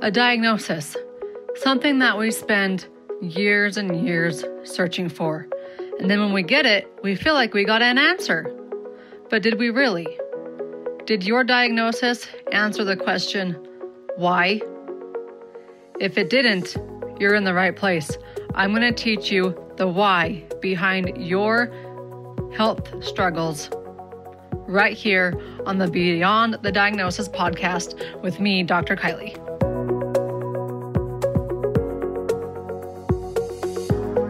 A 0.00 0.12
diagnosis, 0.12 0.96
something 1.56 1.98
that 1.98 2.16
we 2.16 2.30
spend 2.30 2.86
years 3.20 3.76
and 3.76 4.06
years 4.06 4.44
searching 4.62 5.08
for. 5.08 5.48
And 5.98 6.08
then 6.08 6.20
when 6.20 6.32
we 6.32 6.44
get 6.44 6.66
it, 6.66 6.86
we 7.02 7.16
feel 7.16 7.34
like 7.34 7.52
we 7.52 7.64
got 7.64 7.82
an 7.82 7.98
answer. 7.98 8.54
But 9.28 9.42
did 9.42 9.58
we 9.58 9.70
really? 9.70 10.06
Did 11.04 11.24
your 11.24 11.42
diagnosis 11.42 12.28
answer 12.52 12.84
the 12.84 12.96
question, 12.96 13.54
why? 14.16 14.60
If 15.98 16.16
it 16.16 16.30
didn't, 16.30 16.76
you're 17.18 17.34
in 17.34 17.42
the 17.42 17.54
right 17.54 17.74
place. 17.74 18.16
I'm 18.54 18.70
going 18.70 18.82
to 18.82 18.92
teach 18.92 19.32
you 19.32 19.60
the 19.78 19.88
why 19.88 20.44
behind 20.60 21.18
your 21.18 21.72
health 22.56 23.04
struggles 23.04 23.68
right 24.68 24.96
here 24.96 25.34
on 25.66 25.78
the 25.78 25.88
Beyond 25.88 26.58
the 26.62 26.70
Diagnosis 26.70 27.28
podcast 27.28 28.22
with 28.22 28.38
me, 28.38 28.62
Dr. 28.62 28.94
Kylie. 28.94 29.47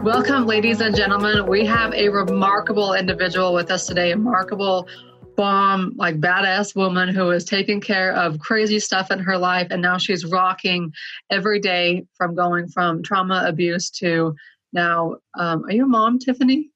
Welcome, 0.08 0.46
ladies 0.46 0.80
and 0.80 0.96
gentlemen. 0.96 1.46
We 1.46 1.66
have 1.66 1.92
a 1.92 2.08
remarkable 2.08 2.94
individual 2.94 3.52
with 3.52 3.70
us 3.70 3.86
today, 3.86 4.12
a 4.12 4.16
remarkable 4.16 4.88
bomb, 5.36 5.92
like 5.96 6.18
badass 6.18 6.74
woman 6.74 7.10
who 7.10 7.30
is 7.30 7.44
taking 7.44 7.78
care 7.78 8.14
of 8.14 8.38
crazy 8.38 8.80
stuff 8.80 9.10
in 9.10 9.18
her 9.18 9.36
life. 9.36 9.66
And 9.70 9.82
now 9.82 9.98
she's 9.98 10.24
rocking 10.24 10.94
every 11.28 11.60
day 11.60 12.06
from 12.14 12.34
going 12.34 12.68
from 12.68 13.02
trauma 13.02 13.44
abuse 13.46 13.90
to 14.00 14.34
now. 14.72 15.16
Um, 15.38 15.66
are 15.66 15.72
you 15.72 15.84
a 15.84 15.86
mom, 15.86 16.18
Tiffany? 16.18 16.70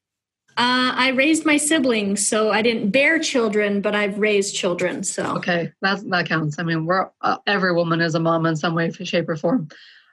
Uh, 0.49 0.93
I 0.93 1.07
raised 1.15 1.43
my 1.43 1.57
siblings, 1.57 2.27
so 2.27 2.51
I 2.51 2.61
didn't 2.61 2.91
bear 2.91 3.17
children, 3.17 3.81
but 3.81 3.95
I've 3.95 4.19
raised 4.19 4.53
children. 4.53 5.01
So 5.01 5.37
okay, 5.37 5.71
that 5.81 6.07
that 6.11 6.27
counts. 6.27 6.59
I 6.59 6.63
mean, 6.63 6.85
we're 6.85 7.09
uh, 7.21 7.37
every 7.47 7.73
woman 7.73 7.99
is 7.99 8.13
a 8.13 8.19
mom 8.19 8.45
in 8.45 8.55
some 8.55 8.75
way, 8.75 8.91
shape, 8.91 9.27
or 9.27 9.37
form. 9.37 9.69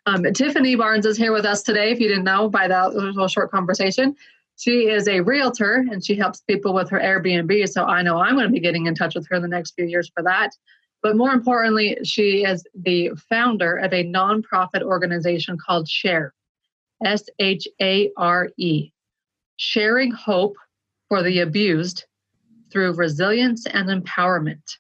Um, 0.07 0.25
Tiffany 0.33 0.77
Barnes 0.77 1.07
is 1.07 1.17
here 1.17 1.33
with 1.33 1.45
us 1.45 1.63
today. 1.63 1.91
If 1.91 2.01
you 2.01 2.09
didn't 2.09 2.25
know 2.25 2.49
by 2.49 2.69
that 2.69 2.95
little 2.95 3.29
short 3.29 3.51
conversation, 3.51 4.17
she 4.57 4.89
is 4.89 5.09
a 5.09 5.21
realtor 5.21 5.85
and 5.91 6.05
she 6.05 6.15
helps 6.15 6.41
people 6.41 6.75
with 6.75 6.91
her 6.91 6.99
Airbnb. 6.99 7.69
So 7.69 7.85
I 7.85 8.03
know 8.03 8.19
I'm 8.19 8.35
going 8.35 8.47
to 8.47 8.53
be 8.53 8.61
getting 8.61 8.87
in 8.87 8.95
touch 8.95 9.15
with 9.15 9.27
her 9.29 9.37
in 9.37 9.43
the 9.43 9.49
next 9.49 9.75
few 9.75 9.87
years 9.87 10.11
for 10.15 10.23
that. 10.23 10.51
But 11.03 11.17
more 11.17 11.33
importantly, 11.33 11.99
she 12.05 12.45
is 12.45 12.65
the 12.75 13.11
founder 13.29 13.77
of 13.77 13.93
a 13.93 14.05
nonprofit 14.05 14.83
organization 14.83 15.57
called 15.57 15.89
Share, 15.89 16.35
S 17.05 17.25
H 17.39 17.67
A 17.81 18.11
R 18.17 18.51
E, 18.59 18.93
sharing 19.57 20.11
hope 20.11 20.57
for 21.09 21.23
the 21.23 21.41
abused 21.41 22.05
through 22.71 22.93
resilience 22.93 23.67
and 23.67 23.89
empowerment. 23.89 24.77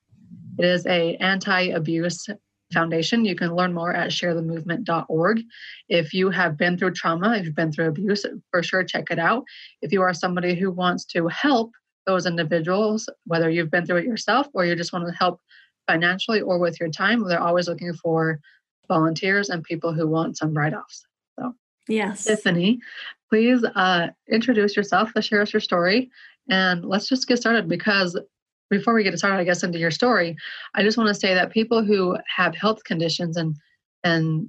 It 0.59 0.65
is 0.65 0.87
a 0.87 1.17
anti-abuse 1.17 2.29
Foundation. 2.73 3.25
You 3.25 3.35
can 3.35 3.55
learn 3.55 3.73
more 3.73 3.93
at 3.93 4.11
sharethemovement.org. 4.11 5.43
If 5.89 6.15
you 6.15 6.31
have 6.31 6.57
been 6.57 6.79
through 6.79 6.93
trauma, 6.95 7.37
if 7.37 7.45
you've 7.45 7.55
been 7.55 7.73
through 7.73 7.89
abuse, 7.89 8.25
for 8.51 8.63
sure 8.63 8.85
check 8.85 9.11
it 9.11 9.19
out. 9.19 9.45
If 9.83 9.93
you 9.93 10.03
are 10.03 10.15
somebody 10.15 10.55
who 10.55 10.71
wants 10.71 11.05
to 11.07 11.29
help 11.29 11.73
those 12.07 12.27
individuals, 12.27 13.09
whether 13.27 13.51
you've 13.51 13.71
been 13.71 13.87
through 13.87 13.99
it 13.99 14.05
yourself 14.05 14.49
or 14.55 14.65
you 14.65 14.75
just 14.75 14.93
want 14.93 15.07
to 15.07 15.15
help 15.15 15.41
financially 15.87 16.41
or 16.41 16.59
with 16.59 16.79
your 16.81 16.91
time, 16.91 17.27
they're 17.27 17.41
always 17.41 17.69
looking 17.69 17.93
for 17.95 18.41
volunteers 18.89 19.51
and 19.51 19.63
people 19.65 19.93
who 19.93 20.07
want 20.07 20.37
some 20.37 20.57
write 20.57 20.75
offs. 20.75 21.07
So, 21.39 21.55
yes. 21.89 22.25
Tiffany, 22.25 22.81
please 23.29 23.65
uh, 23.75 24.09
introduce 24.31 24.77
yourself, 24.77 25.11
share 25.21 25.43
us 25.43 25.53
your 25.53 25.61
story, 25.61 26.11
and 26.49 26.85
let's 26.85 27.09
just 27.09 27.29
get 27.29 27.39
started 27.39 27.69
because 27.69 28.19
before 28.71 28.95
we 28.95 29.03
get 29.03 29.19
started, 29.19 29.39
I 29.39 29.45
guess, 29.45 29.63
into 29.63 29.79
your 29.79 29.91
story, 29.91 30.37
I 30.75 30.83
just 30.83 30.97
want 30.97 31.09
to 31.09 31.15
say 31.15 31.35
that 31.35 31.51
people 31.51 31.83
who 31.83 32.17
have 32.37 32.55
health 32.55 32.85
conditions 32.85 33.37
and 33.37 33.57
and 34.03 34.49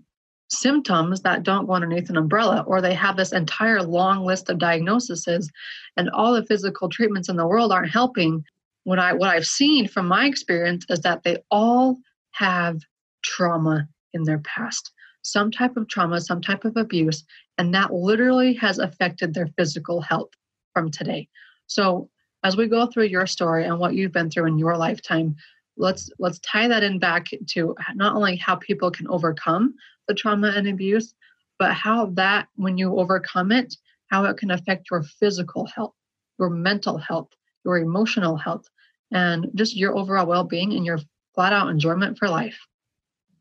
symptoms 0.50 1.22
that 1.22 1.44
don't 1.44 1.66
go 1.66 1.73
underneath 1.73 2.09
an 2.09 2.17
umbrella, 2.17 2.64
or 2.67 2.81
they 2.81 2.94
have 2.94 3.17
this 3.17 3.31
entire 3.31 3.81
long 3.81 4.25
list 4.25 4.49
of 4.49 4.59
diagnoses, 4.59 5.49
and 5.97 6.09
all 6.11 6.33
the 6.33 6.45
physical 6.45 6.89
treatments 6.89 7.30
in 7.30 7.37
the 7.37 7.48
world 7.48 7.71
aren't 7.71 7.92
helping. 7.92 8.43
What 8.83 8.99
I 8.99 9.14
what 9.14 9.30
I've 9.30 9.45
seen 9.45 9.87
from 9.87 10.08
my 10.08 10.26
experience 10.26 10.86
is 10.89 10.99
that 11.02 11.23
they 11.23 11.37
all 11.49 11.98
have 12.31 12.80
trauma 13.23 13.87
in 14.14 14.23
their 14.23 14.39
past, 14.39 14.92
some 15.23 15.52
type 15.52 15.77
of 15.77 15.87
trauma, 15.87 16.21
some 16.21 16.42
type 16.42 16.65
of 16.65 16.77
abuse, 16.77 17.23
and 17.58 17.73
that 17.73 17.93
literally 17.93 18.54
has 18.55 18.80
affected 18.80 19.33
their 19.33 19.48
physical 19.58 20.02
health 20.02 20.30
from 20.73 20.92
today. 20.92 21.27
So 21.67 22.10
as 22.44 22.58
we 22.58 22.68
go 22.68 22.86
through 22.86 23.06
your 23.06 23.28
story 23.28 23.66
and 23.66 23.78
what 23.80 23.94
you've 23.94 24.12
been 24.12 24.30
through 24.30 24.48
in 24.48 24.58
your 24.58 24.78
lifetime 24.78 25.36
let's 25.78 26.10
let's 26.20 26.40
tie 26.40 26.68
that 26.68 26.84
in 26.84 27.00
back 27.00 27.28
to 27.48 27.76
not 27.96 28.16
only 28.16 28.36
how 28.36 28.56
people 28.56 28.92
can 28.92 29.08
overcome 29.08 29.74
the 30.08 30.14
trauma 30.14 30.52
and 30.56 30.68
abuse 30.68 31.14
but 31.60 31.74
how 31.74 32.08
that 32.08 32.48
when 32.56 32.78
you 32.78 32.98
overcome 33.00 33.52
it 33.52 33.76
how 34.08 34.26
it 34.26 34.38
can 34.38 34.52
affect 34.52 34.90
your 34.92 35.04
physical 35.04 35.66
health 35.68 35.94
your 36.40 36.50
mental 36.50 36.98
health 36.98 37.30
your 37.64 37.78
emotional 37.78 38.36
health 38.36 38.68
and 39.12 39.48
just 39.56 39.76
your 39.76 39.98
overall 39.98 40.26
well-being 40.26 40.73
and 40.73 40.86
your 40.86 41.00
flat 41.36 41.54
out 41.54 41.70
enjoyment 41.70 42.18
for 42.18 42.30
life. 42.30 42.60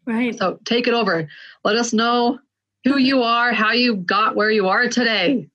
Right. 0.06 0.36
So 0.36 0.58
take 0.64 0.88
it 0.88 0.94
over. 0.94 1.28
Let 1.64 1.76
us 1.76 1.92
know 1.92 2.38
who 2.84 2.96
you 2.96 3.22
are 3.22 3.52
how 3.52 3.72
you 3.72 3.94
got 3.94 4.34
where 4.34 4.50
you 4.50 4.68
are 4.68 4.88
today 4.88 5.46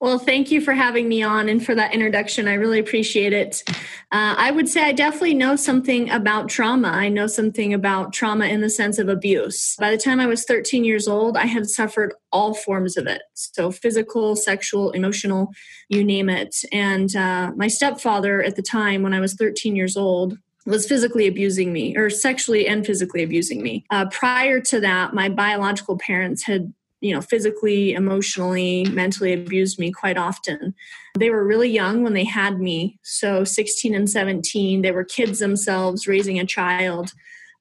well, 0.00 0.18
thank 0.18 0.50
you 0.50 0.62
for 0.62 0.72
having 0.72 1.10
me 1.10 1.22
on 1.22 1.50
and 1.50 1.64
for 1.64 1.74
that 1.74 1.92
introduction. 1.92 2.48
I 2.48 2.54
really 2.54 2.78
appreciate 2.78 3.34
it. 3.34 3.62
Uh, 4.10 4.34
I 4.36 4.50
would 4.50 4.66
say 4.66 4.82
I 4.82 4.92
definitely 4.92 5.34
know 5.34 5.56
something 5.56 6.08
about 6.08 6.48
trauma. 6.48 6.88
I 6.88 7.10
know 7.10 7.26
something 7.26 7.74
about 7.74 8.14
trauma 8.14 8.46
in 8.46 8.62
the 8.62 8.70
sense 8.70 8.98
of 8.98 9.10
abuse. 9.10 9.76
By 9.78 9.90
the 9.90 9.98
time 9.98 10.18
I 10.18 10.26
was 10.26 10.44
13 10.44 10.86
years 10.86 11.06
old, 11.06 11.36
I 11.36 11.44
had 11.44 11.68
suffered 11.68 12.14
all 12.32 12.54
forms 12.54 12.96
of 12.96 13.06
it. 13.06 13.20
So, 13.34 13.70
physical, 13.70 14.36
sexual, 14.36 14.90
emotional, 14.92 15.52
you 15.90 16.02
name 16.02 16.30
it. 16.30 16.56
And 16.72 17.14
uh, 17.14 17.52
my 17.54 17.68
stepfather 17.68 18.42
at 18.42 18.56
the 18.56 18.62
time, 18.62 19.02
when 19.02 19.12
I 19.12 19.20
was 19.20 19.34
13 19.34 19.76
years 19.76 19.98
old, 19.98 20.38
was 20.64 20.86
physically 20.86 21.26
abusing 21.26 21.72
me 21.72 21.96
or 21.96 22.08
sexually 22.08 22.66
and 22.66 22.86
physically 22.86 23.22
abusing 23.22 23.62
me. 23.62 23.84
Uh, 23.90 24.06
prior 24.10 24.60
to 24.60 24.80
that, 24.80 25.12
my 25.12 25.28
biological 25.28 25.98
parents 25.98 26.44
had 26.44 26.72
you 27.00 27.14
know, 27.14 27.20
physically, 27.20 27.92
emotionally, 27.92 28.84
mentally 28.92 29.32
abused 29.32 29.78
me 29.78 29.90
quite 29.90 30.18
often. 30.18 30.74
They 31.18 31.30
were 31.30 31.46
really 31.46 31.70
young 31.70 32.02
when 32.02 32.12
they 32.12 32.24
had 32.24 32.60
me. 32.60 32.98
So 33.02 33.42
16 33.44 33.94
and 33.94 34.08
17, 34.08 34.82
they 34.82 34.92
were 34.92 35.04
kids 35.04 35.38
themselves 35.38 36.06
raising 36.06 36.38
a 36.38 36.46
child. 36.46 37.12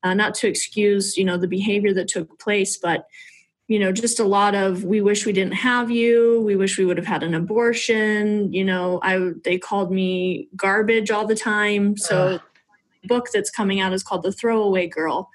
Uh, 0.04 0.14
not 0.14 0.34
to 0.34 0.48
excuse, 0.48 1.18
you 1.18 1.26
know, 1.26 1.38
the 1.38 1.48
behavior 1.48 1.94
that 1.94 2.08
took 2.08 2.40
place, 2.40 2.78
but 2.78 3.06
you 3.68 3.78
know, 3.78 3.92
just 3.92 4.20
a 4.20 4.24
lot 4.24 4.56
of 4.56 4.84
we 4.84 5.00
wish 5.00 5.26
we 5.26 5.34
didn't 5.34 5.54
have 5.54 5.92
you. 5.92 6.42
We 6.42 6.56
wish 6.56 6.78
we 6.78 6.86
would 6.86 6.98
have 6.98 7.06
had 7.06 7.22
an 7.22 7.36
abortion. 7.36 8.52
You 8.52 8.66
know, 8.66 9.00
I 9.04 9.32
they 9.44 9.60
called 9.60 9.92
me 9.92 10.48
garbage 10.56 11.12
all 11.12 11.28
the 11.28 11.36
time. 11.36 11.96
So, 11.96 12.28
uh. 12.28 12.40
book 13.04 13.28
that's 13.32 13.52
coming 13.52 13.80
out 13.80 13.94
is 13.94 14.02
called 14.02 14.24
The 14.24 14.32
Throwaway 14.32 14.88
Girl 14.88 15.30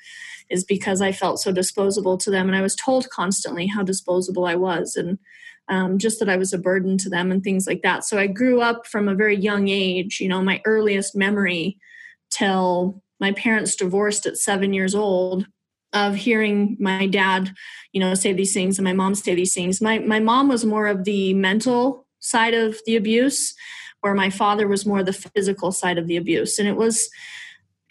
is 0.50 0.64
because 0.64 1.00
I 1.00 1.12
felt 1.12 1.40
so 1.40 1.52
disposable 1.52 2.18
to 2.18 2.30
them. 2.30 2.48
And 2.48 2.56
I 2.56 2.62
was 2.62 2.76
told 2.76 3.08
constantly 3.10 3.66
how 3.66 3.82
disposable 3.82 4.46
I 4.46 4.54
was 4.54 4.96
and 4.96 5.18
um, 5.68 5.98
just 5.98 6.18
that 6.18 6.28
I 6.28 6.36
was 6.36 6.52
a 6.52 6.58
burden 6.58 6.98
to 6.98 7.08
them 7.08 7.32
and 7.32 7.42
things 7.42 7.66
like 7.66 7.82
that. 7.82 8.04
So 8.04 8.18
I 8.18 8.26
grew 8.26 8.60
up 8.60 8.86
from 8.86 9.08
a 9.08 9.14
very 9.14 9.36
young 9.36 9.68
age, 9.68 10.20
you 10.20 10.28
know, 10.28 10.42
my 10.42 10.60
earliest 10.64 11.16
memory 11.16 11.78
till 12.30 13.02
my 13.20 13.32
parents 13.32 13.76
divorced 13.76 14.26
at 14.26 14.36
seven 14.36 14.72
years 14.72 14.94
old 14.94 15.46
of 15.94 16.16
hearing 16.16 16.76
my 16.80 17.06
dad, 17.06 17.54
you 17.92 18.00
know, 18.00 18.14
say 18.14 18.32
these 18.32 18.52
things 18.52 18.78
and 18.78 18.84
my 18.84 18.92
mom 18.92 19.14
say 19.14 19.34
these 19.34 19.54
things. 19.54 19.80
My 19.80 20.00
my 20.00 20.18
mom 20.18 20.48
was 20.48 20.64
more 20.64 20.88
of 20.88 21.04
the 21.04 21.32
mental 21.34 22.06
side 22.18 22.52
of 22.52 22.78
the 22.84 22.96
abuse, 22.96 23.54
where 24.00 24.14
my 24.14 24.28
father 24.28 24.66
was 24.66 24.84
more 24.84 25.02
the 25.02 25.12
physical 25.12 25.70
side 25.72 25.96
of 25.96 26.08
the 26.08 26.16
abuse. 26.16 26.58
And 26.58 26.68
it 26.68 26.76
was 26.76 27.08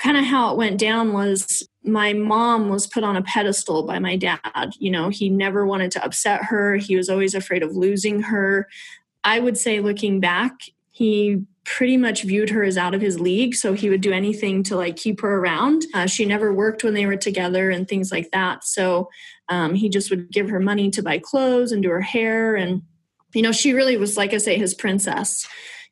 kind 0.03 0.17
of 0.17 0.25
how 0.25 0.51
it 0.51 0.57
went 0.57 0.77
down 0.77 1.13
was 1.13 1.67
my 1.83 2.11
mom 2.11 2.67
was 2.67 2.85
put 2.85 3.05
on 3.05 3.15
a 3.15 3.21
pedestal 3.21 3.83
by 3.83 3.99
my 3.99 4.17
dad. 4.17 4.73
You 4.77 4.91
know, 4.91 5.07
he 5.07 5.29
never 5.29 5.65
wanted 5.65 5.91
to 5.91 6.03
upset 6.03 6.43
her, 6.45 6.75
he 6.75 6.97
was 6.97 7.09
always 7.09 7.33
afraid 7.33 7.63
of 7.63 7.75
losing 7.75 8.21
her. 8.23 8.67
I 9.23 9.39
would 9.39 9.57
say, 9.57 9.79
looking 9.79 10.19
back, 10.19 10.51
he 10.91 11.43
pretty 11.63 11.95
much 11.95 12.23
viewed 12.23 12.49
her 12.49 12.63
as 12.63 12.77
out 12.77 12.93
of 12.93 12.99
his 12.99 13.21
league 13.21 13.55
so 13.55 13.71
he 13.71 13.89
would 13.89 14.01
do 14.01 14.11
anything 14.11 14.63
to 14.63 14.75
like 14.75 14.97
keep 14.97 15.21
her 15.21 15.37
around 15.37 15.85
uh, 15.93 16.05
she 16.05 16.25
never 16.25 16.53
worked 16.53 16.83
when 16.83 16.93
they 16.93 17.05
were 17.05 17.15
together 17.15 17.69
and 17.69 17.87
things 17.87 18.11
like 18.11 18.29
that 18.31 18.65
so 18.65 19.09
um, 19.47 19.73
he 19.73 19.87
just 19.87 20.09
would 20.09 20.29
give 20.29 20.49
her 20.49 20.59
money 20.59 20.89
to 20.89 21.01
buy 21.01 21.17
clothes 21.17 21.71
and 21.71 21.81
do 21.81 21.89
her 21.89 22.01
hair 22.01 22.57
and 22.57 22.81
you 23.33 23.41
know 23.41 23.53
she 23.53 23.71
really 23.71 23.95
was 23.95 24.17
like 24.17 24.33
i 24.33 24.37
say 24.37 24.57
his 24.57 24.73
princess 24.73 25.47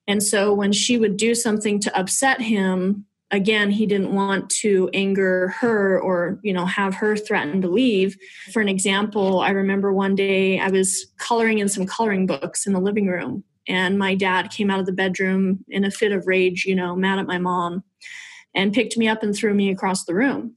and 0.08 0.22
so 0.22 0.54
when 0.54 0.74
she 0.74 0.98
would 0.98 1.16
do 1.16 1.34
something 1.34 1.80
to 1.80 1.98
upset 1.98 2.42
him 2.42 3.06
again 3.32 3.72
he 3.72 3.86
didn't 3.86 4.14
want 4.14 4.50
to 4.50 4.90
anger 4.94 5.50
her 5.60 6.00
or 6.00 6.40
you 6.44 6.54
know 6.54 6.66
have 6.66 6.94
her 6.94 7.16
threaten 7.16 7.62
to 7.62 7.68
leave 7.68 8.18
for 8.52 8.62
an 8.62 8.70
example 8.70 9.40
i 9.40 9.50
remember 9.50 9.92
one 9.94 10.16
day 10.16 10.60
i 10.60 10.70
was 10.70 11.08
coloring 11.18 11.60
in 11.60 11.70
some 11.70 11.86
coloring 11.86 12.26
books 12.26 12.68
in 12.68 12.74
the 12.74 12.80
living 12.80 13.08
room 13.08 13.44
and 13.68 13.98
my 13.98 14.16
dad 14.16 14.52
came 14.52 14.70
out 14.70 14.80
of 14.80 14.86
the 14.86 14.92
bedroom 14.92 15.64
in 15.70 15.86
a 15.86 15.92
fit 15.92 16.12
of 16.12 16.28
rage 16.28 16.66
you 16.66 16.76
know 16.76 16.96
mad 16.96 17.20
at 17.20 17.28
my 17.28 17.38
mom 17.38 17.84
and 18.54 18.74
picked 18.74 18.98
me 18.98 19.08
up 19.08 19.24
and 19.24 19.36
threw 19.36 19.54
me 19.54 19.70
across 19.72 20.04
the 20.06 20.14
room 20.14 20.56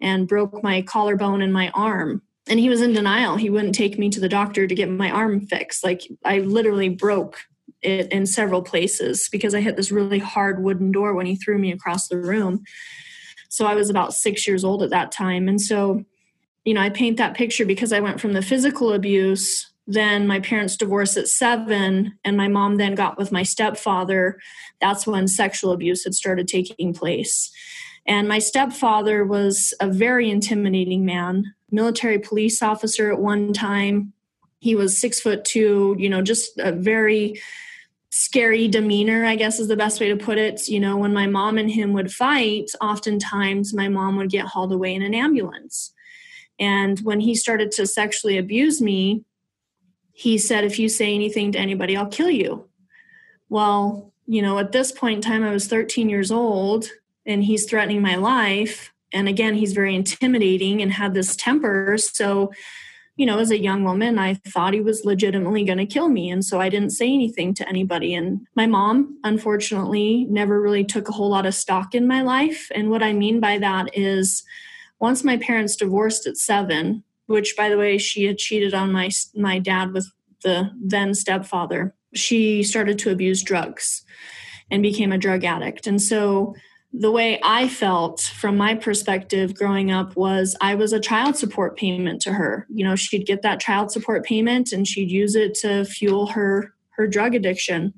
and 0.00 0.28
broke 0.28 0.62
my 0.62 0.82
collarbone 0.82 1.42
and 1.42 1.52
my 1.52 1.70
arm. 1.70 2.22
And 2.48 2.58
he 2.58 2.68
was 2.68 2.80
in 2.80 2.92
denial. 2.92 3.36
He 3.36 3.50
wouldn't 3.50 3.74
take 3.74 3.98
me 3.98 4.08
to 4.10 4.20
the 4.20 4.28
doctor 4.28 4.66
to 4.66 4.74
get 4.74 4.88
my 4.88 5.10
arm 5.10 5.46
fixed. 5.46 5.84
Like 5.84 6.02
I 6.24 6.38
literally 6.38 6.88
broke 6.88 7.38
it 7.82 8.10
in 8.12 8.26
several 8.26 8.62
places 8.62 9.28
because 9.30 9.54
I 9.54 9.60
hit 9.60 9.76
this 9.76 9.92
really 9.92 10.18
hard 10.18 10.62
wooden 10.62 10.92
door 10.92 11.14
when 11.14 11.26
he 11.26 11.36
threw 11.36 11.58
me 11.58 11.72
across 11.72 12.08
the 12.08 12.18
room. 12.18 12.64
So 13.48 13.66
I 13.66 13.74
was 13.74 13.88
about 13.88 14.14
six 14.14 14.46
years 14.46 14.64
old 14.64 14.82
at 14.82 14.90
that 14.90 15.12
time. 15.12 15.48
And 15.48 15.60
so, 15.60 16.04
you 16.64 16.74
know, 16.74 16.80
I 16.80 16.90
paint 16.90 17.16
that 17.16 17.34
picture 17.34 17.64
because 17.64 17.92
I 17.92 18.00
went 18.00 18.20
from 18.20 18.32
the 18.32 18.42
physical 18.42 18.92
abuse, 18.92 19.70
then 19.86 20.26
my 20.26 20.38
parents 20.38 20.76
divorced 20.76 21.16
at 21.16 21.28
seven, 21.28 22.18
and 22.24 22.36
my 22.36 22.46
mom 22.46 22.76
then 22.76 22.94
got 22.94 23.16
with 23.16 23.32
my 23.32 23.42
stepfather. 23.42 24.38
That's 24.80 25.06
when 25.06 25.26
sexual 25.28 25.72
abuse 25.72 26.04
had 26.04 26.14
started 26.14 26.46
taking 26.46 26.92
place. 26.92 27.50
And 28.06 28.28
my 28.28 28.38
stepfather 28.38 29.24
was 29.24 29.72
a 29.80 29.88
very 29.88 30.30
intimidating 30.30 31.06
man, 31.06 31.54
military 31.70 32.18
police 32.18 32.62
officer 32.62 33.10
at 33.10 33.18
one 33.18 33.52
time. 33.52 34.12
He 34.58 34.74
was 34.74 34.98
six 34.98 35.20
foot 35.20 35.44
two, 35.44 35.96
you 35.98 36.08
know, 36.08 36.22
just 36.22 36.58
a 36.58 36.72
very 36.72 37.40
scary 38.10 38.68
demeanor, 38.68 39.24
I 39.24 39.36
guess 39.36 39.58
is 39.58 39.68
the 39.68 39.76
best 39.76 40.00
way 40.00 40.08
to 40.08 40.16
put 40.16 40.38
it. 40.38 40.68
You 40.68 40.80
know, 40.80 40.96
when 40.96 41.12
my 41.12 41.26
mom 41.26 41.58
and 41.58 41.70
him 41.70 41.92
would 41.92 42.12
fight, 42.12 42.70
oftentimes 42.80 43.74
my 43.74 43.88
mom 43.88 44.16
would 44.16 44.30
get 44.30 44.46
hauled 44.46 44.72
away 44.72 44.94
in 44.94 45.02
an 45.02 45.14
ambulance. 45.14 45.92
And 46.58 46.98
when 47.00 47.20
he 47.20 47.34
started 47.34 47.70
to 47.72 47.86
sexually 47.86 48.36
abuse 48.36 48.80
me, 48.80 49.24
he 50.12 50.38
said, 50.38 50.64
If 50.64 50.78
you 50.78 50.88
say 50.88 51.14
anything 51.14 51.52
to 51.52 51.58
anybody, 51.58 51.96
I'll 51.96 52.08
kill 52.08 52.30
you. 52.30 52.68
Well, 53.48 54.12
you 54.26 54.42
know, 54.42 54.58
at 54.58 54.72
this 54.72 54.90
point 54.90 55.16
in 55.16 55.22
time, 55.22 55.44
I 55.44 55.52
was 55.52 55.68
13 55.68 56.08
years 56.08 56.30
old 56.30 56.88
and 57.24 57.44
he's 57.44 57.66
threatening 57.66 58.02
my 58.02 58.16
life. 58.16 58.92
And 59.12 59.28
again, 59.28 59.54
he's 59.54 59.72
very 59.72 59.94
intimidating 59.94 60.82
and 60.82 60.92
had 60.92 61.14
this 61.14 61.36
temper. 61.36 61.96
So, 61.98 62.52
you 63.18 63.26
know, 63.26 63.40
as 63.40 63.50
a 63.50 63.58
young 63.58 63.82
woman, 63.82 64.16
I 64.16 64.34
thought 64.34 64.74
he 64.74 64.80
was 64.80 65.04
legitimately 65.04 65.64
going 65.64 65.78
to 65.78 65.86
kill 65.86 66.08
me. 66.08 66.30
And 66.30 66.44
so 66.44 66.60
I 66.60 66.68
didn't 66.68 66.90
say 66.90 67.12
anything 67.12 67.52
to 67.54 67.68
anybody. 67.68 68.14
And 68.14 68.46
my 68.54 68.66
mom, 68.66 69.18
unfortunately, 69.24 70.24
never 70.30 70.62
really 70.62 70.84
took 70.84 71.08
a 71.08 71.12
whole 71.12 71.28
lot 71.28 71.44
of 71.44 71.54
stock 71.54 71.96
in 71.96 72.06
my 72.06 72.22
life. 72.22 72.68
And 72.72 72.90
what 72.90 73.02
I 73.02 73.12
mean 73.12 73.40
by 73.40 73.58
that 73.58 73.90
is 73.92 74.44
once 75.00 75.24
my 75.24 75.36
parents 75.36 75.74
divorced 75.74 76.28
at 76.28 76.36
seven, 76.36 77.02
which 77.26 77.56
by 77.56 77.68
the 77.68 77.76
way, 77.76 77.98
she 77.98 78.24
had 78.24 78.38
cheated 78.38 78.72
on 78.72 78.92
my, 78.92 79.10
my 79.34 79.58
dad 79.58 79.92
with 79.92 80.08
the 80.44 80.70
then 80.80 81.12
stepfather, 81.12 81.96
she 82.14 82.62
started 82.62 83.00
to 83.00 83.10
abuse 83.10 83.42
drugs 83.42 84.04
and 84.70 84.80
became 84.80 85.10
a 85.10 85.18
drug 85.18 85.42
addict. 85.42 85.88
And 85.88 86.00
so 86.00 86.54
the 86.92 87.10
way 87.10 87.38
I 87.42 87.68
felt 87.68 88.20
from 88.20 88.56
my 88.56 88.74
perspective 88.74 89.54
growing 89.54 89.90
up 89.90 90.16
was 90.16 90.56
I 90.60 90.74
was 90.74 90.92
a 90.92 91.00
child 91.00 91.36
support 91.36 91.76
payment 91.76 92.22
to 92.22 92.32
her. 92.32 92.66
You 92.70 92.84
know, 92.84 92.96
she'd 92.96 93.26
get 93.26 93.42
that 93.42 93.60
child 93.60 93.90
support 93.92 94.24
payment 94.24 94.72
and 94.72 94.86
she'd 94.86 95.10
use 95.10 95.34
it 95.34 95.54
to 95.56 95.84
fuel 95.84 96.28
her 96.28 96.74
her 96.90 97.06
drug 97.06 97.34
addiction. 97.34 97.94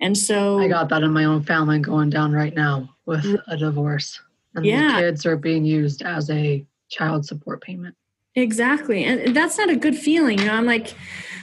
And 0.00 0.18
so 0.18 0.58
I 0.58 0.68
got 0.68 0.88
that 0.88 1.02
in 1.02 1.12
my 1.12 1.24
own 1.24 1.42
family 1.42 1.78
going 1.78 2.10
down 2.10 2.32
right 2.32 2.54
now 2.54 2.88
with 3.06 3.24
a 3.46 3.56
divorce. 3.56 4.20
And 4.54 4.66
yeah. 4.66 4.96
the 4.96 5.06
kids 5.06 5.26
are 5.26 5.36
being 5.36 5.64
used 5.64 6.02
as 6.02 6.30
a 6.30 6.66
child 6.88 7.26
support 7.26 7.62
payment. 7.62 7.94
Exactly. 8.34 9.04
And 9.04 9.36
that's 9.36 9.58
not 9.58 9.70
a 9.70 9.76
good 9.76 9.96
feeling. 9.96 10.40
You 10.40 10.46
know, 10.46 10.54
I'm 10.54 10.66
like, 10.66 10.94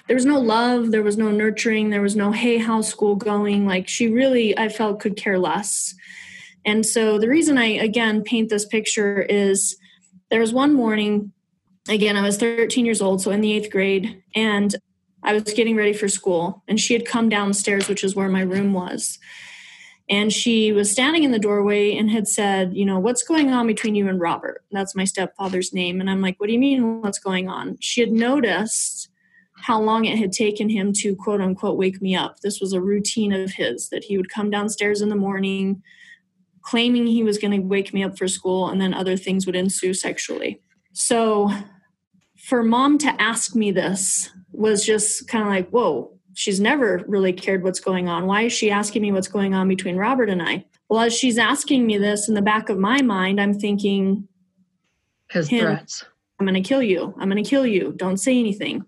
there 0.08 0.16
was 0.16 0.26
no 0.26 0.40
love, 0.40 0.92
there 0.92 1.04
was 1.04 1.18
no 1.18 1.32
nurturing, 1.32 1.90
there 1.90 2.02
was 2.02 2.18
no, 2.18 2.32
hey, 2.32 2.58
how's 2.58 2.88
school 2.88 3.16
going? 3.16 3.66
Like, 3.66 3.88
she 3.88 4.10
really, 4.10 4.58
I 4.58 4.68
felt, 4.68 5.00
could 5.00 5.16
care 5.16 5.40
less. 5.40 5.96
And 6.66 6.86
so 6.86 7.18
the 7.18 7.30
reason 7.30 7.58
I 7.58 7.66
again 7.66 8.24
paint 8.24 8.50
this 8.50 8.66
picture 8.66 9.22
is 9.22 9.78
there 10.30 10.40
was 10.40 10.54
one 10.54 10.74
morning, 10.74 11.32
again, 11.90 12.16
I 12.16 12.22
was 12.22 12.38
13 12.38 12.86
years 12.86 13.02
old, 13.02 13.22
so 13.22 13.32
in 13.32 13.42
the 13.42 13.54
eighth 13.54 13.72
grade, 13.72 14.22
and 14.36 14.76
I 15.24 15.34
was 15.34 15.44
getting 15.44 15.76
ready 15.76 15.94
for 15.94 16.08
school, 16.08 16.64
and 16.68 16.80
she 16.80 16.94
had 16.94 17.06
come 17.06 17.30
downstairs, 17.30 17.88
which 17.88 18.04
is 18.04 18.16
where 18.16 18.30
my 18.30 18.42
room 18.42 18.74
was. 18.74 19.20
And 20.10 20.34
she 20.34 20.74
was 20.74 20.92
standing 20.92 21.24
in 21.24 21.32
the 21.32 21.40
doorway 21.40 21.96
and 21.96 22.10
had 22.10 22.28
said, 22.28 22.76
You 22.76 22.86
know, 22.86 23.00
what's 23.00 23.24
going 23.24 23.52
on 23.52 23.68
between 23.68 23.96
you 23.96 24.10
and 24.10 24.20
Robert? 24.20 24.64
That's 24.72 24.96
my 24.96 25.06
stepfather's 25.06 25.74
name. 25.74 26.02
And 26.02 26.10
I'm 26.10 26.22
like, 26.22 26.40
What 26.40 26.48
do 26.48 26.54
you 26.54 26.60
mean, 26.60 27.02
what's 27.02 27.20
going 27.20 27.48
on? 27.48 27.78
She 27.80 28.02
had 28.02 28.12
noticed 28.12 29.10
how 29.62 29.80
long 29.80 30.06
it 30.06 30.18
had 30.18 30.32
taken 30.32 30.70
him 30.70 30.92
to 30.92 31.16
quote 31.16 31.40
unquote 31.40 31.78
wake 31.78 32.02
me 32.02 32.16
up. 32.16 32.40
This 32.42 32.60
was 32.60 32.74
a 32.74 32.82
routine 32.82 33.32
of 33.32 33.52
his 33.52 33.90
that 33.90 34.04
he 34.04 34.18
would 34.18 34.30
come 34.30 34.50
downstairs 34.50 35.02
in 35.02 35.10
the 35.10 35.16
morning, 35.16 35.82
claiming 36.64 37.08
he 37.08 37.24
was 37.24 37.38
going 37.38 37.52
to 37.52 37.68
wake 37.68 37.94
me 37.94 38.04
up 38.04 38.18
for 38.18 38.28
school, 38.28 38.70
and 38.70 38.80
then 38.80 38.94
other 38.94 39.18
things 39.18 39.46
would 39.46 39.56
ensue 39.56 39.94
sexually. 39.94 40.62
So, 40.94 41.50
for 42.38 42.64
mom 42.64 42.98
to 43.00 43.22
ask 43.22 43.56
me 43.56 43.72
this 43.72 44.30
was 44.52 44.86
just 44.86 45.28
kind 45.28 45.44
of 45.44 45.50
like, 45.50 45.70
whoa, 45.70 46.12
she's 46.34 46.60
never 46.60 47.04
really 47.08 47.34
cared 47.34 47.64
what's 47.64 47.80
going 47.80 48.08
on. 48.08 48.26
Why 48.26 48.44
is 48.44 48.54
she 48.54 48.72
asking 48.72 49.02
me 49.02 49.12
what's 49.12 49.28
going 49.28 49.54
on 49.54 49.68
between 49.68 49.96
Robert 49.96 50.30
and 50.30 50.42
I? 50.42 50.66
Well, 50.90 51.02
as 51.02 51.14
she's 51.14 51.38
asking 51.38 51.86
me 51.86 51.98
this 51.98 52.28
in 52.28 52.36
the 52.36 52.42
back 52.42 52.70
of 52.70 52.78
my 52.78 53.02
mind, 53.02 53.40
I'm 53.40 53.54
thinking, 53.54 54.28
his 55.30 55.50
threats. 55.50 56.04
I'm 56.40 56.46
going 56.46 56.62
to 56.62 56.68
kill 56.68 56.82
you. 56.82 57.14
I'm 57.20 57.30
going 57.30 57.42
to 57.42 57.50
kill 57.50 57.66
you. 57.66 57.94
Don't 57.96 58.18
say 58.18 58.38
anything. 58.38 58.86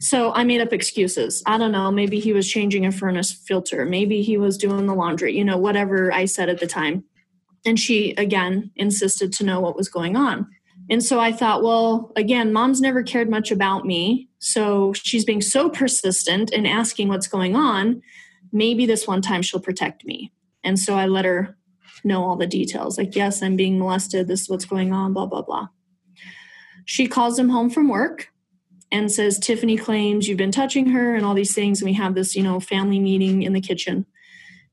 So 0.00 0.32
I 0.32 0.44
made 0.44 0.60
up 0.60 0.72
excuses. 0.72 1.42
I 1.46 1.58
don't 1.58 1.72
know. 1.72 1.90
Maybe 1.90 2.20
he 2.20 2.32
was 2.32 2.48
changing 2.48 2.86
a 2.86 2.92
furnace 2.92 3.32
filter. 3.32 3.84
Maybe 3.84 4.22
he 4.22 4.36
was 4.36 4.56
doing 4.56 4.86
the 4.86 4.94
laundry, 4.94 5.36
you 5.36 5.44
know, 5.44 5.58
whatever 5.58 6.12
I 6.12 6.26
said 6.26 6.48
at 6.48 6.60
the 6.60 6.66
time. 6.66 7.04
And 7.66 7.78
she, 7.78 8.12
again, 8.12 8.70
insisted 8.76 9.32
to 9.34 9.44
know 9.44 9.60
what 9.60 9.76
was 9.76 9.88
going 9.88 10.16
on. 10.16 10.46
And 10.88 11.02
so 11.02 11.20
I 11.20 11.32
thought, 11.32 11.62
well, 11.62 12.12
again, 12.16 12.52
mom's 12.52 12.80
never 12.80 13.02
cared 13.02 13.28
much 13.28 13.50
about 13.50 13.84
me. 13.84 14.28
So 14.38 14.92
she's 14.94 15.24
being 15.24 15.42
so 15.42 15.68
persistent 15.68 16.52
in 16.52 16.64
asking 16.64 17.08
what's 17.08 17.26
going 17.26 17.56
on. 17.56 18.00
Maybe 18.52 18.86
this 18.86 19.06
one 19.06 19.20
time 19.20 19.42
she'll 19.42 19.60
protect 19.60 20.04
me. 20.04 20.32
And 20.62 20.78
so 20.78 20.94
I 20.94 21.06
let 21.06 21.24
her 21.24 21.58
know 22.04 22.24
all 22.24 22.36
the 22.36 22.46
details 22.46 22.96
like, 22.96 23.16
yes, 23.16 23.42
I'm 23.42 23.56
being 23.56 23.78
molested. 23.78 24.28
This 24.28 24.42
is 24.42 24.48
what's 24.48 24.64
going 24.64 24.92
on, 24.92 25.12
blah, 25.12 25.26
blah, 25.26 25.42
blah. 25.42 25.68
She 26.84 27.06
calls 27.06 27.38
him 27.38 27.50
home 27.50 27.68
from 27.68 27.88
work 27.88 28.28
and 28.90 29.10
says 29.12 29.38
Tiffany 29.38 29.76
claims 29.76 30.28
you've 30.28 30.38
been 30.38 30.52
touching 30.52 30.90
her 30.90 31.14
and 31.14 31.24
all 31.24 31.34
these 31.34 31.54
things. 31.54 31.80
And 31.80 31.88
we 31.88 31.94
have 31.94 32.14
this, 32.14 32.34
you 32.34 32.42
know, 32.42 32.60
family 32.60 32.98
meeting 32.98 33.42
in 33.42 33.52
the 33.52 33.60
kitchen. 33.60 34.06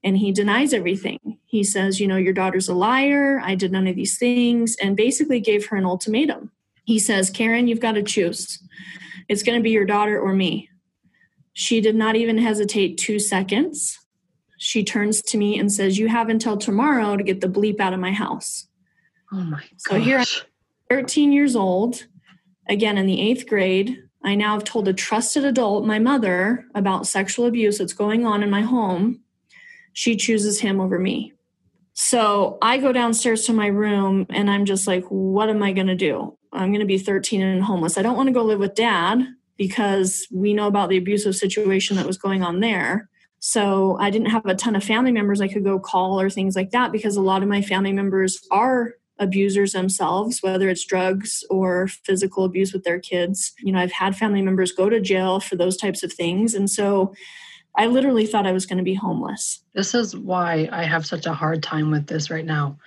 And 0.04 0.18
he 0.18 0.32
denies 0.32 0.74
everything. 0.74 1.40
He 1.46 1.64
says, 1.64 2.00
you 2.00 2.08
know, 2.08 2.16
your 2.16 2.34
daughter's 2.34 2.70
a 2.70 2.76
liar. 2.76 3.42
I 3.44 3.56
did 3.56 3.72
none 3.72 3.88
of 3.88 3.96
these 3.96 4.18
things. 4.18 4.76
And 4.82 4.96
basically 4.96 5.40
gave 5.40 5.68
her 5.68 5.78
an 5.78 5.86
ultimatum. 5.86 6.52
He 6.86 7.00
says, 7.00 7.30
Karen, 7.30 7.68
you've 7.68 7.80
got 7.80 7.94
to 7.94 8.04
choose. 8.04 8.62
It's 9.28 9.44
going 9.44 9.58
to 9.58 9.64
be 9.64 9.72
your 9.72 9.86
daughter 9.86 10.20
or 10.20 10.34
me. 10.34 10.70
She 11.54 11.82
did 11.82 11.96
not 11.96 12.16
even 12.16 12.38
hesitate 12.38 12.98
two 12.98 13.18
seconds. 13.18 13.98
She 14.58 14.84
turns 14.84 15.22
to 15.24 15.38
me 15.38 15.58
and 15.58 15.72
says, 15.72 15.98
You 15.98 16.08
have 16.08 16.30
until 16.30 16.58
tomorrow 16.58 17.18
to 17.18 17.24
get 17.24 17.42
the 17.42 17.48
bleep 17.48 17.80
out 17.80 17.94
of 17.94 18.00
my 18.00 18.12
house. 18.12 18.68
Oh 19.32 19.38
my 19.38 19.58
gosh. 19.58 19.70
So 19.80 20.00
here 20.00 20.20
I'm 20.20 20.26
13 20.90 21.32
years 21.32 21.56
old, 21.56 22.06
again 22.70 22.98
in 22.98 23.06
the 23.06 23.22
eighth 23.22 23.48
grade. 23.48 24.05
I 24.26 24.36
now 24.36 24.54
have 24.54 24.64
told 24.64 24.88
a 24.88 24.94
trusted 24.94 25.46
adult, 25.46 25.86
my 25.86 26.00
mother, 26.00 26.66
about 26.74 27.08
sexual 27.08 27.46
abuse 27.46 27.78
that's 27.78 27.94
going 27.94 28.26
on 28.26 28.42
in 28.42 28.50
my 28.50 28.62
home. 28.62 29.22
She 29.94 30.16
chooses 30.16 30.60
him 30.60 30.82
over 30.82 30.98
me. 30.98 31.34
So 31.94 32.58
I 32.62 32.80
go 32.80 32.92
downstairs 32.92 33.46
to 33.46 33.54
my 33.54 33.68
room 33.68 34.26
and 34.30 34.50
I'm 34.50 34.66
just 34.66 34.88
like, 34.88 35.06
what 35.06 35.50
am 35.50 35.64
I 35.64 35.72
going 35.72 35.88
to 35.88 35.96
do? 35.96 36.38
I'm 36.52 36.70
going 36.70 36.82
to 36.82 36.86
be 36.86 36.98
13 36.98 37.42
and 37.42 37.64
homeless. 37.64 37.98
I 37.98 38.02
don't 38.02 38.18
want 38.18 38.28
to 38.28 38.34
go 38.34 38.44
live 38.44 38.60
with 38.60 38.76
dad 38.76 39.26
because 39.58 40.28
we 40.32 40.54
know 40.54 40.68
about 40.68 40.90
the 40.90 40.98
abusive 40.98 41.36
situation 41.36 41.96
that 41.96 42.08
was 42.08 42.18
going 42.18 42.44
on 42.44 42.60
there. 42.60 43.10
So 43.40 43.96
I 44.00 44.10
didn't 44.10 44.32
have 44.32 44.46
a 44.46 44.56
ton 44.56 44.76
of 44.76 44.84
family 44.84 45.12
members 45.12 45.40
I 45.40 45.48
could 45.48 45.64
go 45.64 45.80
call 45.80 46.20
or 46.20 46.30
things 46.30 46.56
like 46.56 46.72
that 46.72 46.92
because 46.92 47.16
a 47.16 47.22
lot 47.22 47.44
of 47.44 47.48
my 47.48 47.62
family 47.62 47.94
members 47.94 48.40
are 48.52 48.96
abusers 49.20 49.72
themselves, 49.72 50.42
whether 50.42 50.70
it's 50.70 50.86
drugs 50.86 51.44
or 51.50 51.88
physical 51.88 52.44
abuse 52.44 52.74
with 52.74 52.84
their 52.84 53.00
kids. 53.00 53.54
You 53.60 53.72
know, 53.72 53.80
I've 53.80 53.92
had 53.92 54.16
family 54.16 54.42
members 54.42 54.72
go 54.72 54.90
to 54.90 55.00
jail 55.00 55.40
for 55.40 55.56
those 55.56 55.78
types 55.78 56.04
of 56.04 56.12
things. 56.12 56.54
And 56.54 56.70
so 56.70 57.14
I 57.78 57.88
literally 57.88 58.26
thought 58.26 58.48
I 58.48 58.52
was 58.52 58.66
going 58.66 58.78
to 58.78 58.84
be 58.84 58.94
homeless. 58.94 59.64
This 59.74 59.94
is 59.94 60.16
why 60.16 60.70
I 60.72 60.84
have 60.84 61.06
such 61.06 61.26
a 61.26 61.34
hard 61.34 61.64
time 61.64 61.92
with 61.92 62.08
this 62.08 62.30
right 62.30 62.46
now. 62.46 62.78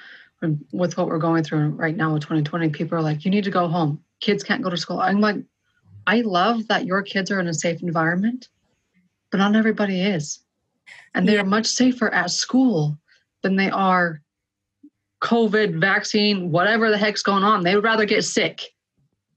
With 0.73 0.97
what 0.97 1.09
we're 1.09 1.19
going 1.19 1.43
through 1.43 1.71
right 1.71 1.97
now 1.97 2.13
with 2.13 2.23
2020, 2.23 2.69
people 2.69 2.97
are 2.97 3.03
like, 3.03 3.25
you 3.25 3.31
need 3.31 3.45
to 3.45 3.51
go 3.51 3.67
home. 3.67 4.03
Kids 4.21 4.45
can't 4.45 4.63
go 4.63 4.71
to 4.71 4.77
school. 4.77 5.01
I'm 5.01 5.21
like, 5.21 5.37
I 6.07 6.21
love 6.21 6.69
that 6.69 6.87
your 6.87 7.03
kids 7.03 7.31
are 7.31 7.41
in 7.41 7.49
a 7.49 7.55
safe 7.55 7.83
environment, 7.83 8.49
but 9.31 9.39
not 9.39 9.57
everybody 9.57 10.01
is. 10.01 10.39
And 11.15 11.29
they're 11.29 11.45
much 11.45 11.67
safer 11.67 12.13
at 12.15 12.31
school 12.31 12.99
than 13.43 13.57
they 13.57 13.71
are 13.71 14.23
COVID, 15.23 15.81
vaccine, 15.81 16.51
whatever 16.51 16.91
the 16.91 16.99
heck's 16.99 17.23
going 17.23 17.43
on. 17.43 17.65
They 17.65 17.75
would 17.75 17.85
rather 17.85 18.05
get 18.05 18.25
sick 18.25 18.63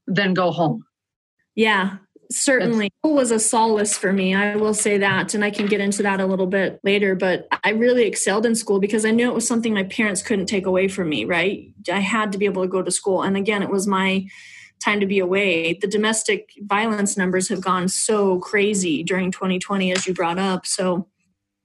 than 0.06 0.34
go 0.34 0.50
home. 0.50 0.84
Yeah. 1.54 1.98
certainly 2.30 2.90
school 3.00 3.14
was 3.14 3.30
a 3.30 3.38
solace 3.38 3.98
for 3.98 4.12
me. 4.12 4.34
I 4.34 4.56
will 4.56 4.72
say 4.72 4.96
that. 4.98 5.34
And 5.34 5.44
I 5.44 5.50
can 5.50 5.66
get 5.66 5.80
into 5.80 6.02
that 6.02 6.20
a 6.20 6.26
little 6.26 6.46
bit 6.46 6.80
later. 6.82 7.14
But 7.14 7.46
I 7.62 7.70
really 7.70 8.04
excelled 8.04 8.46
in 8.46 8.54
school 8.54 8.80
because 8.80 9.04
I 9.04 9.10
knew 9.10 9.28
it 9.28 9.34
was 9.34 9.46
something 9.46 9.74
my 9.74 9.82
parents 9.84 10.22
couldn't 10.22 10.46
take 10.46 10.64
away 10.64 10.88
from 10.88 11.08
me, 11.08 11.24
right? 11.24 11.72
I 11.92 12.00
had 12.00 12.32
to 12.32 12.38
be 12.38 12.46
able 12.46 12.62
to 12.62 12.68
go 12.68 12.82
to 12.82 12.90
school. 12.90 13.22
And 13.22 13.36
again, 13.36 13.62
it 13.62 13.70
was 13.70 13.86
my 13.86 14.26
time 14.80 14.98
to 15.00 15.06
be 15.06 15.18
away. 15.18 15.74
The 15.74 15.86
domestic 15.86 16.50
violence 16.60 17.16
numbers 17.16 17.48
have 17.50 17.60
gone 17.60 17.88
so 17.88 18.38
crazy 18.38 19.02
during 19.02 19.30
2020, 19.30 19.92
as 19.92 20.06
you 20.06 20.14
brought 20.14 20.38
up. 20.38 20.66
So, 20.66 21.08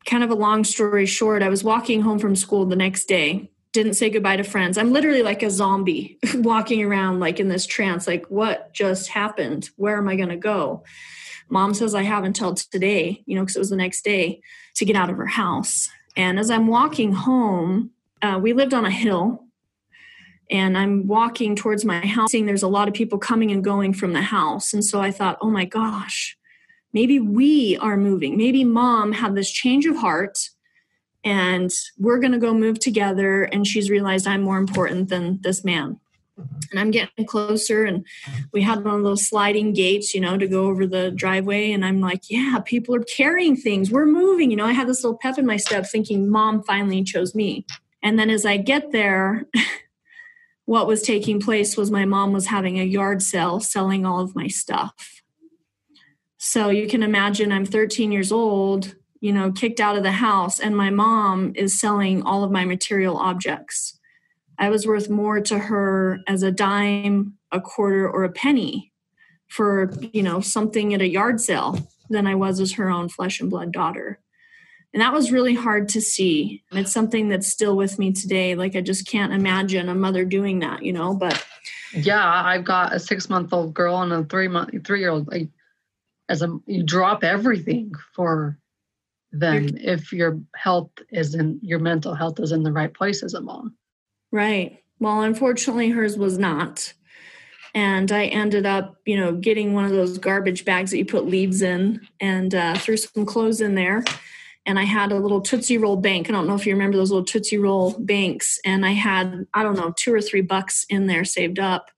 kind 0.06 0.24
of 0.24 0.30
a 0.30 0.36
long 0.36 0.64
story 0.64 1.06
short, 1.06 1.44
I 1.44 1.50
was 1.50 1.64
walking 1.64 2.02
home 2.02 2.20
from 2.20 2.36
school 2.36 2.66
the 2.66 2.76
next 2.76 3.06
day 3.06 3.52
didn't 3.78 3.94
say 3.94 4.10
goodbye 4.10 4.38
to 4.38 4.44
friends. 4.44 4.78
I'm 4.78 4.92
literally 4.92 5.22
like 5.22 5.44
a 5.44 5.52
zombie 5.52 6.18
walking 6.36 6.84
around 6.84 7.20
like 7.20 7.40
in 7.40 7.48
this 7.48 7.68
trance 7.68 8.08
like 8.08 8.26
what 8.26 8.74
just 8.74 9.10
happened? 9.10 9.70
Where 9.76 9.98
am 9.98 10.10
I 10.10 10.16
going 10.16 10.30
to 10.30 10.36
go? 10.36 10.84
Mom 11.50 11.76
says 11.76 11.94
I 11.94 12.02
have 12.02 12.24
until 12.24 12.56
today, 12.56 13.24
you 13.28 13.36
know, 13.36 13.46
cuz 13.46 13.56
it 13.56 13.60
was 13.60 13.70
the 13.70 13.76
next 13.76 14.04
day 14.04 14.42
to 14.76 14.86
get 14.86 14.96
out 14.96 15.12
of 15.12 15.18
her 15.18 15.28
house. 15.28 15.90
And 16.16 16.40
as 16.40 16.50
I'm 16.50 16.68
walking 16.68 17.14
home, 17.14 17.92
uh, 18.24 18.40
we 18.42 18.54
lived 18.54 18.74
on 18.74 18.86
a 18.86 18.92
hill 18.92 19.46
and 20.50 20.76
I'm 20.76 21.06
walking 21.06 21.56
towards 21.56 21.86
my 21.86 22.06
house, 22.06 22.32
seeing 22.32 22.48
there's 22.48 22.64
a 22.64 22.68
lot 22.68 22.88
of 22.88 22.96
people 22.96 23.20
coming 23.20 23.52
and 23.52 23.64
going 23.64 23.94
from 23.94 24.14
the 24.14 24.22
house. 24.24 24.74
And 24.74 24.84
so 24.84 25.02
I 25.02 25.12
thought, 25.12 25.38
oh 25.40 25.52
my 25.52 25.66
gosh, 25.66 26.36
maybe 26.94 27.20
we 27.20 27.78
are 27.78 27.98
moving. 27.98 28.38
Maybe 28.38 28.64
mom 28.64 29.12
had 29.12 29.36
this 29.36 29.52
change 29.52 29.86
of 29.86 29.98
heart 29.98 30.50
and 31.24 31.72
we're 31.98 32.20
going 32.20 32.32
to 32.32 32.38
go 32.38 32.54
move 32.54 32.80
together 32.80 33.44
and 33.44 33.66
she's 33.66 33.90
realized 33.90 34.28
i'm 34.28 34.42
more 34.42 34.58
important 34.58 35.10
than 35.10 35.40
this 35.42 35.64
man. 35.64 36.00
And 36.72 36.80
i'm 36.80 36.92
getting 36.92 37.26
closer 37.26 37.84
and 37.84 38.06
we 38.54 38.62
had 38.62 38.84
one 38.84 38.96
of 38.96 39.04
those 39.04 39.28
sliding 39.28 39.74
gates 39.74 40.14
you 40.14 40.22
know 40.22 40.38
to 40.38 40.48
go 40.48 40.66
over 40.68 40.86
the 40.86 41.12
driveway 41.12 41.72
and 41.72 41.84
i'm 41.84 42.00
like 42.00 42.30
yeah 42.30 42.60
people 42.64 42.96
are 42.96 43.04
carrying 43.04 43.56
things. 43.56 43.92
We're 43.92 44.06
moving. 44.06 44.52
You 44.52 44.58
know 44.58 44.66
i 44.66 44.74
had 44.74 44.88
this 44.88 45.04
little 45.04 45.18
pep 45.18 45.38
in 45.38 45.46
my 45.46 45.58
step 45.58 45.86
thinking 45.86 46.30
mom 46.30 46.64
finally 46.64 47.04
chose 47.04 47.34
me. 47.34 47.66
And 48.04 48.20
then 48.20 48.30
as 48.30 48.46
i 48.46 48.58
get 48.58 48.92
there 48.92 49.46
what 50.66 50.86
was 50.86 51.02
taking 51.02 51.40
place 51.40 51.78
was 51.78 51.90
my 51.90 52.06
mom 52.06 52.34
was 52.34 52.48
having 52.48 52.78
a 52.78 52.84
yard 52.84 53.22
sale 53.22 53.60
selling 53.60 54.06
all 54.06 54.20
of 54.20 54.36
my 54.36 54.48
stuff. 54.48 55.24
So 56.38 56.70
you 56.70 56.88
can 56.88 57.02
imagine 57.02 57.52
i'm 57.52 57.66
13 57.66 58.12
years 58.12 58.32
old 58.32 58.96
you 59.20 59.32
know, 59.32 59.52
kicked 59.52 59.80
out 59.80 59.98
of 59.98 60.04
the 60.04 60.12
house, 60.12 60.60
and 60.60 60.76
my 60.76 60.90
mom 60.90 61.54
is 61.56 61.80
selling 61.80 62.24
all 62.24 62.44
of 62.44 62.52
my 62.52 62.66
material 62.66 63.18
objects. 63.18 64.00
I 64.60 64.70
was 64.70 64.88
worth 64.88 65.10
more 65.10 65.40
to 65.42 65.60
her 65.60 66.20
as 66.28 66.44
a 66.44 66.52
dime, 66.52 67.34
a 67.52 67.62
quarter, 67.62 68.10
or 68.10 68.24
a 68.24 68.32
penny 68.32 68.92
for, 69.48 69.92
you 70.14 70.24
know, 70.24 70.42
something 70.42 70.94
at 70.94 71.02
a 71.02 71.08
yard 71.08 71.40
sale 71.40 71.88
than 72.10 72.28
I 72.28 72.36
was 72.36 72.60
as 72.60 72.74
her 72.74 72.90
own 72.90 73.10
flesh 73.10 73.40
and 73.40 73.50
blood 73.50 73.72
daughter. 73.72 74.20
And 74.94 75.02
that 75.02 75.14
was 75.14 75.32
really 75.32 75.54
hard 75.54 75.90
to 75.90 76.02
see. 76.02 76.64
And 76.72 76.80
It's 76.80 76.92
something 76.92 77.30
that's 77.30 77.48
still 77.48 77.76
with 77.76 78.00
me 78.00 78.14
today. 78.14 78.56
Like, 78.56 78.76
I 78.76 78.82
just 78.82 79.08
can't 79.08 79.34
imagine 79.34 79.90
a 79.90 79.96
mother 79.96 80.26
doing 80.26 80.60
that, 80.60 80.84
you 80.84 80.94
know, 80.94 81.14
but. 81.14 81.46
Yeah, 81.94 82.24
I've 82.24 82.66
got 82.66 82.94
a 82.94 83.00
six 83.00 83.30
month 83.30 83.54
old 83.54 83.74
girl 83.74 84.02
and 84.02 84.12
a 84.12 84.24
three 84.24 84.48
month, 84.48 84.86
three 84.86 85.00
year 85.00 85.10
old. 85.10 85.28
Like, 85.28 85.50
as 86.30 86.42
a, 86.42 86.58
you 86.66 86.84
drop 86.84 87.24
everything 87.24 87.94
for 88.14 88.58
than 89.40 89.78
if 89.78 90.12
your 90.12 90.40
health 90.56 90.92
isn't 91.12 91.64
your 91.64 91.80
mental 91.80 92.14
health 92.14 92.40
is 92.40 92.52
in 92.52 92.64
the 92.64 92.72
right 92.72 92.94
place 92.94 93.24
as 93.24 93.34
a 93.34 93.42
mom. 93.42 93.76
Right. 94.32 94.84
Well, 95.00 95.22
unfortunately, 95.22 95.90
hers 95.90 96.18
was 96.18 96.38
not. 96.38 96.94
And 97.76 98.12
I 98.12 98.26
ended 98.26 98.66
up, 98.66 98.96
you 99.06 99.18
know, 99.18 99.34
getting 99.34 99.74
one 99.74 99.86
of 99.86 99.92
those 99.92 100.18
garbage 100.18 100.66
bags 100.66 100.92
that 100.92 100.98
you 100.98 101.06
put 101.06 101.28
leaves 101.28 101.62
in 101.62 102.08
and 102.20 102.56
uh, 102.56 102.76
threw 102.76 102.98
some 102.98 103.26
clothes 103.26 103.62
in 103.62 103.76
there. 103.76 104.04
And 104.66 104.80
I 104.80 104.84
had 104.84 105.12
a 105.12 105.20
little 105.20 105.42
Tootsie 105.42 105.78
Roll 105.78 105.96
bank. 105.96 106.28
I 106.28 106.34
don't 106.34 106.48
know 106.48 106.56
if 106.56 106.66
you 106.66 106.74
remember 106.74 106.98
those 106.98 107.12
little 107.12 107.26
Tootsie 107.26 107.58
Roll 107.58 107.96
banks. 108.00 108.60
And 108.66 108.86
I 108.86 108.92
had, 108.92 109.46
I 109.54 109.64
don't 109.64 109.78
know, 109.78 109.94
two 109.96 110.14
or 110.14 110.22
three 110.22 110.42
bucks 110.42 110.86
in 110.90 111.08
there 111.08 111.24
saved 111.24 111.60
up. 111.60 111.92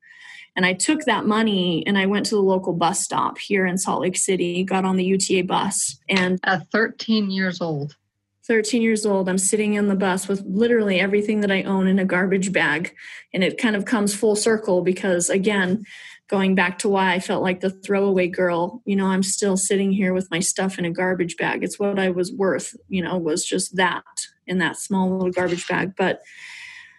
And 0.60 0.66
I 0.66 0.74
took 0.74 1.06
that 1.06 1.26
money 1.26 1.88
and 1.88 1.98
I 1.98 2.06
went 2.06 2.26
to 2.26 2.36
the 2.36 2.42
local 2.42 2.74
bus 2.74 3.00
stop 3.00 3.38
here 3.38 3.66
in 3.66 3.78
Salt 3.78 4.02
Lake 4.02 4.18
City, 4.18 4.66
got 4.66 4.84
on 4.84 4.98
the 4.98 5.06
UTA 5.06 5.44
bus. 5.44 5.98
And 6.10 6.38
at 6.44 6.70
13 6.74 7.32
years 7.32 7.62
old, 7.62 7.96
13 8.44 8.82
years 8.82 9.06
old, 9.06 9.30
I'm 9.30 9.38
sitting 9.38 9.76
in 9.76 9.88
the 9.88 9.96
bus 9.96 10.28
with 10.28 10.44
literally 10.46 11.00
everything 11.00 11.40
that 11.40 11.50
I 11.50 11.64
own 11.64 11.88
in 11.88 11.98
a 11.98 12.04
garbage 12.04 12.52
bag. 12.52 12.94
And 13.34 13.42
it 13.42 13.58
kind 13.58 13.78
of 13.78 13.86
comes 13.86 14.14
full 14.14 14.36
circle 14.36 14.82
because, 14.82 15.30
again, 15.30 15.86
going 16.28 16.56
back 16.56 16.78
to 16.80 16.90
why 16.90 17.14
I 17.14 17.22
felt 17.22 17.42
like 17.42 17.62
the 17.62 17.70
throwaway 17.70 18.28
girl, 18.28 18.82
you 18.84 18.98
know, 18.98 19.06
I'm 19.06 19.24
still 19.24 19.56
sitting 19.56 19.94
here 19.94 20.14
with 20.14 20.30
my 20.30 20.40
stuff 20.40 20.78
in 20.78 20.84
a 20.84 20.92
garbage 20.92 21.38
bag. 21.38 21.64
It's 21.64 21.80
what 21.80 21.98
I 21.98 22.10
was 22.10 22.34
worth, 22.34 22.76
you 22.90 23.02
know, 23.02 23.18
was 23.18 23.46
just 23.46 23.78
that 23.78 24.04
in 24.46 24.58
that 24.58 24.76
small 24.76 25.10
little 25.10 25.32
garbage 25.32 25.70
bag. 25.70 25.94
But 25.96 26.22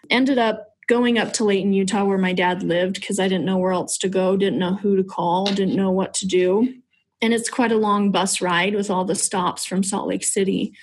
ended 0.08 0.38
up 0.38 0.69
going 0.90 1.18
up 1.18 1.32
to 1.32 1.44
Layton, 1.44 1.72
Utah, 1.72 2.04
where 2.04 2.18
my 2.18 2.32
dad 2.32 2.64
lived, 2.64 2.94
because 2.94 3.20
I 3.20 3.28
didn't 3.28 3.44
know 3.44 3.58
where 3.58 3.70
else 3.70 3.96
to 3.98 4.08
go, 4.08 4.36
didn't 4.36 4.58
know 4.58 4.74
who 4.74 4.96
to 4.96 5.04
call, 5.04 5.46
didn't 5.46 5.76
know 5.76 5.92
what 5.92 6.14
to 6.14 6.26
do. 6.26 6.74
And 7.22 7.32
it's 7.32 7.48
quite 7.48 7.70
a 7.70 7.76
long 7.76 8.10
bus 8.10 8.40
ride 8.40 8.74
with 8.74 8.90
all 8.90 9.04
the 9.04 9.14
stops 9.14 9.64
from 9.64 9.84
Salt 9.84 10.08
Lake 10.08 10.24
City. 10.24 10.74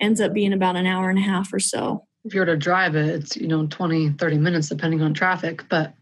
Ends 0.00 0.20
up 0.20 0.32
being 0.34 0.52
about 0.52 0.74
an 0.74 0.86
hour 0.86 1.08
and 1.08 1.20
a 1.20 1.22
half 1.22 1.52
or 1.52 1.60
so. 1.60 2.04
If 2.24 2.34
you 2.34 2.40
were 2.40 2.46
to 2.46 2.56
drive 2.56 2.96
it, 2.96 3.06
it's, 3.06 3.36
you 3.36 3.46
know, 3.46 3.68
20, 3.68 4.14
30 4.14 4.38
minutes 4.38 4.68
depending 4.68 5.02
on 5.02 5.14
traffic. 5.14 5.68
But 5.68 5.94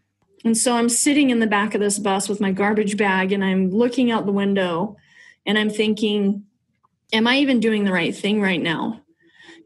and 0.43 0.57
so 0.57 0.75
I'm 0.75 0.89
sitting 0.89 1.29
in 1.29 1.39
the 1.39 1.45
back 1.45 1.75
of 1.75 1.79
this 1.79 1.99
bus 1.99 2.27
with 2.27 2.41
my 2.41 2.51
garbage 2.51 2.97
bag 2.97 3.31
and 3.31 3.45
I'm 3.45 3.69
looking 3.69 4.09
out 4.09 4.25
the 4.25 4.31
window 4.31 4.97
and 5.45 5.59
I'm 5.59 5.69
thinking, 5.69 6.45
am 7.13 7.27
I 7.27 7.37
even 7.37 7.59
doing 7.59 7.83
the 7.83 7.93
right 7.93 8.15
thing 8.15 8.41
right 8.41 8.61
now? 8.61 9.02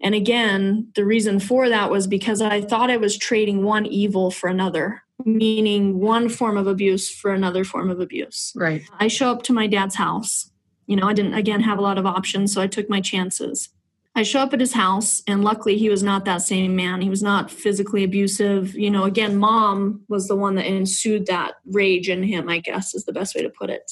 And 0.01 0.13
again, 0.13 0.91
the 0.95 1.05
reason 1.05 1.39
for 1.39 1.69
that 1.69 1.89
was 1.89 2.07
because 2.07 2.41
I 2.41 2.61
thought 2.61 2.91
I 2.91 2.97
was 2.97 3.17
trading 3.17 3.63
one 3.63 3.85
evil 3.85 4.29
for 4.31 4.47
another, 4.47 5.03
meaning 5.25 5.99
one 5.99 6.29
form 6.29 6.57
of 6.57 6.67
abuse 6.67 7.09
for 7.09 7.33
another 7.33 7.63
form 7.63 7.89
of 7.89 7.99
abuse. 7.99 8.53
Right. 8.55 8.83
I 8.99 9.07
show 9.07 9.31
up 9.31 9.43
to 9.43 9.53
my 9.53 9.67
dad's 9.67 9.95
house. 9.95 10.51
You 10.85 10.95
know, 10.95 11.07
I 11.07 11.13
didn't, 11.13 11.33
again, 11.33 11.61
have 11.61 11.79
a 11.79 11.81
lot 11.81 11.97
of 11.97 12.05
options, 12.05 12.53
so 12.53 12.61
I 12.61 12.67
took 12.67 12.89
my 12.89 13.01
chances. 13.01 13.69
I 14.15 14.23
show 14.23 14.39
up 14.39 14.53
at 14.53 14.59
his 14.59 14.73
house, 14.73 15.21
and 15.27 15.43
luckily 15.43 15.77
he 15.77 15.89
was 15.89 16.01
not 16.01 16.25
that 16.25 16.41
same 16.41 16.75
man. 16.75 17.01
He 17.01 17.09
was 17.09 17.21
not 17.21 17.51
physically 17.51 18.03
abusive. 18.03 18.73
You 18.73 18.89
know, 18.89 19.03
again, 19.03 19.37
mom 19.37 20.01
was 20.07 20.27
the 20.27 20.35
one 20.35 20.55
that 20.55 20.65
ensued 20.65 21.27
that 21.27 21.55
rage 21.65 22.09
in 22.09 22.23
him, 22.23 22.49
I 22.49 22.59
guess 22.59 22.95
is 22.95 23.05
the 23.05 23.13
best 23.13 23.35
way 23.35 23.43
to 23.43 23.49
put 23.49 23.69
it. 23.69 23.91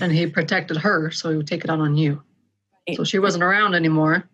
And 0.00 0.12
he 0.12 0.26
protected 0.26 0.78
her, 0.78 1.10
so 1.10 1.30
he 1.30 1.36
would 1.36 1.46
take 1.46 1.62
it 1.62 1.70
out 1.70 1.78
on 1.78 1.96
you. 1.96 2.22
So 2.96 3.04
she 3.04 3.20
wasn't 3.20 3.44
around 3.44 3.74
anymore 3.74 4.28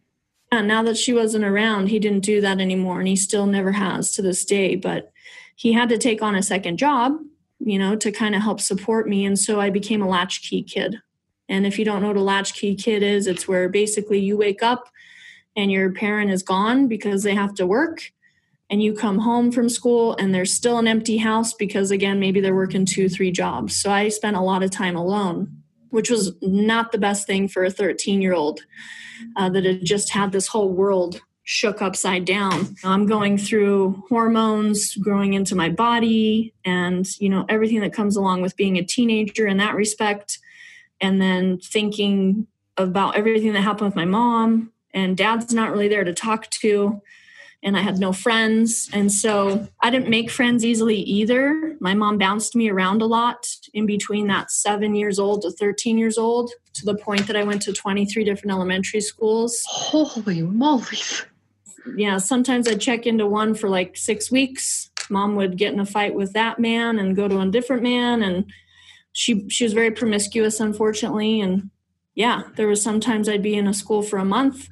and 0.53 0.69
now 0.69 0.83
that 0.85 0.97
she 0.97 1.13
wasn't 1.13 1.45
around, 1.45 1.89
he 1.89 1.99
didn't 1.99 2.25
do 2.25 2.41
that 2.41 2.61
anymore. 2.61 3.01
And 3.01 3.09
he 3.09 3.17
still 3.17 3.47
never 3.47 3.73
has 3.73 4.13
to 4.13 4.23
this 4.23 4.45
day. 4.45 4.77
But 4.77 5.13
he 5.57 5.73
had 5.73 5.89
to 5.89 5.99
take 5.99 6.23
on 6.23 6.35
a 6.35 6.43
second 6.43 6.79
job, 6.79 7.19
you 7.59 7.79
know, 7.79 7.97
to 7.97 8.13
kind 8.13 8.35
of 8.35 8.43
help 8.43 8.61
support 8.61 9.09
me. 9.09 9.25
And 9.25 9.39
so 9.39 9.61
I 9.61 9.71
became 9.71 10.03
a 10.03 10.09
latchkey 10.09 10.63
kid. 10.63 10.97
And 11.49 11.67
if 11.67 11.79
you 11.79 11.85
don't 11.85 12.03
know 12.03 12.09
what 12.09 12.17
a 12.17 12.23
latchkey 12.23 12.75
kid 12.77 13.03
is, 13.03 13.27
it's 13.27 13.49
where 13.49 13.69
basically 13.69 14.19
you 14.19 14.37
wake 14.37 14.63
up 14.63 14.89
and 15.57 15.71
your 15.71 15.93
parent 15.93 16.31
is 16.31 16.43
gone 16.43 16.87
because 16.89 17.23
they 17.23 17.35
have 17.35 17.55
to 17.55 17.67
work. 17.67 18.13
And 18.69 18.83
you 18.83 18.95
come 18.95 19.19
home 19.19 19.53
from 19.53 19.69
school 19.69 20.17
and 20.17 20.35
there's 20.35 20.53
still 20.53 20.79
an 20.79 20.89
empty 20.89 21.19
house 21.19 21.55
because, 21.55 21.93
again, 21.93 22.19
maybe 22.19 22.41
they're 22.41 22.55
working 22.55 22.85
two, 22.85 23.09
three 23.09 23.31
jobs. 23.31 23.77
So 23.77 23.93
I 23.93 24.09
spent 24.09 24.37
a 24.37 24.41
lot 24.41 24.65
of 24.65 24.73
time 24.73 24.97
alone, 24.97 25.63
which 25.91 26.11
was 26.11 26.35
not 26.43 26.93
the 26.93 26.99
best 26.99 27.27
thing 27.27 27.49
for 27.49 27.65
a 27.65 27.71
13 27.71 28.21
year 28.21 28.35
old 28.35 28.61
uh, 29.37 29.49
that 29.51 29.65
had 29.65 29.85
just 29.85 30.13
had 30.13 30.33
this 30.33 30.49
whole 30.49 30.73
world 30.73 31.21
shook 31.45 31.81
upside 31.81 32.25
down. 32.25 32.75
I'm 32.83 33.07
going 33.07 33.39
through 33.39 34.03
hormones 34.09 34.97
growing 34.97 35.35
into 35.35 35.55
my 35.55 35.69
body 35.69 36.53
and, 36.65 37.07
you 37.21 37.29
know, 37.29 37.47
everything 37.49 37.81
that 37.81 37.93
comes 37.93 38.17
along 38.17 38.43
with 38.43 38.57
being 38.57 38.77
a 38.77 38.85
teenager 38.85 39.47
in 39.47 39.59
that 39.59 39.77
respect. 39.77 40.39
And 41.01 41.23
then 41.23 41.59
thinking 41.59 42.49
about 42.77 43.17
everything 43.17 43.53
that 43.53 43.61
happened 43.61 43.87
with 43.87 43.97
my 43.97 44.05
mom 44.05 44.73
and 44.93 45.17
dad's 45.17 45.55
not 45.55 45.71
really 45.71 45.89
there 45.89 46.05
to 46.05 46.13
talk 46.13 46.51
to 46.51 47.01
and 47.63 47.77
I 47.77 47.81
had 47.81 47.99
no 47.99 48.13
friends. 48.13 48.89
And 48.93 49.11
so 49.11 49.69
I 49.83 49.91
didn't 49.91 50.09
make 50.09 50.31
friends 50.31 50.65
easily 50.65 50.99
either. 50.99 51.77
My 51.81 51.95
mom 51.95 52.19
bounced 52.19 52.55
me 52.55 52.71
around 52.71 53.03
a 53.03 53.07
lot 53.07 53.47
in 53.75 53.87
between 53.87 54.27
that 54.29 54.51
seven 54.51 54.95
years 54.95 55.19
old 55.19 55.43
to 55.43 55.51
13 55.51 55.99
years 55.99 56.19
old 56.19 56.51
to 56.75 56.85
the 56.85 56.97
point 56.97 57.27
that 57.27 57.37
I 57.37 57.45
went 57.45 57.63
to 57.63 57.73
23 57.73 58.25
different 58.25 58.53
elementary 58.53 59.01
schools. 59.01 59.63
Holy 59.67 60.43
moly. 60.43 60.99
Yeah, 61.97 62.19
sometimes 62.19 62.69
I'd 62.69 62.81
check 62.81 63.07
into 63.07 63.27
one 63.27 63.55
for 63.55 63.69
like 63.69 63.97
six 63.97 64.31
weeks. 64.31 64.91
Mom 65.09 65.37
would 65.37 65.57
get 65.57 65.73
in 65.73 65.81
a 65.81 65.87
fight 65.87 66.15
with 66.15 66.33
that 66.33 66.59
man 66.59 66.99
and 66.99 67.17
go 67.17 67.29
to 67.29 67.39
a 67.41 67.51
different 67.51 67.83
man. 67.83 68.23
And 68.23 68.51
she, 69.13 69.49
she 69.49 69.65
was 69.65 69.73
very 69.73 69.93
promiscuous, 69.93 70.61
unfortunately. 70.61 71.41
And 71.41 71.71
yeah, 72.15 72.43
there 72.57 72.67
was 72.69 72.83
sometimes 72.83 73.29
I'd 73.29 73.43
be 73.43 73.55
in 73.55 73.69
a 73.69 73.75
school 73.75 74.03
for 74.03 74.19
a 74.19 74.25
month 74.25 74.69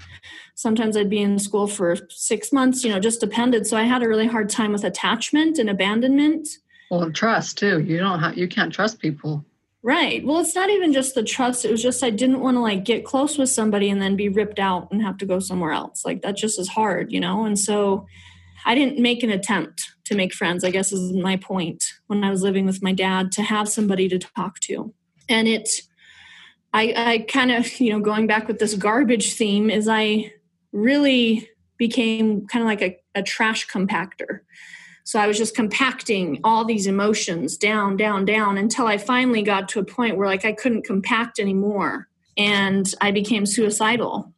sometimes 0.54 0.96
I'd 0.96 1.11
be 1.11 1.20
in 1.20 1.38
school 1.38 1.66
for 1.66 1.96
six 2.11 2.52
months, 2.52 2.84
you 2.84 2.90
know, 2.90 3.00
just 3.00 3.20
depended. 3.20 3.66
So 3.66 3.76
I 3.76 3.82
had 3.82 4.02
a 4.02 4.08
really 4.08 4.26
hard 4.26 4.49
time 4.49 4.73
with 4.73 4.84
attachment 4.84 5.58
and 5.58 5.68
abandonment. 5.68 6.49
Well, 6.90 7.11
trust 7.11 7.58
too. 7.58 7.80
You 7.80 7.99
don't 7.99 8.20
have, 8.20 8.38
you 8.38 8.49
can't 8.49 8.73
trust 8.73 9.00
people. 9.00 9.44
Right. 9.82 10.25
Well, 10.25 10.38
it's 10.38 10.54
not 10.54 10.70
even 10.70 10.94
just 10.94 11.14
the 11.14 11.23
trust. 11.23 11.64
It 11.64 11.70
was 11.70 11.82
just 11.82 12.02
I 12.02 12.08
didn't 12.08 12.40
want 12.40 12.56
to 12.56 12.61
like 12.61 12.84
get 12.84 13.04
close 13.04 13.37
with 13.37 13.50
somebody 13.50 13.90
and 13.90 14.00
then 14.00 14.16
be 14.16 14.30
ripped 14.30 14.58
out 14.58 14.90
and 14.90 15.02
have 15.02 15.18
to 15.18 15.26
go 15.26 15.38
somewhere 15.40 15.73
else. 15.73 16.06
Like 16.06 16.23
that 16.23 16.37
just 16.37 16.58
is 16.58 16.68
hard, 16.68 17.12
you 17.12 17.20
know? 17.20 17.44
And 17.44 17.58
so 17.58 18.06
I 18.64 18.75
didn't 18.75 18.99
make 18.99 19.23
an 19.23 19.30
attempt 19.30 19.92
to 20.04 20.14
make 20.14 20.32
friends, 20.32 20.64
I 20.64 20.70
guess 20.70 20.92
is 20.92 21.12
my 21.12 21.37
point 21.37 21.84
when 22.06 22.25
I 22.25 22.30
was 22.30 22.42
living 22.42 22.64
with 22.64 22.82
my 22.82 22.92
dad 22.92 23.30
to 23.32 23.42
have 23.42 23.68
somebody 23.68 24.08
to 24.08 24.18
talk 24.18 24.58
to. 24.61 24.94
And 25.28 25.49
it, 25.49 25.68
I, 26.73 26.94
I 26.96 27.18
kind 27.28 27.50
of, 27.50 27.78
you 27.78 27.92
know, 27.92 28.00
going 28.00 28.26
back 28.26 28.49
with 28.49 28.58
this 28.58 28.75
garbage 28.75 29.34
theme 29.34 29.68
is 29.68 29.87
I 29.87 30.32
really 30.75 31.49
became 31.78 32.47
kind 32.47 32.62
of 32.62 32.66
like 32.66 32.83
a, 32.83 32.99
a 33.14 33.23
trash 33.23 33.66
compactor. 33.69 34.40
So 35.04 35.19
I 35.19 35.26
was 35.26 35.38
just 35.38 35.54
compacting 35.54 36.40
all 36.45 36.64
these 36.64 36.87
emotions 36.87 37.57
down, 37.57 37.97
down, 37.97 38.25
down 38.25 38.59
until 38.59 38.87
I 38.87 38.99
finally 38.99 39.43
got 39.43 39.69
to 39.71 39.81
a 39.81 39.85
point 39.85 40.16
where 40.16 40.26
like 40.26 40.45
I 40.45 40.52
couldn't 40.52 40.87
compact 40.87 41.38
anymore. 41.38 42.09
And 42.37 42.93
I 43.00 43.11
became 43.11 43.47
suicidal 43.47 44.33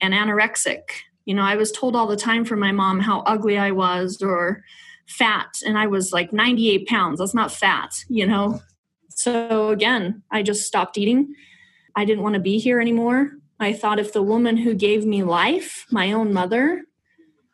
and 0.00 0.14
anorexic. 0.14 0.82
You 1.24 1.34
know, 1.34 1.42
I 1.42 1.56
was 1.56 1.72
told 1.72 1.96
all 1.96 2.06
the 2.06 2.16
time 2.16 2.44
from 2.44 2.60
my 2.60 2.70
mom 2.70 3.00
how 3.00 3.20
ugly 3.20 3.58
I 3.58 3.70
was 3.72 4.20
or 4.22 4.62
fat. 5.08 5.48
And 5.66 5.76
I 5.76 5.86
was 5.86 6.12
like 6.12 6.32
98 6.32 6.86
pounds. 6.86 7.18
That's 7.18 7.34
not 7.34 7.50
fat, 7.50 8.04
you 8.08 8.26
know? 8.26 8.60
So 9.08 9.70
again, 9.70 10.22
I 10.30 10.42
just 10.42 10.66
stopped 10.66 10.98
eating. 10.98 11.34
I 11.96 12.04
didn't 12.04 12.22
want 12.22 12.34
to 12.34 12.40
be 12.40 12.58
here 12.58 12.80
anymore. 12.80 13.32
I 13.60 13.74
thought 13.74 13.98
if 13.98 14.12
the 14.12 14.22
woman 14.22 14.56
who 14.56 14.74
gave 14.74 15.04
me 15.04 15.22
life, 15.22 15.86
my 15.90 16.12
own 16.12 16.32
mother, 16.32 16.82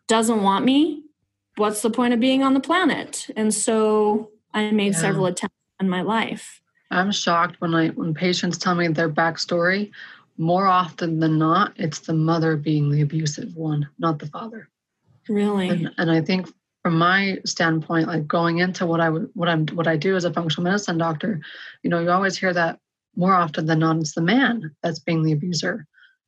doesn't 0.07 0.43
want 0.43 0.65
me, 0.65 1.03
what's 1.57 1.83
the 1.83 1.91
point 1.91 2.15
of 2.15 2.21
being 2.21 2.45
on 2.45 2.55
the 2.55 2.61
planet? 2.61 3.27
And 3.35 3.53
so 3.53 4.31
I 4.55 4.71
made 4.71 4.93
yeah. 4.93 5.01
several 5.01 5.27
attempts 5.27 5.57
in 5.81 5.89
my 5.89 6.03
life. 6.03 6.63
I'm 6.93 7.11
shocked 7.11 7.61
when 7.61 7.75
I 7.75 7.89
when 7.89 8.15
patients 8.15 8.59
tell 8.59 8.77
me 8.77 8.87
their 8.89 9.11
backstory. 9.11 9.91
More 10.39 10.67
often 10.67 11.19
than 11.19 11.39
not, 11.39 11.73
it's 11.77 12.01
the 12.01 12.13
mother 12.13 12.57
being 12.57 12.91
the 12.91 13.01
abusive 13.01 13.57
one, 13.57 13.89
not 13.99 14.21
the 14.21 14.27
father. 14.27 14.69
Really? 15.29 15.69
And, 15.69 15.91
and 15.99 16.11
I 16.11 16.21
think 16.21 16.49
from 16.83 16.99
my 16.99 17.39
standpoint, 17.45 18.07
like 18.07 18.29
going 18.29 18.59
into 18.59 18.87
what 18.87 19.01
I 19.01 19.09
what 19.09 19.49
I'm 19.49 19.67
what 19.69 19.89
I 19.89 19.97
do 19.97 20.15
as 20.15 20.25
a 20.25 20.33
functional 20.33 20.63
medicine 20.63 20.99
doctor, 20.99 21.41
you 21.83 21.91
know, 21.91 21.99
you 21.99 22.11
always 22.11 22.39
hear 22.39 22.53
that 22.53 22.79
more 23.17 23.35
often 23.35 23.67
than 23.67 23.81
not, 23.81 23.97
it's 23.97 24.15
the 24.15 24.21
man 24.21 24.71
that's 24.83 25.01
being 25.01 25.25
the 25.25 25.33
abuser. 25.33 25.87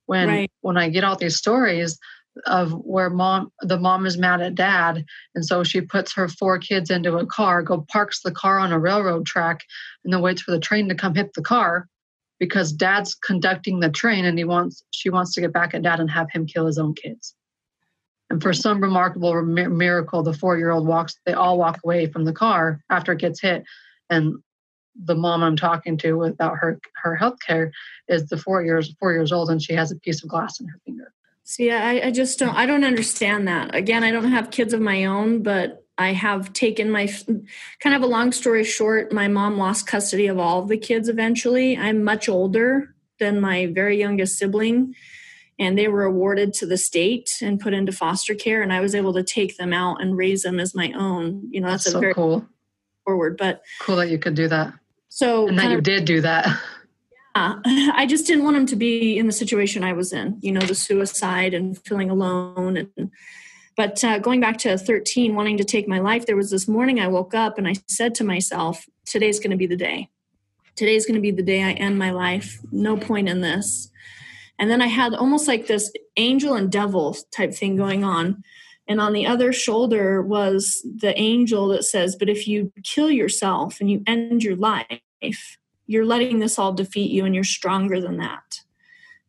When 0.09 0.29
right. 0.29 0.51
when 0.63 0.79
I 0.79 0.89
get 0.89 1.05
all 1.05 1.17
these 1.17 1.37
stories, 1.37 1.99
of 2.47 2.73
where 2.73 3.11
mom 3.11 3.51
the 3.61 3.79
mom 3.79 4.07
is 4.07 4.19
mad 4.19 4.41
at 4.41 4.55
dad 4.55 5.05
and 5.35 5.45
so 5.45 5.65
she 5.65 5.81
puts 5.81 6.13
her 6.13 6.29
four 6.29 6.59
kids 6.59 6.91
into 6.91 7.17
a 7.17 7.27
car 7.27 7.63
go 7.63 7.85
parks 7.91 8.23
the 8.23 8.33
car 8.33 8.59
on 8.59 8.73
a 8.73 8.79
railroad 8.79 9.27
track 9.27 9.61
and 10.05 10.13
then 10.13 10.21
waits 10.21 10.43
for 10.43 10.53
the 10.53 10.61
train 10.61 10.89
to 10.89 10.95
come 10.95 11.15
hit 11.15 11.33
the 11.35 11.43
car 11.43 11.89
because 12.39 12.73
dad's 12.73 13.15
conducting 13.15 13.81
the 13.81 13.91
train 13.91 14.25
and 14.25 14.39
he 14.39 14.45
wants 14.45 14.85
she 14.91 15.11
wants 15.11 15.35
to 15.35 15.41
get 15.41 15.53
back 15.53 15.75
at 15.75 15.83
dad 15.83 16.01
and 16.01 16.11
have 16.11 16.31
him 16.31 16.47
kill 16.47 16.67
his 16.67 16.79
own 16.79 16.95
kids 16.95 17.35
and 18.31 18.43
for 18.43 18.53
some 18.53 18.81
remarkable 18.81 19.43
miracle 19.43 20.23
the 20.23 20.33
four 20.33 20.57
year 20.57 20.71
old 20.71 20.87
walks 20.87 21.17
they 21.27 21.33
all 21.33 21.59
walk 21.59 21.81
away 21.85 22.07
from 22.07 22.25
the 22.25 22.33
car 22.33 22.81
after 22.91 23.13
it 23.13 23.21
gets 23.21 23.41
hit 23.41 23.65
and 24.11 24.35
the 25.05 25.15
mom 25.15 25.43
i'm 25.43 25.57
talking 25.57 25.97
to 25.97 26.15
without 26.15 26.57
her 26.57 26.81
her 27.03 27.15
health 27.15 27.39
care 27.47 27.71
is 28.09 28.27
the 28.27 28.37
four 28.37 28.63
years 28.63 28.95
four 28.99 29.13
years 29.13 29.33
old 29.33 29.51
and 29.51 29.63
she 29.63 29.73
has 29.73 29.93
a 29.93 29.97
piece 29.97 30.23
of 30.23 30.29
glass 30.29 30.61
in 30.61 30.67
her 30.67 30.81
finger 30.85 31.13
See, 31.49 31.71
I, 31.71 32.09
I 32.09 32.11
just 32.11 32.39
don't. 32.39 32.55
I 32.55 32.67
don't 32.67 32.85
understand 32.85 33.49
that. 33.49 33.75
Again, 33.75 34.05
I 34.05 34.11
don't 34.11 34.31
have 34.31 34.51
kids 34.51 34.75
of 34.75 34.83
my 34.83 35.07
own, 35.07 35.43
but 35.43 35.83
I 35.97 36.13
have 36.13 36.53
taken 36.53 36.91
my 36.91 37.09
kind 37.81 37.97
of 37.97 38.03
a 38.03 38.07
long 38.07 38.33
story 38.33 38.65
short. 38.65 39.15
My 39.15 39.29
mom 39.29 39.57
lost 39.57 39.87
custody 39.87 40.27
of 40.27 40.39
all 40.39 40.61
of 40.61 40.69
the 40.69 40.77
kids 40.77 41.09
eventually. 41.09 41.75
I'm 41.75 42.05
much 42.05 42.29
older 42.29 42.95
than 43.19 43.41
my 43.41 43.65
very 43.65 43.99
youngest 43.99 44.37
sibling, 44.37 44.95
and 45.59 45.79
they 45.79 45.89
were 45.89 46.05
awarded 46.05 46.53
to 46.55 46.67
the 46.67 46.77
state 46.77 47.39
and 47.41 47.59
put 47.59 47.73
into 47.73 47.93
foster 47.93 48.35
care. 48.35 48.61
And 48.61 48.71
I 48.71 48.81
was 48.81 48.95
able 48.95 49.15
to 49.15 49.23
take 49.23 49.57
them 49.57 49.73
out 49.73 50.03
and 50.03 50.19
raise 50.19 50.43
them 50.43 50.61
as 50.61 50.75
my 50.75 50.93
own. 50.93 51.49
You 51.51 51.63
know, 51.63 51.69
that's, 51.69 51.85
that's 51.85 51.95
so 51.95 52.01
very 52.01 52.13
cool. 52.13 52.47
Forward, 53.07 53.39
but 53.39 53.63
cool 53.81 53.97
that 53.97 54.11
you 54.11 54.19
could 54.19 54.35
do 54.35 54.49
that. 54.49 54.75
So, 55.09 55.49
and 55.49 55.59
that 55.59 55.71
you 55.71 55.79
of, 55.79 55.85
did 55.85 56.05
do 56.05 56.21
that. 56.23 56.47
Yeah, 57.37 57.93
I 57.95 58.05
just 58.07 58.27
didn't 58.27 58.43
want 58.43 58.57
him 58.57 58.67
to 58.67 58.75
be 58.75 59.17
in 59.17 59.27
the 59.27 59.33
situation 59.33 59.85
I 59.85 59.93
was 59.93 60.13
in, 60.13 60.39
you 60.41 60.51
know, 60.51 60.61
the 60.61 60.75
suicide 60.75 61.55
and 61.55 61.79
feeling 61.85 62.11
alone. 62.11 62.77
And 62.77 63.13
but 63.77 64.03
uh, 64.03 64.19
going 64.19 64.41
back 64.41 64.59
to 64.59 64.77
13, 64.77 65.37
wanting 65.37 65.57
to 65.59 65.65
take 65.65 65.87
my 65.87 66.01
life, 66.01 66.27
there 66.27 66.37
was 66.37 66.51
this 66.51 66.67
morning 66.67 66.99
I 66.99 67.07
woke 67.07 67.35
up 67.35 67.57
and 67.57 67.69
I 67.69 67.75
said 67.87 68.17
to 68.17 68.25
myself, 68.25 68.87
"Today's 69.05 69.39
going 69.39 69.53
to 69.53 69.57
be 69.57 69.69
the 69.69 69.77
day. 69.77 70.09
Today's 70.75 71.07
going 71.07 71.15
to 71.15 71.21
be 71.21 71.31
the 71.31 71.45
day 71.45 71.63
I 71.63 71.73
end 71.73 71.97
my 71.97 72.11
life. 72.11 72.59
No 72.73 72.97
point 72.97 73.29
in 73.29 73.41
this." 73.41 73.89
And 74.59 74.69
then 74.69 74.83
I 74.83 74.89
had 74.89 75.15
almost 75.15 75.47
like 75.47 75.69
this 75.69 75.93
angel 76.17 76.55
and 76.55 76.73
devil 76.73 77.17
type 77.31 77.55
thing 77.55 77.77
going 77.77 78.03
on. 78.03 78.43
And 78.89 79.03
on 79.03 79.13
the 79.13 79.27
other 79.27 79.53
shoulder 79.53 80.23
was 80.23 80.83
the 80.97 81.17
angel 81.19 81.69
that 81.69 81.85
says, 81.85 82.17
But 82.17 82.31
if 82.31 82.49
you 82.49 82.73
kill 82.83 83.11
yourself 83.11 83.81
and 83.81 83.91
you 83.91 84.03
end 84.07 84.43
your 84.43 84.57
life, 84.57 85.59
you're 85.87 86.07
letting 86.07 86.39
this 86.39 86.59
all 86.59 86.73
defeat 86.73 87.11
you 87.11 87.25
and 87.25 87.35
you're 87.35 87.45
stronger 87.45 88.01
than 88.01 88.17
that. 88.17 88.61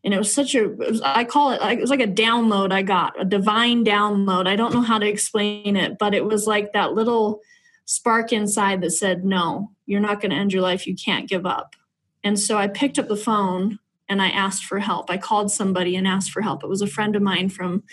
And 0.04 0.14
it 0.14 0.18
was 0.18 0.34
such 0.34 0.56
a 0.56 0.70
was, 0.70 1.02
i 1.02 1.26
call 1.26 1.52
it 1.52 1.62
it 1.62 1.82
was 1.82 1.90
like 1.90 2.00
a 2.00 2.08
download 2.08 2.72
i 2.72 2.82
got 2.82 3.20
a 3.20 3.26
divine 3.26 3.84
download. 3.84 4.48
I 4.48 4.56
don't 4.56 4.74
know 4.74 4.82
how 4.82 4.98
to 4.98 5.06
explain 5.08 5.76
it 5.76 5.98
but 6.00 6.14
it 6.14 6.24
was 6.24 6.48
like 6.48 6.72
that 6.72 6.94
little 6.94 7.42
spark 7.84 8.32
inside 8.32 8.80
that 8.82 8.92
said 8.92 9.26
no 9.26 9.72
you're 9.86 10.00
not 10.00 10.22
going 10.22 10.32
to 10.32 10.38
end 10.38 10.54
your 10.54 10.62
life. 10.62 10.86
You 10.86 10.96
can't 10.96 11.28
give 11.28 11.46
up. 11.46 11.76
And 12.24 12.40
so 12.40 12.58
i 12.58 12.68
picked 12.68 12.98
up 12.98 13.10
the 13.10 13.18
phone 13.18 13.80
and 14.08 14.22
i 14.22 14.30
asked 14.30 14.64
for 14.64 14.80
help. 14.80 15.10
I 15.10 15.18
called 15.18 15.52
somebody 15.52 15.98
and 15.98 16.08
asked 16.08 16.32
for 16.32 16.42
help. 16.42 16.64
It 16.64 16.70
was 16.70 16.82
a 16.82 16.88
friend 16.88 17.16
of 17.18 17.22
mine 17.22 17.50
from 17.50 17.84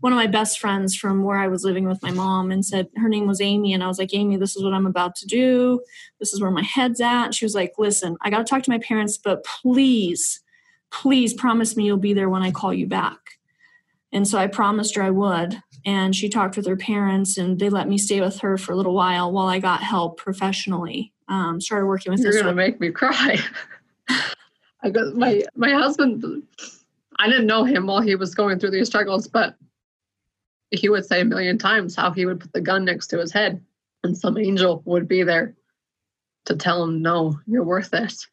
one 0.00 0.12
of 0.12 0.16
my 0.16 0.26
best 0.26 0.58
friends 0.58 0.96
from 0.96 1.22
where 1.22 1.38
I 1.38 1.48
was 1.48 1.64
living 1.64 1.86
with 1.86 2.02
my 2.02 2.10
mom 2.10 2.50
and 2.50 2.64
said 2.64 2.88
her 2.96 3.08
name 3.08 3.26
was 3.26 3.40
Amy. 3.40 3.72
And 3.74 3.84
I 3.84 3.86
was 3.86 3.98
like, 3.98 4.14
Amy, 4.14 4.36
this 4.36 4.56
is 4.56 4.64
what 4.64 4.72
I'm 4.72 4.86
about 4.86 5.14
to 5.16 5.26
do. 5.26 5.80
This 6.18 6.32
is 6.32 6.40
where 6.40 6.50
my 6.50 6.62
head's 6.62 7.00
at. 7.00 7.34
She 7.34 7.44
was 7.44 7.54
like, 7.54 7.74
listen, 7.78 8.16
I 8.22 8.30
got 8.30 8.38
to 8.38 8.44
talk 8.44 8.62
to 8.62 8.70
my 8.70 8.78
parents, 8.78 9.18
but 9.18 9.44
please, 9.44 10.40
please 10.90 11.34
promise 11.34 11.76
me 11.76 11.84
you'll 11.84 11.98
be 11.98 12.14
there 12.14 12.30
when 12.30 12.42
I 12.42 12.50
call 12.50 12.72
you 12.72 12.86
back. 12.86 13.18
And 14.12 14.26
so 14.26 14.38
I 14.38 14.46
promised 14.46 14.96
her 14.96 15.02
I 15.02 15.10
would. 15.10 15.62
And 15.84 16.16
she 16.16 16.28
talked 16.28 16.56
with 16.56 16.66
her 16.66 16.76
parents 16.76 17.38
and 17.38 17.58
they 17.58 17.68
let 17.68 17.88
me 17.88 17.96
stay 17.98 18.20
with 18.20 18.40
her 18.40 18.58
for 18.58 18.72
a 18.72 18.76
little 18.76 18.94
while 18.94 19.30
while 19.30 19.46
I 19.46 19.58
got 19.58 19.82
help 19.82 20.18
professionally. 20.18 21.12
Um, 21.28 21.60
started 21.60 21.86
working 21.86 22.10
with 22.10 22.20
You're 22.20 22.32
going 22.32 22.46
to 22.46 22.54
make 22.54 22.80
me 22.80 22.90
cry. 22.90 23.38
I 24.82 24.90
got 24.90 25.14
my, 25.14 25.42
my 25.56 25.72
husband, 25.72 26.42
I 27.18 27.28
didn't 27.28 27.46
know 27.46 27.64
him 27.64 27.86
while 27.86 28.00
he 28.00 28.14
was 28.14 28.34
going 28.34 28.58
through 28.58 28.70
these 28.72 28.88
struggles, 28.88 29.28
but 29.28 29.56
he 30.70 30.88
would 30.88 31.04
say 31.04 31.20
a 31.20 31.24
million 31.24 31.58
times 31.58 31.96
how 31.96 32.12
he 32.12 32.26
would 32.26 32.40
put 32.40 32.52
the 32.52 32.60
gun 32.60 32.84
next 32.84 33.08
to 33.08 33.18
his 33.18 33.32
head 33.32 33.60
and 34.02 34.16
some 34.16 34.38
angel 34.38 34.82
would 34.84 35.08
be 35.08 35.22
there 35.22 35.54
to 36.46 36.56
tell 36.56 36.82
him, 36.82 37.02
no, 37.02 37.38
you're 37.46 37.64
worth 37.64 37.90
this. 37.90 38.26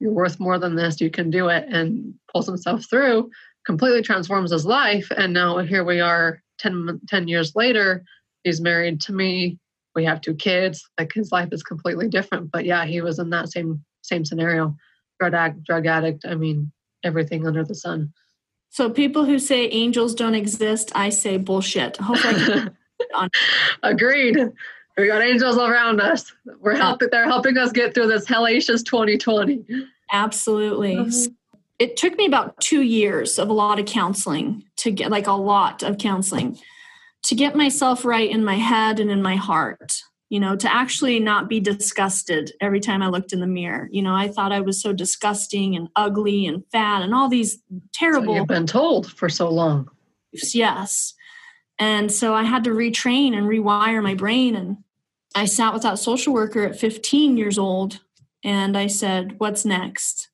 You're 0.00 0.12
worth 0.12 0.38
more 0.38 0.58
than 0.58 0.76
this. 0.76 1.00
You 1.00 1.10
can 1.10 1.30
do 1.30 1.48
it. 1.48 1.66
And 1.68 2.14
pulls 2.30 2.46
himself 2.46 2.84
through, 2.88 3.30
completely 3.64 4.02
transforms 4.02 4.50
his 4.50 4.66
life. 4.66 5.10
And 5.16 5.32
now 5.32 5.58
here 5.58 5.84
we 5.84 6.00
are 6.00 6.42
10, 6.58 7.00
10 7.08 7.28
years 7.28 7.54
later. 7.56 8.04
He's 8.42 8.60
married 8.60 9.00
to 9.02 9.12
me. 9.12 9.58
We 9.94 10.04
have 10.04 10.20
two 10.20 10.34
kids. 10.34 10.88
Like 10.98 11.12
his 11.12 11.32
life 11.32 11.48
is 11.52 11.62
completely 11.62 12.08
different. 12.08 12.50
But 12.50 12.64
yeah, 12.64 12.84
he 12.84 13.00
was 13.00 13.18
in 13.18 13.30
that 13.30 13.50
same 13.50 13.82
same 14.02 14.24
scenario. 14.24 14.76
Drug 15.18 15.32
addict, 15.32 15.64
drug 15.64 15.86
addict. 15.86 16.26
I 16.26 16.34
mean, 16.34 16.70
everything 17.04 17.46
under 17.46 17.64
the 17.64 17.74
sun. 17.74 18.12
So 18.74 18.90
people 18.90 19.24
who 19.24 19.38
say 19.38 19.68
angels 19.68 20.16
don't 20.16 20.34
exist, 20.34 20.90
I 20.96 21.10
say 21.10 21.36
bullshit. 21.36 21.96
Hopefully, 21.96 22.64
agreed. 23.84 24.36
We 24.96 25.06
got 25.06 25.22
angels 25.22 25.58
around 25.58 26.00
us. 26.00 26.32
We're 26.58 26.74
helping. 26.74 27.06
They're 27.12 27.28
helping 27.28 27.56
us 27.56 27.70
get 27.70 27.94
through 27.94 28.08
this 28.08 28.26
hellacious 28.26 28.84
2020. 28.84 29.64
Absolutely. 30.10 30.96
Mm-hmm. 30.96 31.32
It 31.78 31.96
took 31.96 32.18
me 32.18 32.26
about 32.26 32.60
two 32.60 32.82
years 32.82 33.38
of 33.38 33.48
a 33.48 33.52
lot 33.52 33.78
of 33.78 33.86
counseling 33.86 34.64
to 34.78 34.90
get, 34.90 35.08
like 35.08 35.28
a 35.28 35.32
lot 35.34 35.84
of 35.84 35.98
counseling, 35.98 36.58
to 37.22 37.36
get 37.36 37.54
myself 37.54 38.04
right 38.04 38.28
in 38.28 38.44
my 38.44 38.56
head 38.56 38.98
and 38.98 39.08
in 39.08 39.22
my 39.22 39.36
heart 39.36 40.02
you 40.30 40.40
know, 40.40 40.56
to 40.56 40.72
actually 40.72 41.20
not 41.20 41.48
be 41.48 41.60
disgusted 41.60 42.52
every 42.60 42.80
time 42.80 43.02
I 43.02 43.08
looked 43.08 43.32
in 43.32 43.40
the 43.40 43.46
mirror. 43.46 43.88
You 43.92 44.02
know, 44.02 44.14
I 44.14 44.28
thought 44.28 44.52
I 44.52 44.60
was 44.60 44.80
so 44.80 44.92
disgusting 44.92 45.76
and 45.76 45.88
ugly 45.96 46.46
and 46.46 46.64
fat 46.72 47.02
and 47.02 47.14
all 47.14 47.28
these 47.28 47.58
terrible. 47.92 48.34
So 48.34 48.38
you've 48.38 48.48
been 48.48 48.66
told 48.66 49.12
for 49.12 49.28
so 49.28 49.50
long. 49.50 49.88
Yes. 50.32 51.14
And 51.78 52.10
so 52.10 52.34
I 52.34 52.44
had 52.44 52.64
to 52.64 52.70
retrain 52.70 53.36
and 53.36 53.46
rewire 53.46 54.02
my 54.02 54.14
brain. 54.14 54.54
And 54.54 54.78
I 55.34 55.44
sat 55.44 55.72
with 55.72 55.82
that 55.82 55.98
social 55.98 56.32
worker 56.32 56.62
at 56.64 56.78
15 56.78 57.36
years 57.36 57.58
old 57.58 58.00
and 58.42 58.76
I 58.76 58.86
said, 58.86 59.34
What's 59.38 59.64
next? 59.64 60.28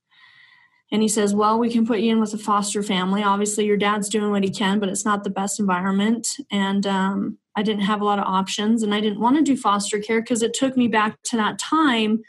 And 0.93 1.03
he 1.03 1.09
says, 1.09 1.35
Well, 1.35 1.59
we 1.59 1.71
can 1.71 1.87
put 1.87 2.01
you 2.01 2.13
in 2.13 2.21
with 2.21 2.35
a 2.35 2.39
foster 2.39 2.83
family. 2.83 3.23
Obviously, 3.23 3.65
your 3.65 3.77
dad's 3.77 4.09
doing 4.09 4.31
what 4.31 4.45
he 4.45 4.51
can, 4.51 4.81
but 4.81 4.89
it's 4.89 5.05
not 5.05 5.25
the 5.25 5.31
best 5.31 5.61
environment. 5.61 6.29
And 6.51 6.87
um, 6.87 7.39
I 7.61 7.63
didn't 7.63 7.83
have 7.83 8.01
a 8.01 8.07
lot 8.07 8.19
of 8.19 8.25
options 8.25 8.83
and 8.83 8.95
I 8.95 9.03
didn't 9.03 9.21
want 9.21 9.37
to 9.37 9.43
do 9.43 9.55
foster 9.55 9.99
care 9.99 10.23
because 10.23 10.43
it 10.43 10.55
took 10.55 10.79
me 10.79 10.89
back 10.89 11.21
to 11.25 11.37
that 11.37 11.59
time 11.59 12.23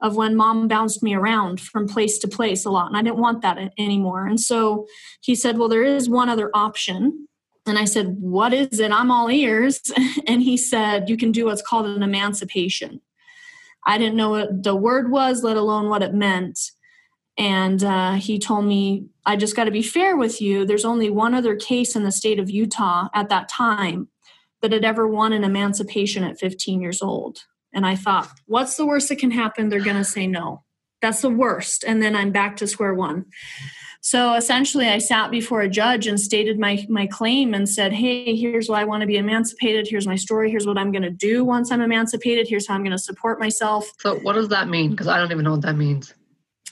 of 0.00 0.14
when 0.14 0.36
mom 0.36 0.68
bounced 0.68 1.02
me 1.02 1.14
around 1.14 1.58
from 1.58 1.88
place 1.88 2.18
to 2.18 2.28
place 2.28 2.64
a 2.64 2.70
lot 2.70 2.86
and 2.86 2.96
i 2.96 3.02
didn't 3.02 3.18
want 3.18 3.42
that 3.42 3.72
anymore 3.78 4.26
and 4.26 4.40
so 4.40 4.86
he 5.20 5.34
said 5.34 5.58
well 5.58 5.68
there 5.68 5.82
is 5.82 6.08
one 6.08 6.28
other 6.28 6.50
option 6.54 7.26
and 7.66 7.78
i 7.78 7.84
said 7.84 8.16
what 8.20 8.52
is 8.52 8.78
it? 8.78 8.92
I'm 8.92 9.10
all 9.10 9.30
ears 9.30 9.80
and 10.26 10.42
he 10.42 10.56
said 10.56 11.08
you 11.08 11.16
can 11.16 11.32
do 11.32 11.46
what's 11.46 11.62
called 11.62 11.86
an 11.86 12.02
emancipation. 12.02 13.00
I 13.86 13.96
didn't 13.96 14.16
know 14.16 14.30
what 14.30 14.62
the 14.62 14.76
word 14.76 15.10
was 15.10 15.42
let 15.42 15.56
alone 15.56 15.88
what 15.88 16.02
it 16.02 16.14
meant 16.14 16.60
and 17.36 17.82
uh, 17.82 18.14
he 18.14 18.38
told 18.38 18.66
me 18.66 19.06
i 19.24 19.36
just 19.36 19.56
got 19.56 19.64
to 19.64 19.70
be 19.70 19.82
fair 19.82 20.16
with 20.16 20.40
you. 20.40 20.64
There's 20.64 20.84
only 20.84 21.10
one 21.10 21.34
other 21.34 21.56
case 21.56 21.96
in 21.96 22.04
the 22.04 22.12
state 22.12 22.38
of 22.38 22.50
utah 22.50 23.08
at 23.14 23.28
that 23.30 23.48
time 23.48 24.08
that 24.62 24.72
had 24.72 24.84
ever 24.84 25.06
won 25.06 25.32
an 25.32 25.44
emancipation 25.44 26.24
at 26.24 26.38
15 26.38 26.80
years 26.80 27.02
old 27.02 27.40
and 27.72 27.86
I 27.86 27.96
thought, 27.96 28.30
what's 28.46 28.76
the 28.76 28.86
worst 28.86 29.08
that 29.08 29.18
can 29.18 29.30
happen? 29.30 29.68
They're 29.68 29.80
going 29.80 29.96
to 29.96 30.04
say 30.04 30.26
no. 30.26 30.64
That's 31.00 31.20
the 31.20 31.30
worst. 31.30 31.84
And 31.86 32.02
then 32.02 32.16
I'm 32.16 32.32
back 32.32 32.56
to 32.56 32.66
square 32.66 32.94
one. 32.94 33.26
So 34.00 34.34
essentially, 34.34 34.88
I 34.88 34.98
sat 34.98 35.30
before 35.30 35.60
a 35.60 35.68
judge 35.68 36.06
and 36.06 36.18
stated 36.18 36.58
my, 36.58 36.86
my 36.88 37.06
claim 37.06 37.52
and 37.52 37.68
said, 37.68 37.92
Hey, 37.92 38.36
here's 38.36 38.68
why 38.68 38.80
I 38.80 38.84
want 38.84 39.02
to 39.02 39.06
be 39.06 39.16
emancipated. 39.16 39.86
Here's 39.88 40.06
my 40.06 40.16
story. 40.16 40.50
Here's 40.50 40.66
what 40.66 40.78
I'm 40.78 40.92
going 40.92 41.02
to 41.02 41.10
do 41.10 41.44
once 41.44 41.70
I'm 41.70 41.80
emancipated. 41.80 42.48
Here's 42.48 42.66
how 42.66 42.74
I'm 42.74 42.82
going 42.82 42.92
to 42.92 42.98
support 42.98 43.38
myself. 43.38 43.92
So, 43.98 44.16
what 44.20 44.34
does 44.34 44.48
that 44.48 44.68
mean? 44.68 44.90
Because 44.90 45.08
I 45.08 45.18
don't 45.18 45.30
even 45.30 45.44
know 45.44 45.52
what 45.52 45.62
that 45.62 45.76
means. 45.76 46.14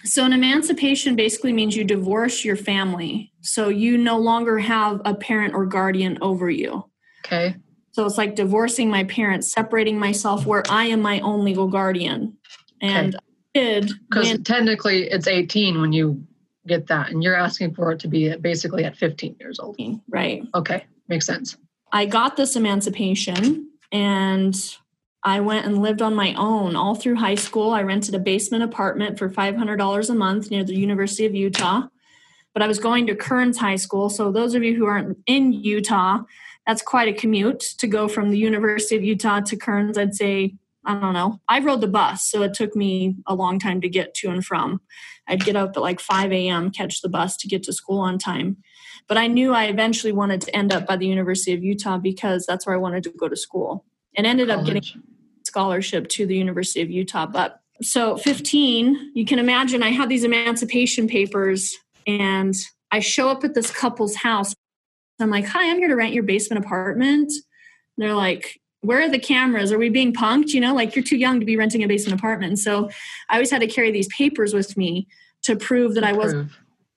So, 0.05 0.25
an 0.25 0.33
emancipation 0.33 1.17
basically 1.17 1.53
means 1.53 1.77
you 1.77 1.85
divorce 1.85 2.45
your 2.45 2.57
family. 2.57 3.33
So, 3.43 3.69
you 3.69 3.99
no 3.99 4.19
longer 4.19 4.59
have 4.61 5.03
a 5.05 5.15
parent 5.15 5.55
or 5.55 5.67
guardian 5.67 6.19
over 6.21 6.49
you. 6.49 6.85
Okay. 7.25 7.57
So 7.97 8.05
it's 8.05 8.19
like 8.19 8.35
divorcing 8.35 8.91
my 8.91 9.05
parents, 9.05 9.51
separating 9.51 9.99
myself 9.99 10.45
where 10.45 10.63
I 10.69 10.85
am 10.85 11.01
my 11.01 11.19
own 11.21 11.47
legal 11.47 11.67
guardian. 11.67 12.37
And 12.83 13.15
okay. 13.15 13.25
did 13.55 13.91
because 14.11 14.39
technically 14.45 15.05
it's 15.05 15.27
18 15.27 15.81
when 15.81 15.95
you 15.95 16.23
get 16.67 16.89
that, 16.89 17.09
and 17.09 17.23
you're 17.23 17.35
asking 17.35 17.75
for 17.75 17.93
it 17.93 18.01
to 18.01 18.09
be 18.09 18.37
basically 18.37 18.85
at 18.85 18.99
15 18.99 19.37
years 19.41 19.59
old. 19.59 19.81
Right. 20.11 20.43
Okay, 20.55 20.85
makes 21.09 21.25
sense. 21.25 21.57
I 21.91 22.05
got 22.05 22.37
this 22.37 22.55
emancipation 22.55 23.71
and 23.91 24.55
I 25.23 25.41
went 25.41 25.65
and 25.65 25.81
lived 25.81 26.03
on 26.03 26.15
my 26.15 26.35
own 26.35 26.77
all 26.77 26.97
through 26.97 27.15
high 27.15 27.37
school. 27.37 27.71
I 27.71 27.81
rented 27.81 28.15
a 28.15 28.19
basement 28.19 28.63
apartment 28.63 29.19
for 29.19 29.31
$500 29.31 30.11
a 30.11 30.15
month 30.15 30.51
near 30.51 30.65
the 30.65 30.77
University 30.77 31.25
of 31.25 31.35
Utah. 31.35 31.85
But 32.53 32.63
I 32.63 32.67
was 32.67 32.79
going 32.79 33.07
to 33.07 33.17
Kearns 33.17 33.57
High 33.57 33.77
School. 33.77 34.11
So, 34.11 34.31
those 34.31 34.55
of 34.55 34.63
you 34.63 34.77
who 34.77 34.85
aren't 34.85 35.17
in 35.27 35.55
Utah, 35.55 36.25
that's 36.67 36.83
quite 36.83 37.09
a 37.09 37.13
commute 37.13 37.61
to 37.79 37.87
go 37.87 38.09
from 38.09 38.31
the 38.31 38.39
University 38.39 38.97
of 38.97 39.05
Utah 39.05 39.41
to 39.41 39.57
Kearns. 39.57 39.97
I'd 39.97 40.15
say, 40.15 40.55
I 40.85 40.99
don't 40.99 41.13
know. 41.13 41.41
I 41.49 41.61
rode 41.61 41.81
the 41.81 41.89
bus, 41.89 42.29
so 42.29 42.43
it 42.43 42.55
took 42.55 42.75
me 42.77 43.17
a 43.27 43.35
long 43.35 43.59
time 43.59 43.81
to 43.81 43.89
get 43.89 44.15
to 44.15 44.31
and 44.31 44.45
from. 44.45 44.81
I'd 45.29 45.45
get 45.45 45.57
up 45.57 45.77
at 45.77 45.83
like 45.83 46.01
5 46.01 46.33
a.m., 46.33 46.71
catch 46.71 47.03
the 47.03 47.09
bus 47.09 47.37
to 47.39 47.49
get 47.49 47.65
to 47.65 47.73
school 47.73 47.99
on 47.99 48.19
time. 48.19 48.59
But 49.09 49.19
I 49.19 49.27
knew 49.27 49.53
I 49.53 49.65
eventually 49.65 50.13
wanted 50.13 50.41
to 50.43 50.57
end 50.57 50.73
up 50.73 50.87
by 50.87 50.97
the 50.97 51.07
University 51.07 51.53
of 51.53 51.63
Utah 51.63 51.99
because 51.99 52.47
that's 52.47 52.67
where 52.67 52.75
I 52.75 52.79
wanted 52.79 53.05
to 53.05 53.11
go 53.11 53.29
to 53.29 53.37
school 53.37 53.85
and 54.17 54.27
ended 54.27 54.49
College. 54.49 54.61
up 54.61 54.75
getting 54.75 55.03
scholarship 55.45 56.09
to 56.09 56.27
the 56.27 56.37
University 56.37 56.83
of 56.83 56.91
Utah. 56.91 57.27
But 57.27 57.61
so 57.83 58.17
15, 58.17 59.13
you 59.15 59.25
can 59.25 59.39
imagine 59.39 59.83
I 59.83 59.91
had 59.91 60.09
these 60.09 60.25
emancipation 60.25 61.07
papers 61.09 61.77
and 62.07 62.55
I 62.91 63.01
show 63.01 63.29
up 63.29 63.45
at 63.45 63.55
this 63.55 63.71
couple's 63.71 64.17
house 64.17 64.55
I'm 65.21 65.31
like, 65.31 65.47
hi, 65.47 65.71
I'm 65.71 65.79
here 65.79 65.89
to 65.89 65.97
rent 65.97 66.13
your 66.13 66.23
basement 66.23 66.65
apartment. 66.65 67.33
And 67.33 67.43
they're 67.97 68.15
like, 68.15 68.61
where 68.81 69.03
are 69.03 69.09
the 69.09 69.19
cameras? 69.19 69.73
Are 69.73 69.79
we 69.79 69.89
being 69.89 70.13
punked? 70.13 70.51
You 70.51 70.61
know, 70.61 70.75
like 70.75 70.95
you're 70.95 71.05
too 71.05 71.17
young 71.17 71.41
to 71.41 71.47
be 71.47 71.57
renting 71.57 71.83
a 71.83 71.89
basement 71.89 72.19
apartment. 72.19 72.51
And 72.51 72.59
so 72.59 72.91
I 73.29 73.35
always 73.35 73.51
had 73.51 73.61
to 73.63 73.67
carry 73.67 73.91
these 73.91 74.09
papers 74.09 74.55
with 74.55 74.77
me 74.77 75.09
to 75.43 75.57
prove 75.57 75.95
that 75.95 76.05
I 76.05 76.13
was 76.13 76.35
a 76.35 76.49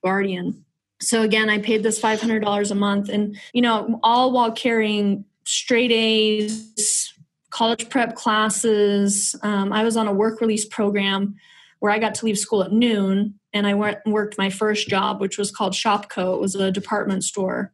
guardian. 0.03 0.65
So 1.01 1.21
again, 1.21 1.49
I 1.49 1.60
paid 1.60 1.82
this 1.82 1.99
$500 1.99 2.71
a 2.71 2.75
month 2.75 3.10
and, 3.10 3.38
you 3.53 3.62
know, 3.62 3.99
all 4.03 4.32
while 4.32 4.51
carrying 4.51 5.25
straight 5.45 5.91
A's, 5.91 7.13
college 7.49 7.89
prep 7.89 8.15
classes. 8.15 9.36
Um, 9.41 9.73
I 9.73 9.84
was 9.84 9.97
on 9.97 10.08
a 10.08 10.13
work 10.13 10.41
release 10.41 10.65
program 10.65 11.36
where 11.79 11.91
I 11.91 11.99
got 11.99 12.15
to 12.15 12.25
leave 12.25 12.38
school 12.38 12.63
at 12.63 12.71
noon 12.71 13.39
and 13.53 13.65
I 13.65 13.73
went 13.73 13.99
and 14.05 14.13
worked 14.13 14.38
my 14.38 14.49
first 14.49 14.89
job, 14.89 15.19
which 15.21 15.38
was 15.38 15.49
called 15.49 15.73
Shopko. 15.73 16.36
It 16.36 16.41
was 16.41 16.53
a 16.55 16.71
department 16.71 17.23
store 17.23 17.73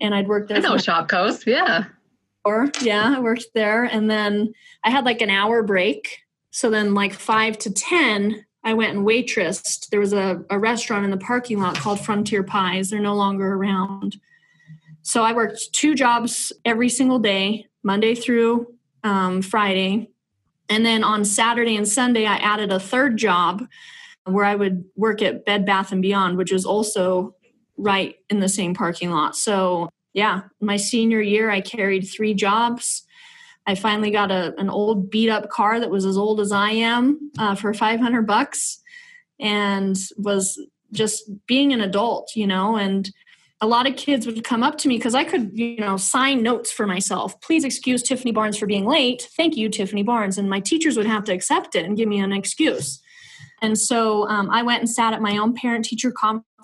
and 0.00 0.14
I'd 0.14 0.28
worked 0.28 0.48
there. 0.48 0.58
I 0.58 0.60
know 0.60 0.74
Shopko's, 0.74 1.46
yeah. 1.46 1.84
Or 2.44 2.70
yeah, 2.80 3.14
I 3.16 3.20
worked 3.20 3.46
there, 3.54 3.84
and 3.84 4.10
then 4.10 4.52
I 4.84 4.90
had 4.90 5.04
like 5.04 5.20
an 5.20 5.30
hour 5.30 5.62
break. 5.62 6.20
So 6.50 6.70
then, 6.70 6.94
like 6.94 7.12
five 7.12 7.58
to 7.58 7.72
ten, 7.72 8.44
I 8.64 8.74
went 8.74 8.96
and 8.96 9.06
waitressed. 9.06 9.90
There 9.90 10.00
was 10.00 10.12
a, 10.12 10.42
a 10.50 10.58
restaurant 10.58 11.04
in 11.04 11.10
the 11.10 11.16
parking 11.16 11.60
lot 11.60 11.76
called 11.76 12.00
Frontier 12.00 12.42
Pies. 12.42 12.90
They're 12.90 13.00
no 13.00 13.14
longer 13.14 13.54
around. 13.54 14.18
So 15.02 15.22
I 15.22 15.32
worked 15.32 15.72
two 15.72 15.94
jobs 15.94 16.52
every 16.64 16.88
single 16.88 17.20
day, 17.20 17.66
Monday 17.84 18.16
through 18.16 18.74
um, 19.04 19.40
Friday. 19.40 20.10
And 20.68 20.84
then 20.84 21.04
on 21.04 21.24
Saturday 21.24 21.76
and 21.76 21.86
Sunday, 21.86 22.26
I 22.26 22.38
added 22.38 22.72
a 22.72 22.80
third 22.80 23.16
job 23.16 23.62
where 24.24 24.44
I 24.44 24.56
would 24.56 24.84
work 24.96 25.22
at 25.22 25.44
Bed 25.44 25.64
Bath 25.64 25.92
and 25.92 26.02
Beyond, 26.02 26.36
which 26.36 26.50
is 26.50 26.66
also 26.66 27.35
right 27.76 28.16
in 28.30 28.40
the 28.40 28.48
same 28.48 28.74
parking 28.74 29.10
lot. 29.10 29.36
So, 29.36 29.88
yeah, 30.12 30.42
my 30.60 30.76
senior 30.76 31.20
year, 31.20 31.50
I 31.50 31.60
carried 31.60 32.02
three 32.02 32.34
jobs. 32.34 33.02
I 33.66 33.74
finally 33.74 34.10
got 34.10 34.30
a, 34.30 34.54
an 34.58 34.70
old 34.70 35.10
beat 35.10 35.28
up 35.28 35.50
car 35.50 35.80
that 35.80 35.90
was 35.90 36.04
as 36.04 36.16
old 36.16 36.40
as 36.40 36.52
I 36.52 36.70
am 36.70 37.30
uh, 37.38 37.54
for 37.54 37.74
500 37.74 38.22
bucks 38.22 38.80
and 39.40 39.96
was 40.16 40.58
just 40.92 41.30
being 41.46 41.72
an 41.72 41.80
adult, 41.80 42.30
you 42.34 42.46
know, 42.46 42.76
and 42.76 43.10
a 43.60 43.66
lot 43.66 43.88
of 43.88 43.96
kids 43.96 44.26
would 44.26 44.44
come 44.44 44.62
up 44.62 44.76
to 44.78 44.88
me 44.88 44.96
because 44.96 45.14
I 45.14 45.24
could, 45.24 45.50
you 45.54 45.78
know, 45.78 45.96
sign 45.96 46.42
notes 46.42 46.70
for 46.70 46.86
myself. 46.86 47.40
Please 47.40 47.64
excuse 47.64 48.02
Tiffany 48.02 48.30
Barnes 48.30 48.58
for 48.58 48.66
being 48.66 48.84
late. 48.84 49.28
Thank 49.36 49.56
you, 49.56 49.68
Tiffany 49.68 50.02
Barnes. 50.02 50.36
And 50.36 50.50
my 50.50 50.60
teachers 50.60 50.96
would 50.96 51.06
have 51.06 51.24
to 51.24 51.32
accept 51.32 51.74
it 51.74 51.84
and 51.84 51.96
give 51.96 52.08
me 52.08 52.20
an 52.20 52.32
excuse. 52.32 53.00
And 53.62 53.78
so 53.78 54.28
um, 54.28 54.50
I 54.50 54.62
went 54.62 54.80
and 54.80 54.90
sat 54.90 55.14
at 55.14 55.22
my 55.22 55.38
own 55.38 55.54
parent 55.54 55.86
teacher 55.86 56.12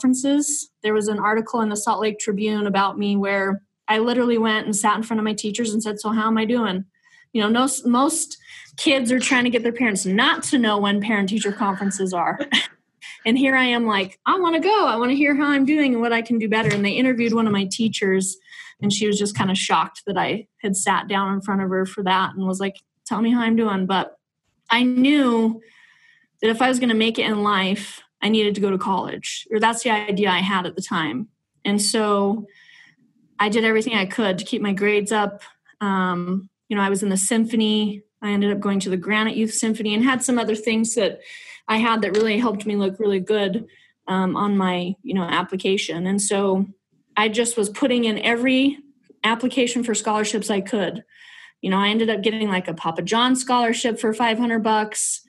conferences. 0.03 0.71
There 0.83 0.95
was 0.95 1.09
an 1.09 1.19
article 1.19 1.61
in 1.61 1.69
the 1.69 1.77
Salt 1.77 2.01
Lake 2.01 2.19
Tribune 2.19 2.67
about 2.67 2.99
me 2.99 3.17
where 3.17 3.63
I 3.89 3.99
literally 3.99 4.39
went 4.39 4.67
and 4.67 4.75
sat 4.75 4.97
in 4.97 5.03
front 5.03 5.21
of 5.21 5.25
my 5.25 5.35
teachers 5.35 5.73
and 5.73 5.83
said, 5.83 6.01
So, 6.01 6.11
how 6.11 6.27
am 6.27 6.39
I 6.39 6.45
doing? 6.45 6.85
You 7.33 7.43
know, 7.43 7.49
no, 7.49 7.69
most 7.85 8.37
kids 8.77 9.13
are 9.13 9.21
trying 9.21 9.45
to 9.45 9.51
get 9.51 9.63
their 9.63 9.73
parents 9.73 10.05
not 10.05 10.43
to 10.45 10.59
know 10.59 10.79
when 10.79 11.01
parent 11.01 11.29
teacher 11.29 11.53
conferences 11.53 12.13
are. 12.13 12.39
and 13.27 13.39
here 13.39 13.55
I 13.55 13.65
am, 13.65 13.87
like, 13.87 14.19
I 14.27 14.39
want 14.39 14.57
to 14.57 14.61
go. 14.61 14.87
I 14.87 14.97
want 14.97 15.11
to 15.11 15.17
hear 15.17 15.37
how 15.37 15.49
I'm 15.49 15.65
doing 15.65 15.95
and 15.95 16.03
what 16.03 16.13
I 16.13 16.23
can 16.23 16.39
do 16.39 16.49
better. 16.49 16.75
And 16.75 16.85
they 16.85 16.93
interviewed 16.93 17.33
one 17.33 17.47
of 17.47 17.53
my 17.53 17.69
teachers, 17.71 18.37
and 18.81 18.93
she 18.93 19.07
was 19.07 19.19
just 19.19 19.37
kind 19.37 19.51
of 19.51 19.57
shocked 19.57 20.03
that 20.07 20.19
I 20.19 20.49
had 20.63 20.77
sat 20.77 21.09
down 21.09 21.33
in 21.33 21.41
front 21.41 21.63
of 21.63 21.71
her 21.71 21.87
for 21.87 22.03
that 22.03 22.35
and 22.35 22.47
was 22.47 22.61
like, 22.61 22.77
Tell 23.07 23.23
me 23.23 23.31
how 23.31 23.41
I'm 23.41 23.57
doing. 23.57 23.87
But 23.87 24.17
I 24.71 24.83
knew 24.83 25.61
that 26.41 26.51
if 26.51 26.63
I 26.63 26.69
was 26.69 26.79
going 26.79 26.89
to 26.89 26.95
make 26.95 27.19
it 27.19 27.27
in 27.27 27.43
life, 27.43 28.02
I 28.23 28.29
needed 28.29 28.55
to 28.55 28.61
go 28.61 28.71
to 28.71 28.79
college, 28.79 29.47
or 29.51 29.59
that's 29.59 29.83
the 29.83 29.91
idea 29.91 30.31
I 30.31 30.39
had 30.39 30.67
at 30.67 30.77
the 30.77 30.83
time. 30.83 31.29
And 31.65 31.81
so 31.83 32.47
I 33.39 33.49
did 33.49 33.65
everything 33.65 33.95
I 33.95 34.07
could 34.07 34.39
to 34.39 34.45
keep 34.45 34.63
my 34.63 34.73
grades 34.73 35.13
up. 35.13 35.43
Um, 35.81 36.49
you 36.69 36.77
know, 36.77 36.83
I 36.83 36.91
was 36.91 37.03
in 37.03 37.09
the 37.09 37.17
symphony. 37.17 38.03
I 38.23 38.31
ended 38.31 38.53
up 38.53 38.61
going 38.61 38.79
to 38.81 38.91
the 38.91 38.97
Granite 38.97 39.37
Youth 39.37 39.53
Symphony 39.53 39.95
and 39.95 40.05
had 40.05 40.23
some 40.23 40.39
other 40.39 40.55
things 40.55 40.95
that 40.95 41.21
I 41.67 41.79
had 41.79 42.03
that 42.03 42.17
really 42.17 42.39
helped 42.39 42.67
me 42.67 42.77
look 42.77 43.01
really 43.01 43.21
good 43.21 43.67
um, 44.07 44.37
on 44.37 44.57
my, 44.57 44.95
you 45.03 45.15
know, 45.15 45.23
application. 45.23 46.07
And 46.07 46.23
so 46.23 46.67
I 47.17 47.29
just 47.29 47.57
was 47.57 47.69
putting 47.69 48.05
in 48.05 48.19
every 48.19 48.79
application 49.25 49.83
for 49.83 49.95
scholarships 49.95 50.51
I 50.51 50.61
could. 50.61 51.05
You 51.61 51.71
know, 51.71 51.79
I 51.79 51.89
ended 51.89 52.11
up 52.11 52.23
getting 52.23 52.49
like 52.49 52.69
a 52.69 52.75
Papa 52.75 53.03
John 53.03 53.37
scholarship 53.37 54.01
for 54.01 54.13
500 54.13 54.61
bucks. 54.61 55.23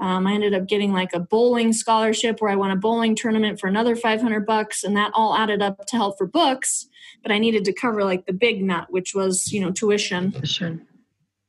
Um, 0.00 0.26
I 0.26 0.34
ended 0.34 0.54
up 0.54 0.66
getting 0.66 0.92
like 0.92 1.12
a 1.12 1.20
bowling 1.20 1.72
scholarship 1.72 2.40
where 2.40 2.50
I 2.50 2.56
won 2.56 2.70
a 2.70 2.76
bowling 2.76 3.16
tournament 3.16 3.58
for 3.58 3.66
another 3.66 3.96
500 3.96 4.46
bucks, 4.46 4.84
and 4.84 4.96
that 4.96 5.10
all 5.14 5.36
added 5.36 5.60
up 5.60 5.86
to 5.86 5.96
help 5.96 6.16
for 6.16 6.26
books. 6.26 6.86
But 7.22 7.32
I 7.32 7.38
needed 7.38 7.64
to 7.64 7.72
cover 7.72 8.04
like 8.04 8.26
the 8.26 8.32
big 8.32 8.62
nut, 8.62 8.86
which 8.90 9.14
was 9.14 9.52
you 9.52 9.60
know 9.60 9.72
tuition. 9.72 10.32
Tuition. 10.32 10.86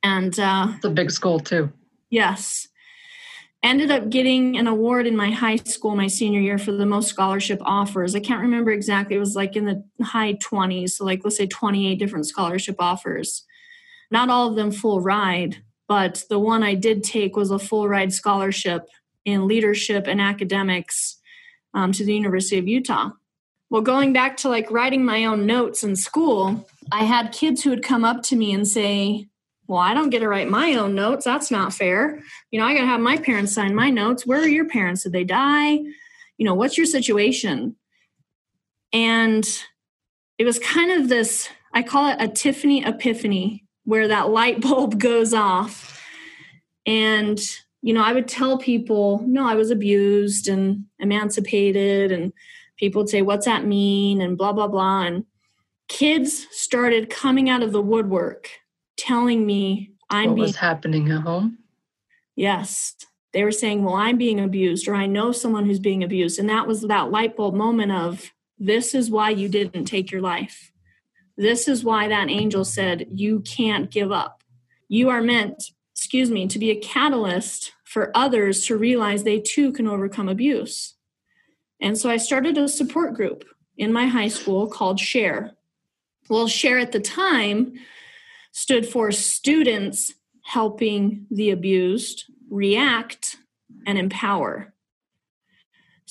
And 0.02 0.40
uh, 0.40 0.74
it's 0.76 0.86
a 0.86 0.90
big 0.90 1.12
school 1.12 1.40
too. 1.40 1.72
Yes. 2.10 2.68
Ended 3.62 3.92
up 3.92 4.10
getting 4.10 4.58
an 4.58 4.68
award 4.68 5.06
in 5.06 5.18
my 5.18 5.32
high 5.32 5.58
school 5.58 5.94
my 5.96 6.08
senior 6.08 6.40
year 6.40 6.58
for 6.58 6.72
the 6.72 6.86
most 6.86 7.10
scholarship 7.10 7.60
offers. 7.62 8.16
I 8.16 8.22
can't 8.22 8.42
remember 8.42 8.72
exactly. 8.72 9.18
It 9.18 9.20
was 9.20 9.36
like 9.36 9.58
in 9.58 9.66
the 9.66 9.84
high 10.02 10.36
20s, 10.36 10.92
so 10.92 11.06
like 11.06 11.22
let's 11.26 11.36
say 11.36 11.46
28 11.46 11.96
different 11.96 12.26
scholarship 12.26 12.78
offers. 12.80 13.44
Not 14.10 14.30
all 14.30 14.48
of 14.48 14.56
them 14.56 14.72
full 14.72 15.02
ride, 15.02 15.62
but 15.90 16.24
the 16.30 16.40
one 16.40 16.62
I 16.62 16.76
did 16.76 17.04
take 17.04 17.36
was 17.36 17.50
a 17.50 17.58
full 17.58 17.90
ride 17.90 18.14
scholarship 18.14 18.88
in 19.26 19.48
leadership 19.48 20.06
and 20.08 20.22
academics 20.22 21.18
um, 21.74 21.92
to 21.94 22.06
the 22.06 22.14
University 22.14 22.60
of 22.60 22.68
Utah. 22.68 23.10
Well, 23.72 23.82
going 23.82 24.14
back 24.14 24.38
to 24.38 24.50
like 24.50 24.70
writing 24.70 25.04
my 25.04 25.26
own 25.26 25.48
notes 25.48 25.84
in 25.84 25.96
school, 25.96 26.70
I 26.92 27.06
had 27.06 27.32
kids 27.32 27.64
who 27.64 27.72
would 27.72 27.84
come 27.84 28.06
up 28.06 28.22
to 28.24 28.36
me 28.36 28.54
and 28.54 28.68
say, 28.68 29.28
well, 29.68 29.80
I 29.80 29.96
don't 29.96 30.12
get 30.12 30.20
to 30.20 30.28
write 30.28 30.48
my 30.48 30.76
own 30.76 30.94
notes. 30.94 31.26
That's 31.26 31.50
not 31.50 31.74
fair. 31.74 32.20
You 32.52 32.60
know, 32.60 32.68
I 32.68 32.76
got 32.76 32.82
to 32.82 32.88
have 32.88 33.02
my 33.02 33.18
parents 33.18 33.54
sign 33.54 33.74
my 33.74 33.90
notes. 33.90 34.28
Where 34.28 34.42
are 34.42 34.48
your 34.48 34.70
parents? 34.70 35.04
Did 35.04 35.12
they 35.14 35.24
die? 35.24 35.74
You 36.38 36.46
know, 36.46 36.54
what's 36.54 36.78
your 36.78 36.88
situation? 36.88 37.76
And 38.94 39.46
it 40.38 40.46
was 40.46 40.60
kind 40.60 40.92
of 40.92 41.10
this, 41.10 41.50
I 41.74 41.82
call 41.82 42.12
it 42.12 42.18
a 42.20 42.28
Tiffany 42.28 42.84
epiphany, 42.86 43.66
where 43.90 44.08
that 44.08 44.30
light 44.30 44.62
bulb 44.68 45.00
goes 45.00 45.34
off. 45.34 46.00
And, 46.86 47.40
you 47.82 47.94
know, 47.94 48.04
I 48.04 48.14
would 48.14 48.28
tell 48.28 48.58
people, 48.58 49.24
no, 49.26 49.48
I 49.48 49.56
was 49.56 49.72
abused 49.72 50.48
and 50.48 50.86
emancipated. 51.00 52.12
And 52.12 52.32
people 52.78 53.02
would 53.02 53.10
say, 53.10 53.24
what's 53.24 53.46
that 53.46 53.66
mean? 53.66 54.22
And 54.22 54.38
blah, 54.38 54.54
blah, 54.54 54.68
blah. 54.68 55.02
And 55.02 55.26
kids 55.88 56.46
started 56.52 57.10
coming 57.10 57.50
out 57.50 57.64
of 57.64 57.72
the 57.72 57.82
woodwork 57.82 58.50
telling 58.96 59.46
me 59.46 59.92
I'm 60.10 60.30
what 60.30 60.36
being 60.36 60.48
was 60.48 60.56
happening 60.58 61.12
at 61.12 61.22
home. 61.22 61.58
Yes. 62.36 62.96
They 63.34 63.44
were 63.44 63.52
saying, 63.52 63.84
Well, 63.84 63.94
I'm 63.94 64.18
being 64.18 64.40
abused, 64.40 64.88
or 64.88 64.96
I 64.96 65.06
know 65.06 65.32
someone 65.32 65.66
who's 65.66 65.80
being 65.80 66.04
abused. 66.04 66.40
And 66.40 66.50
that 66.50 66.66
was 66.66 66.82
that 66.82 67.12
light 67.12 67.38
bulb 67.38 67.54
moment 67.54 67.92
of 67.92 68.32
this 68.58 68.96
is 68.96 69.12
why 69.12 69.30
you 69.30 69.48
didn't 69.48 69.86
take 69.86 70.12
your 70.12 70.22
life. 70.22 70.72
This 71.40 71.70
is 71.70 71.86
why 71.86 72.10
that 72.10 72.30
angel 72.30 72.66
said, 72.66 73.08
You 73.14 73.40
can't 73.40 73.90
give 73.90 74.12
up. 74.12 74.44
You 74.90 75.08
are 75.08 75.22
meant, 75.22 75.72
excuse 75.96 76.30
me, 76.30 76.50
to 76.50 76.60
be 76.60 76.70
a 76.70 76.82
catalyst 76.82 77.72
for 77.86 78.12
others 78.14 78.66
to 78.66 78.76
realize 78.76 79.24
they 79.24 79.40
too 79.40 79.72
can 79.72 79.88
overcome 79.88 80.28
abuse. 80.28 80.96
And 81.80 81.98
so 81.98 82.10
I 82.10 82.18
started 82.18 82.58
a 82.58 82.68
support 82.68 83.14
group 83.14 83.46
in 83.78 83.94
my 83.94 84.08
high 84.08 84.28
school 84.28 84.68
called 84.68 85.00
Share. 85.00 85.54
Well, 86.30 86.50
Share 86.50 86.78
at 86.78 86.92
the 86.92 87.00
time 87.00 87.72
stood 88.52 88.86
for 88.86 89.10
students 89.14 90.14
helping 90.44 91.26
the 91.32 91.52
abused 91.52 92.26
react 92.50 93.38
and 93.88 93.98
empower. 93.98 94.74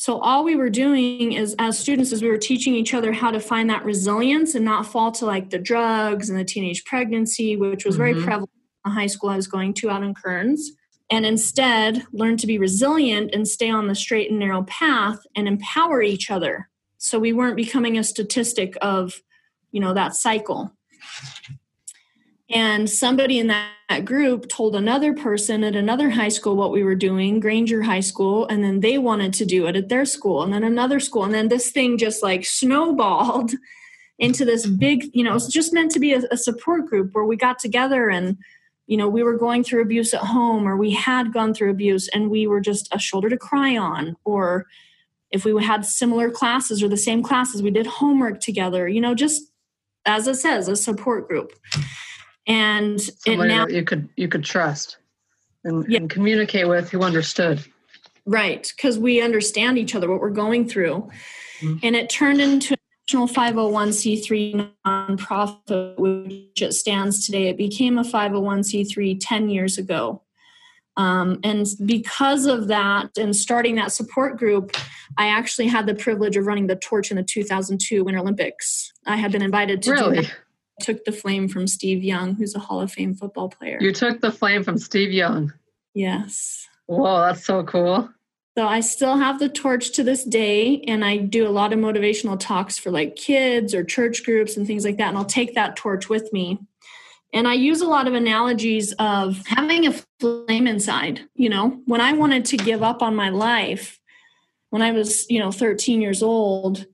So 0.01 0.21
all 0.21 0.45
we 0.45 0.55
were 0.55 0.71
doing 0.71 1.33
is 1.33 1.57
as 1.59 1.77
students 1.77 2.13
is 2.13 2.23
we 2.23 2.29
were 2.29 2.39
teaching 2.39 2.73
each 2.73 2.95
other 2.95 3.11
how 3.11 3.33
to 3.33 3.41
find 3.41 3.69
that 3.69 3.85
resilience 3.85 4.55
and 4.55 4.65
not 4.65 4.87
fall 4.87 5.11
to 5.11 5.27
like 5.27 5.51
the 5.51 5.59
drugs 5.59 6.31
and 6.31 6.39
the 6.39 6.45
teenage 6.45 6.85
pregnancy, 6.85 7.57
which 7.57 7.85
was 7.85 7.97
very 7.97 8.15
mm-hmm. 8.15 8.23
prevalent 8.23 8.53
in 8.85 8.93
the 8.93 8.95
high 8.95 9.09
school 9.09 9.31
I 9.31 9.35
was 9.35 9.49
going 9.49 9.75
to 9.75 9.91
out 9.91 10.05
in 10.05 10.15
Kearns. 10.15 10.71
And 11.11 11.27
instead 11.27 12.05
learn 12.13 12.37
to 12.37 12.47
be 12.47 12.59
resilient 12.61 13.35
and 13.35 13.49
stay 13.49 13.71
on 13.71 13.89
the 13.89 13.97
straight 13.97 14.31
and 14.31 14.39
narrow 14.39 14.63
path 14.63 15.19
and 15.35 15.49
empower 15.49 16.01
each 16.01 16.31
other. 16.31 16.69
So 16.99 17.19
we 17.19 17.33
weren't 17.33 17.57
becoming 17.57 17.99
a 17.99 18.05
statistic 18.05 18.77
of, 18.81 19.21
you 19.73 19.81
know, 19.81 19.95
that 19.95 20.15
cycle. 20.15 20.77
And 22.51 22.89
somebody 22.89 23.39
in 23.39 23.49
that 23.49 24.05
group 24.05 24.49
told 24.49 24.75
another 24.75 25.13
person 25.13 25.63
at 25.65 25.77
another 25.77 26.11
high 26.11 26.31
school 26.31 26.57
what 26.57 26.73
we 26.73 26.83
were 26.83 26.95
doing, 26.95 27.41
Granger 27.41 27.83
High 27.83 28.01
School, 28.01 28.47
and 28.47 28.65
then 28.65 28.81
they 28.81 28.97
wanted 28.97 29.35
to 29.35 29.45
do 29.45 29.67
it 29.67 29.77
at 29.77 29.89
their 29.89 30.07
school, 30.07 30.43
and 30.43 30.53
then 30.53 30.65
another 30.65 30.99
school. 30.99 31.25
And 31.25 31.35
then 31.35 31.49
this 31.49 31.71
thing 31.71 31.99
just 31.99 32.23
like 32.23 32.47
snowballed 32.47 33.53
into 34.19 34.45
this 34.45 34.67
big, 34.67 35.11
you 35.13 35.23
know, 35.23 35.35
it's 35.35 35.53
just 35.53 35.73
meant 35.73 35.91
to 35.93 36.01
be 36.01 36.13
a, 36.15 36.23
a 36.31 36.37
support 36.37 36.87
group 36.87 37.11
where 37.13 37.25
we 37.25 37.37
got 37.37 37.59
together 37.59 38.09
and, 38.09 38.37
you 38.87 38.97
know, 38.97 39.09
we 39.09 39.23
were 39.23 39.37
going 39.37 39.63
through 39.63 39.83
abuse 39.83 40.13
at 40.13 40.23
home 40.23 40.67
or 40.67 40.77
we 40.77 40.91
had 40.91 41.33
gone 41.33 41.55
through 41.55 41.71
abuse 41.71 42.09
and 42.09 42.31
we 42.31 42.47
were 42.47 42.61
just 42.61 42.89
a 42.93 42.99
shoulder 42.99 43.29
to 43.29 43.37
cry 43.37 43.77
on 43.77 44.17
or 44.25 44.67
if 45.31 45.45
we 45.45 45.63
had 45.63 45.85
similar 45.85 46.31
classes 46.31 46.83
or 46.83 46.89
the 46.89 46.97
same 46.97 47.23
classes, 47.23 47.63
we 47.63 47.71
did 47.71 47.87
homework 47.87 48.41
together, 48.41 48.89
you 48.89 49.01
know, 49.01 49.15
just 49.15 49.43
as 50.07 50.27
it 50.27 50.37
says, 50.37 50.69
a 50.69 50.75
support 50.75 51.29
group 51.29 51.53
and 52.49 53.01
Somebody 53.01 53.51
now, 53.51 53.67
you 53.69 53.85
could 53.85 54.09
you 54.17 54.27
could 54.27 54.43
trust 54.43 54.97
and, 55.65 55.85
yeah. 55.89 55.99
and 55.99 56.11
communicate 56.11 56.67
with 56.67 56.91
who 56.91 57.03
understood 57.03 57.63
right 58.27 58.73
because 58.77 58.99
we 58.99 59.21
understand 59.21 59.79
each 59.79 59.95
other 59.95 60.09
what 60.09 60.21
we're 60.21 60.31
going 60.31 60.69
through 60.69 61.09
mm-hmm. 61.61 61.77
and 61.83 61.95
it 61.95 62.11
turned 62.11 62.41
into 62.41 62.75
a 62.75 62.79
national 63.07 63.29
501c3 63.29 64.71
nonprofit 64.87 65.99
which 65.99 66.63
it 66.63 66.73
stands 66.73 67.25
today 67.25 67.49
it 67.49 67.57
became 67.57 67.99
a 67.99 68.03
501c3 68.03 69.19
10 69.21 69.49
years 69.51 69.79
ago 69.79 70.23
um, 70.97 71.39
and 71.45 71.65
because 71.87 72.47
of 72.47 72.67
that 72.69 73.17
and 73.17 73.37
starting 73.37 73.77
that 73.77 73.93
support 73.93 74.39
group 74.39 74.77
i 75.17 75.29
actually 75.29 75.69
had 75.69 75.87
the 75.87 75.95
privilege 75.95 76.37
of 76.37 76.47
running 76.47 76.67
the 76.67 76.77
torch 76.77 77.11
in 77.11 77.17
the 77.17 77.23
2002 77.23 78.05
winter 78.05 78.21
olympics 78.21 78.93
i 79.07 79.17
had 79.17 79.33
been 79.33 79.43
invited 79.43 79.83
to 79.83 79.91
really? 79.93 80.17
do 80.17 80.23
that 80.23 80.35
took 80.81 81.05
the 81.05 81.13
flame 81.13 81.49
from 81.49 81.67
Steve 81.67 82.03
Young, 82.03 82.35
who's 82.35 82.55
a 82.55 82.59
Hall 82.59 82.81
of 82.81 82.93
Fame 82.93 83.15
football 83.15 83.49
player. 83.49 83.79
You 83.81 83.93
took 83.93 84.21
the 84.21 84.33
flame 84.33 84.63
from 84.63 84.79
Steve 84.79 85.13
Young. 85.13 85.53
Yes. 85.95 86.67
Whoa, 86.87 87.21
that's 87.21 87.45
so 87.45 87.65
cool. 87.65 88.09
So 88.57 88.67
I 88.67 88.81
still 88.81 89.17
have 89.17 89.39
the 89.39 89.49
torch 89.49 89.93
to 89.93 90.03
this 90.03 90.25
day, 90.25 90.83
and 90.89 91.05
I 91.05 91.19
do 91.19 91.47
a 91.47 91.51
lot 91.51 91.73
of 91.73 91.79
motivational 91.79 92.39
talks 92.39 92.77
for 92.77 92.91
like 92.91 93.15
kids 93.15 93.73
or 93.73 93.85
church 93.85 94.25
groups 94.25 94.57
and 94.57 94.67
things 94.67 94.85
like 94.85 94.97
that. 94.97 95.09
And 95.09 95.17
I'll 95.17 95.25
take 95.25 95.55
that 95.55 95.77
torch 95.77 96.09
with 96.09 96.33
me. 96.33 96.59
And 97.33 97.47
I 97.47 97.55
use 97.55 97.83
a 97.83 97.87
lot 97.87 98.09
of 98.09 98.15
analogies 98.15 98.93
of 98.99 99.47
having 99.47 99.87
a 99.87 99.95
flame 100.19 100.67
inside. 100.67 101.21
You 101.35 101.51
know, 101.51 101.81
when 101.85 102.01
I 102.01 102.15
wanted 102.15 102.47
to 102.47 102.57
give 102.57 102.83
up 102.83 103.03
on 103.03 103.15
my 103.15 103.29
life, 103.29 104.01
when 104.71 104.83
I 104.83 104.93
was, 104.93 105.31
you 105.31 105.39
know, 105.39 105.53
13 105.53 106.01
years 106.01 106.23
old, 106.23 106.87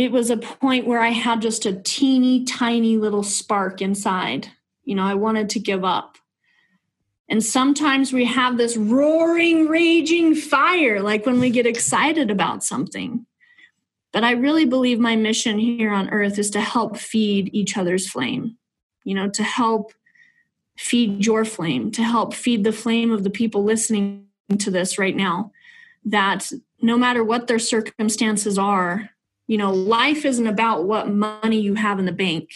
it 0.00 0.12
was 0.12 0.30
a 0.30 0.36
point 0.36 0.86
where 0.86 1.00
I 1.00 1.08
had 1.08 1.42
just 1.42 1.66
a 1.66 1.80
teeny 1.82 2.44
tiny 2.44 2.96
little 2.96 3.22
spark 3.22 3.82
inside. 3.82 4.48
You 4.84 4.94
know, 4.94 5.04
I 5.04 5.14
wanted 5.14 5.50
to 5.50 5.60
give 5.60 5.84
up. 5.84 6.16
And 7.28 7.44
sometimes 7.44 8.12
we 8.12 8.24
have 8.24 8.56
this 8.56 8.76
roaring, 8.76 9.68
raging 9.68 10.34
fire, 10.34 11.00
like 11.00 11.26
when 11.26 11.38
we 11.38 11.50
get 11.50 11.66
excited 11.66 12.30
about 12.30 12.64
something. 12.64 13.24
But 14.12 14.24
I 14.24 14.32
really 14.32 14.64
believe 14.64 14.98
my 14.98 15.14
mission 15.14 15.58
here 15.58 15.92
on 15.92 16.10
earth 16.10 16.38
is 16.38 16.50
to 16.50 16.60
help 16.60 16.96
feed 16.96 17.50
each 17.52 17.76
other's 17.76 18.10
flame, 18.10 18.56
you 19.04 19.14
know, 19.14 19.28
to 19.30 19.44
help 19.44 19.92
feed 20.76 21.24
your 21.24 21.44
flame, 21.44 21.92
to 21.92 22.02
help 22.02 22.34
feed 22.34 22.64
the 22.64 22.72
flame 22.72 23.12
of 23.12 23.22
the 23.22 23.30
people 23.30 23.62
listening 23.62 24.26
to 24.58 24.70
this 24.70 24.98
right 24.98 25.14
now. 25.14 25.52
That 26.04 26.50
no 26.82 26.96
matter 26.96 27.22
what 27.22 27.46
their 27.46 27.58
circumstances 27.60 28.58
are, 28.58 29.09
you 29.50 29.58
know, 29.58 29.72
life 29.72 30.24
isn't 30.24 30.46
about 30.46 30.84
what 30.84 31.10
money 31.10 31.60
you 31.60 31.74
have 31.74 31.98
in 31.98 32.04
the 32.04 32.12
bank. 32.12 32.50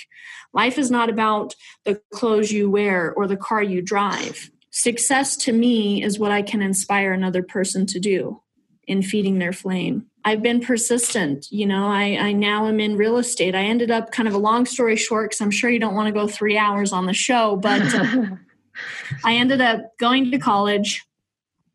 Life 0.53 0.79
is 0.79 0.93
not 0.93 1.11
about 1.11 1.57
the 1.85 2.01
clothes 2.13 2.53
you 2.53 2.71
wear 2.71 3.13
or 3.13 3.27
the 3.27 3.37
car 3.37 3.61
you 3.61 3.83
drive. 3.83 4.49
Success 4.71 5.37
to 5.39 5.53
me 5.53 6.05
is 6.05 6.21
what 6.21 6.31
I 6.31 6.41
can 6.41 6.63
inspire 6.63 7.13
another 7.13 7.43
person 7.43 7.85
to 7.87 7.99
do 7.99 8.41
in 8.87 9.03
feeding 9.03 9.41
their 9.41 9.53
flame. 9.53 10.07
I've 10.25 10.41
been 10.41 10.61
persistent. 10.61 11.49
You 11.51 11.67
know, 11.67 11.89
I, 11.89 12.17
I 12.17 12.33
now 12.33 12.69
am 12.69 12.79
in 12.79 12.97
real 12.97 13.17
estate. 13.17 13.57
I 13.57 13.65
ended 13.65 13.91
up 13.91 14.13
kind 14.13 14.29
of 14.29 14.35
a 14.35 14.39
long 14.39 14.65
story 14.65 14.95
short 14.95 15.31
because 15.31 15.41
I'm 15.41 15.51
sure 15.51 15.71
you 15.71 15.81
don't 15.81 15.97
want 15.97 16.07
to 16.07 16.21
go 16.21 16.29
three 16.29 16.57
hours 16.57 16.93
on 16.93 17.07
the 17.07 17.13
show, 17.13 17.57
but 17.57 17.93
uh, 17.93 18.27
I 19.25 19.35
ended 19.35 19.61
up 19.61 19.99
going 19.99 20.31
to 20.31 20.39
college, 20.39 21.05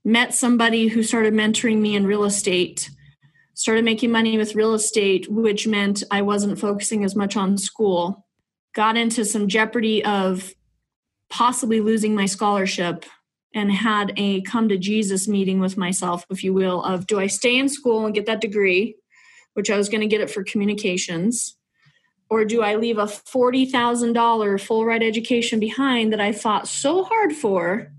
met 0.06 0.34
somebody 0.34 0.88
who 0.88 1.04
started 1.04 1.34
mentoring 1.34 1.80
me 1.82 1.98
in 1.98 2.08
real 2.08 2.24
estate 2.24 2.90
started 3.60 3.84
making 3.84 4.10
money 4.10 4.38
with 4.38 4.56
real 4.56 4.74
estate, 4.74 5.30
which 5.30 5.68
meant 5.68 6.02
I 6.10 6.22
wasn't 6.22 6.58
focusing 6.58 7.04
as 7.04 7.14
much 7.14 7.36
on 7.36 7.58
school. 7.58 8.26
Got 8.74 8.96
into 8.96 9.26
some 9.26 9.50
jeopardy 9.50 10.04
of 10.06 10.54
possibly 11.30 11.82
losing 11.82 12.16
my 12.16 12.26
scholarship 12.26 13.04
and 13.54 13.70
had 13.70 14.14
a 14.16 14.40
come 14.44 14.70
to 14.70 14.78
Jesus 14.78 15.28
meeting 15.28 15.60
with 15.60 15.76
myself, 15.76 16.26
if 16.30 16.42
you 16.42 16.54
will, 16.54 16.82
of 16.86 17.06
do 17.06 17.20
I 17.20 17.28
stay 17.28 17.60
in 17.60 17.68
school 17.68 18.06
and 18.06 18.16
get 18.16 18.28
that 18.28 18.40
degree, 18.40 18.96
which 19.56 19.70
I 19.70 19.76
was 19.76 19.90
going 19.90 20.02
to 20.02 20.08
get 20.08 20.22
it 20.22 20.30
for 20.30 20.42
communications, 20.46 21.58
or 22.30 22.46
do 22.46 22.62
I 22.62 22.76
leave 22.76 22.98
a 22.98 23.08
$40,000 23.08 24.62
full 24.62 24.86
ride 24.86 25.04
education 25.04 25.60
behind 25.60 26.14
that 26.14 26.22
I 26.22 26.32
fought 26.32 26.66
so 26.70 27.04
hard 27.04 27.34
for, 27.34 27.92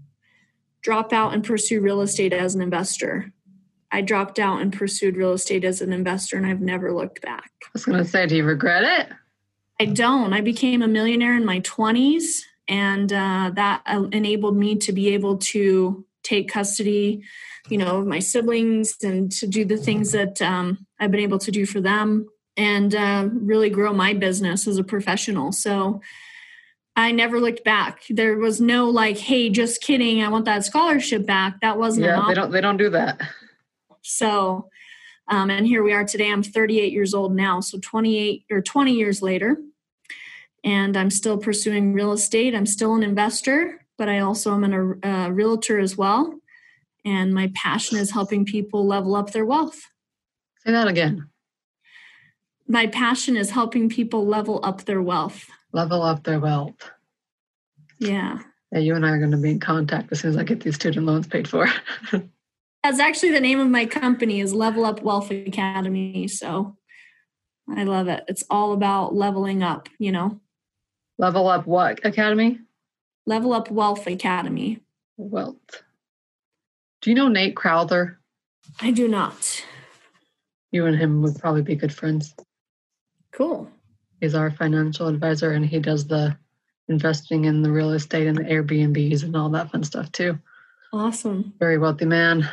drop 0.81 1.13
out 1.13 1.35
and 1.35 1.45
pursue 1.45 1.83
real 1.83 2.01
estate 2.01 2.33
as 2.33 2.55
an 2.55 2.63
investor? 2.63 3.31
I 3.93 4.01
dropped 4.01 4.39
out 4.39 4.61
and 4.61 4.73
pursued 4.73 5.17
real 5.17 5.33
estate 5.33 5.65
as 5.65 5.81
an 5.81 5.93
investor, 5.93 6.37
and 6.37 6.47
I've 6.47 6.61
never 6.61 6.93
looked 6.93 7.23
back. 7.23 7.51
I 7.65 7.69
was 7.73 7.85
going 7.85 7.99
to 7.99 8.05
say, 8.05 8.27
do 8.27 8.37
you 8.37 8.45
regret 8.45 8.85
it? 8.85 9.15
I 9.81 9.87
don't. 9.87 10.33
I 10.33 10.41
became 10.41 10.83
a 10.83 10.89
millionaire 10.89 11.37
in 11.37 11.45
my 11.45 11.61
20s, 11.61 12.43
and 12.69 13.13
uh, 13.13 13.51
that 13.55 13.83
uh, 13.87 14.05
enabled 14.13 14.57
me 14.57 14.77
to 14.77 14.93
be 14.93 15.15
able 15.15 15.39
to 15.39 16.05
take 16.23 16.51
custody, 16.51 17.23
you 17.69 17.79
know, 17.79 17.99
of 17.99 18.07
my 18.07 18.19
siblings 18.19 18.97
and 19.03 19.33
to 19.33 19.47
do 19.47 19.65
the 19.65 19.77
things 19.77 20.13
that 20.13 20.41
um, 20.43 20.87
I've 20.99 21.11
been 21.11 21.21
able 21.21 21.39
to 21.39 21.51
do 21.51 21.67
for 21.67 21.81
them 21.81 22.29
and 22.57 22.95
uh, 22.95 23.29
really 23.33 23.71
grow 23.71 23.93
my 23.93 24.13
business 24.13 24.67
as 24.67 24.77
a 24.77 24.85
professional. 24.85 25.51
So 25.51 26.01
I 26.97 27.13
never 27.13 27.41
looked 27.41 27.65
back. 27.65 28.03
There 28.11 28.37
was 28.37 28.61
no 28.61 28.91
like, 28.91 29.17
"Hey, 29.17 29.49
just 29.49 29.81
kidding. 29.81 30.23
I 30.23 30.29
want 30.29 30.45
that 30.45 30.65
scholarship 30.65 31.25
back." 31.25 31.61
That 31.63 31.79
wasn't. 31.79 32.07
Yeah, 32.07 32.25
they 32.29 32.35
don't. 32.35 32.51
They 32.51 32.61
don't 32.61 32.77
do 32.77 32.91
that. 32.91 33.21
So, 34.03 34.69
um, 35.29 35.51
and 35.51 35.67
here 35.67 35.83
we 35.83 35.93
are 35.93 36.05
today. 36.05 36.31
I'm 36.31 36.43
38 36.43 36.93
years 36.93 37.15
old 37.15 37.35
now, 37.35 37.61
so 37.61 37.79
28 37.81 38.45
or 38.51 38.61
20 38.61 38.93
years 38.93 39.23
later. 39.23 39.59
and 40.65 40.97
I'm 40.97 41.11
still 41.11 41.39
pursuing 41.39 41.95
real 41.95 42.13
estate. 42.13 42.55
I'm 42.55 42.67
still 42.67 42.95
an 42.95 43.03
investor, 43.03 43.87
but 43.97 44.09
I 44.09 44.19
also 44.21 44.53
am 44.55 44.65
a, 45.03 45.09
a 45.09 45.33
realtor 45.33 45.79
as 45.79 45.97
well. 45.97 46.35
And 47.05 47.33
my 47.33 47.51
passion 47.55 47.97
is 47.97 48.11
helping 48.11 48.45
people 48.45 48.87
level 48.87 49.15
up 49.17 49.31
their 49.33 49.47
wealth. 49.47 49.81
Say 50.67 50.73
that 50.73 50.89
again. 50.89 51.29
My 52.69 52.87
passion 52.89 53.37
is 53.37 53.51
helping 53.51 53.89
people 53.89 54.27
level 54.27 54.61
up 54.63 54.85
their 54.85 55.01
wealth. 55.01 55.47
Level 55.73 56.03
up 56.03 56.25
their 56.25 56.39
wealth. 56.41 56.91
Yeah. 57.99 58.41
Yeah, 58.71 58.79
you 58.81 58.95
and 58.95 59.05
I 59.05 59.11
are 59.11 59.19
going 59.19 59.31
to 59.33 59.37
be 59.39 59.51
in 59.51 59.61
contact 59.61 60.13
as 60.13 60.21
soon 60.21 60.31
as 60.31 60.37
I 60.37 60.45
get 60.45 60.61
these 60.61 60.77
student 60.77 61.07
loans 61.07 61.27
paid 61.27 61.49
for. 61.49 61.67
That's 62.83 62.99
actually 62.99 63.33
the 63.33 63.41
name 63.41 63.61
of 63.61 63.69
my 63.69 63.85
company 63.85 64.41
is 64.41 64.55
Level 64.55 64.85
Up 64.85 65.03
Wealth 65.03 65.31
Academy. 65.31 66.27
So 66.29 66.77
I 67.69 67.85
love 67.85 68.09
it. 68.09 68.25
It's 68.27 68.45
all 68.49 68.73
about 68.73 69.15
leveling 69.15 69.63
up, 69.63 69.89
you 69.99 70.13
know. 70.13 70.41
Level 71.19 71.49
Up 71.49 71.67
what 71.67 72.05
academy? 72.05 72.59
Level 73.27 73.53
Up 73.53 73.71
Wealth 73.71 74.07
Academy. 74.07 74.81
Wealth. 75.19 75.83
Do 77.03 77.11
you 77.11 77.17
know 77.17 77.29
Nate 77.29 77.55
Crowther? 77.55 78.19
I 78.81 78.91
do 78.91 79.09
not. 79.09 79.65
You 80.71 80.87
and 80.87 80.97
him 80.97 81.23
would 81.23 81.39
probably 81.39 81.63
be 81.63 81.77
good 81.77 81.93
friends. 81.93 82.35
Cool. 83.33 83.71
He's 84.21 84.35
our 84.35 84.51
financial 84.51 85.09
advisor 85.09 85.53
and 85.53 85.65
he 85.65 85.79
does 85.81 86.07
the 86.07 86.37
investing 86.89 87.45
in 87.45 87.63
the 87.63 87.71
real 87.71 87.93
estate 87.93 88.27
and 88.27 88.37
the 88.37 88.45
Airbnbs 88.45 89.23
and 89.23 89.37
all 89.37 89.51
that 89.51 89.71
fun 89.71 89.85
stuff 89.85 90.11
too. 90.13 90.39
Awesome. 90.93 91.55
Very 91.59 91.79
wealthy 91.79 92.05
man. 92.05 92.49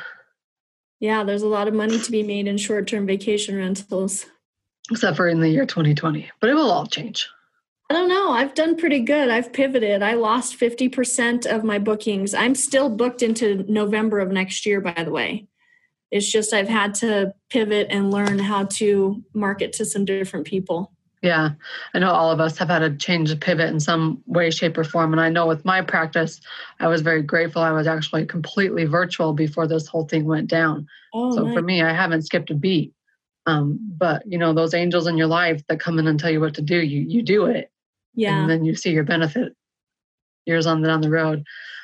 Yeah, 0.99 1.23
there's 1.23 1.43
a 1.43 1.47
lot 1.47 1.67
of 1.67 1.73
money 1.73 1.99
to 1.99 2.11
be 2.11 2.23
made 2.23 2.47
in 2.47 2.57
short 2.57 2.87
term 2.87 3.05
vacation 3.05 3.55
rentals. 3.55 4.25
Except 4.89 5.17
for 5.17 5.27
in 5.27 5.41
the 5.41 5.49
year 5.49 5.65
2020, 5.65 6.31
but 6.39 6.49
it 6.49 6.53
will 6.53 6.71
all 6.71 6.87
change. 6.87 7.27
I 7.89 7.93
don't 7.93 8.09
know. 8.09 8.31
I've 8.31 8.53
done 8.53 8.75
pretty 8.75 8.99
good. 8.99 9.29
I've 9.29 9.53
pivoted. 9.53 10.03
I 10.03 10.13
lost 10.13 10.59
50% 10.59 11.45
of 11.45 11.63
my 11.63 11.79
bookings. 11.79 12.33
I'm 12.33 12.53
still 12.53 12.89
booked 12.89 13.21
into 13.21 13.63
November 13.71 14.19
of 14.19 14.29
next 14.29 14.65
year, 14.65 14.81
by 14.81 15.03
the 15.03 15.11
way. 15.11 15.47
It's 16.11 16.29
just 16.29 16.53
I've 16.53 16.67
had 16.67 16.95
to 16.95 17.33
pivot 17.49 17.87
and 17.89 18.11
learn 18.11 18.39
how 18.39 18.65
to 18.65 19.23
market 19.33 19.73
to 19.73 19.85
some 19.85 20.03
different 20.03 20.47
people. 20.47 20.91
Yeah, 21.21 21.51
I 21.95 21.99
know 21.99 22.11
all 22.11 22.31
of 22.31 22.39
us 22.39 22.57
have 22.59 22.69
had 22.69 22.83
a 22.83 22.95
change 22.95 23.29
the 23.29 23.37
pivot 23.37 23.69
in 23.69 23.79
some 23.79 24.21
way, 24.27 24.51
shape, 24.51 24.77
or 24.77 24.83
form. 24.83 25.13
And 25.13 25.21
I 25.21 25.29
know 25.29 25.47
with 25.47 25.65
my 25.65 25.81
practice, 25.81 26.39
I 26.79 26.87
was 26.87 27.01
very 27.01 27.23
grateful. 27.23 27.63
I 27.63 27.71
was 27.71 27.87
actually 27.87 28.27
completely 28.27 28.85
virtual 28.85 29.33
before 29.33 29.67
this 29.67 29.87
whole 29.87 30.07
thing 30.07 30.25
went 30.25 30.47
down. 30.47 30.87
Oh, 31.13 31.35
so 31.35 31.43
nice. 31.43 31.55
for 31.55 31.61
me, 31.63 31.81
I 31.81 31.91
haven't 31.91 32.23
skipped 32.23 32.51
a 32.51 32.55
beat. 32.55 32.93
Um, 33.47 33.79
but 33.97 34.23
you 34.27 34.37
know, 34.37 34.53
those 34.53 34.73
angels 34.73 35.07
in 35.07 35.17
your 35.17 35.27
life 35.27 35.63
that 35.67 35.79
come 35.79 35.97
in 35.97 36.07
and 36.07 36.19
tell 36.19 36.29
you 36.29 36.41
what 36.41 36.53
to 36.55 36.61
do, 36.61 36.77
you 36.77 37.01
you 37.01 37.23
do 37.23 37.45
it. 37.45 37.71
Yeah. 38.13 38.41
And 38.41 38.49
then 38.49 38.65
you 38.65 38.75
see 38.75 38.91
your 38.91 39.03
benefit 39.03 39.53
years 40.45 40.67
on 40.67 40.81
down 40.81 41.01
the 41.01 41.09
road. 41.09 41.43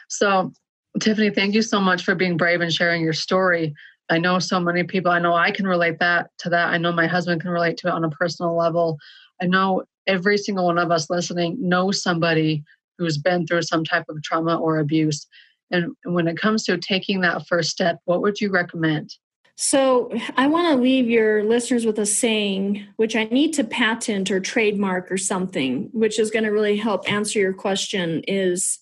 So, 0.10 0.52
Tiffany, 1.00 1.30
thank 1.30 1.54
you 1.54 1.62
so 1.62 1.80
much 1.80 2.04
for 2.04 2.16
being 2.16 2.38
brave 2.38 2.62
and 2.62 2.72
sharing 2.72 3.02
your 3.02 3.14
story. 3.14 3.74
I 4.10 4.18
know 4.18 4.40
so 4.40 4.60
many 4.60 4.84
people, 4.84 5.12
I 5.12 5.20
know 5.20 5.34
I 5.34 5.52
can 5.52 5.68
relate 5.68 6.00
that 6.00 6.30
to 6.40 6.50
that. 6.50 6.70
I 6.70 6.78
know 6.78 6.92
my 6.92 7.08
husband 7.08 7.42
can 7.42 7.52
relate 7.52 7.78
to 7.78 7.88
it 7.88 7.94
on 7.94 8.04
a 8.04 8.10
personal 8.10 8.56
level. 8.56 8.98
I 9.44 9.46
know 9.46 9.84
every 10.08 10.38
single 10.38 10.66
one 10.66 10.78
of 10.78 10.90
us 10.90 11.10
listening 11.10 11.58
knows 11.60 12.02
somebody 12.02 12.64
who's 12.98 13.18
been 13.18 13.46
through 13.46 13.64
some 13.64 13.84
type 13.84 14.06
of 14.08 14.24
trauma 14.24 14.56
or 14.56 14.80
abuse. 14.80 15.28
And 15.70 15.96
when 16.06 16.30
it 16.30 16.38
comes 16.38 16.64
to 16.64 16.78
taking 16.78 17.20
that 17.22 17.46
first 17.48 17.70
step, 17.70 18.00
what 18.06 18.22
would 18.22 18.40
you 18.40 18.50
recommend? 18.50 19.16
So, 19.56 20.12
I 20.36 20.48
want 20.48 20.74
to 20.74 20.82
leave 20.82 21.08
your 21.08 21.44
listeners 21.44 21.86
with 21.86 22.00
a 22.00 22.08
saying, 22.08 22.88
which 22.96 23.16
I 23.16 23.26
need 23.26 23.54
to 23.54 23.64
patent 23.64 24.32
or 24.32 24.40
trademark 24.40 25.12
or 25.12 25.18
something, 25.18 25.90
which 25.94 26.18
is 26.18 26.32
going 26.32 26.46
to 26.46 26.50
really 26.50 26.78
help 26.78 27.12
answer 27.12 27.38
your 27.38 27.54
question 27.54 28.24
is 28.28 28.80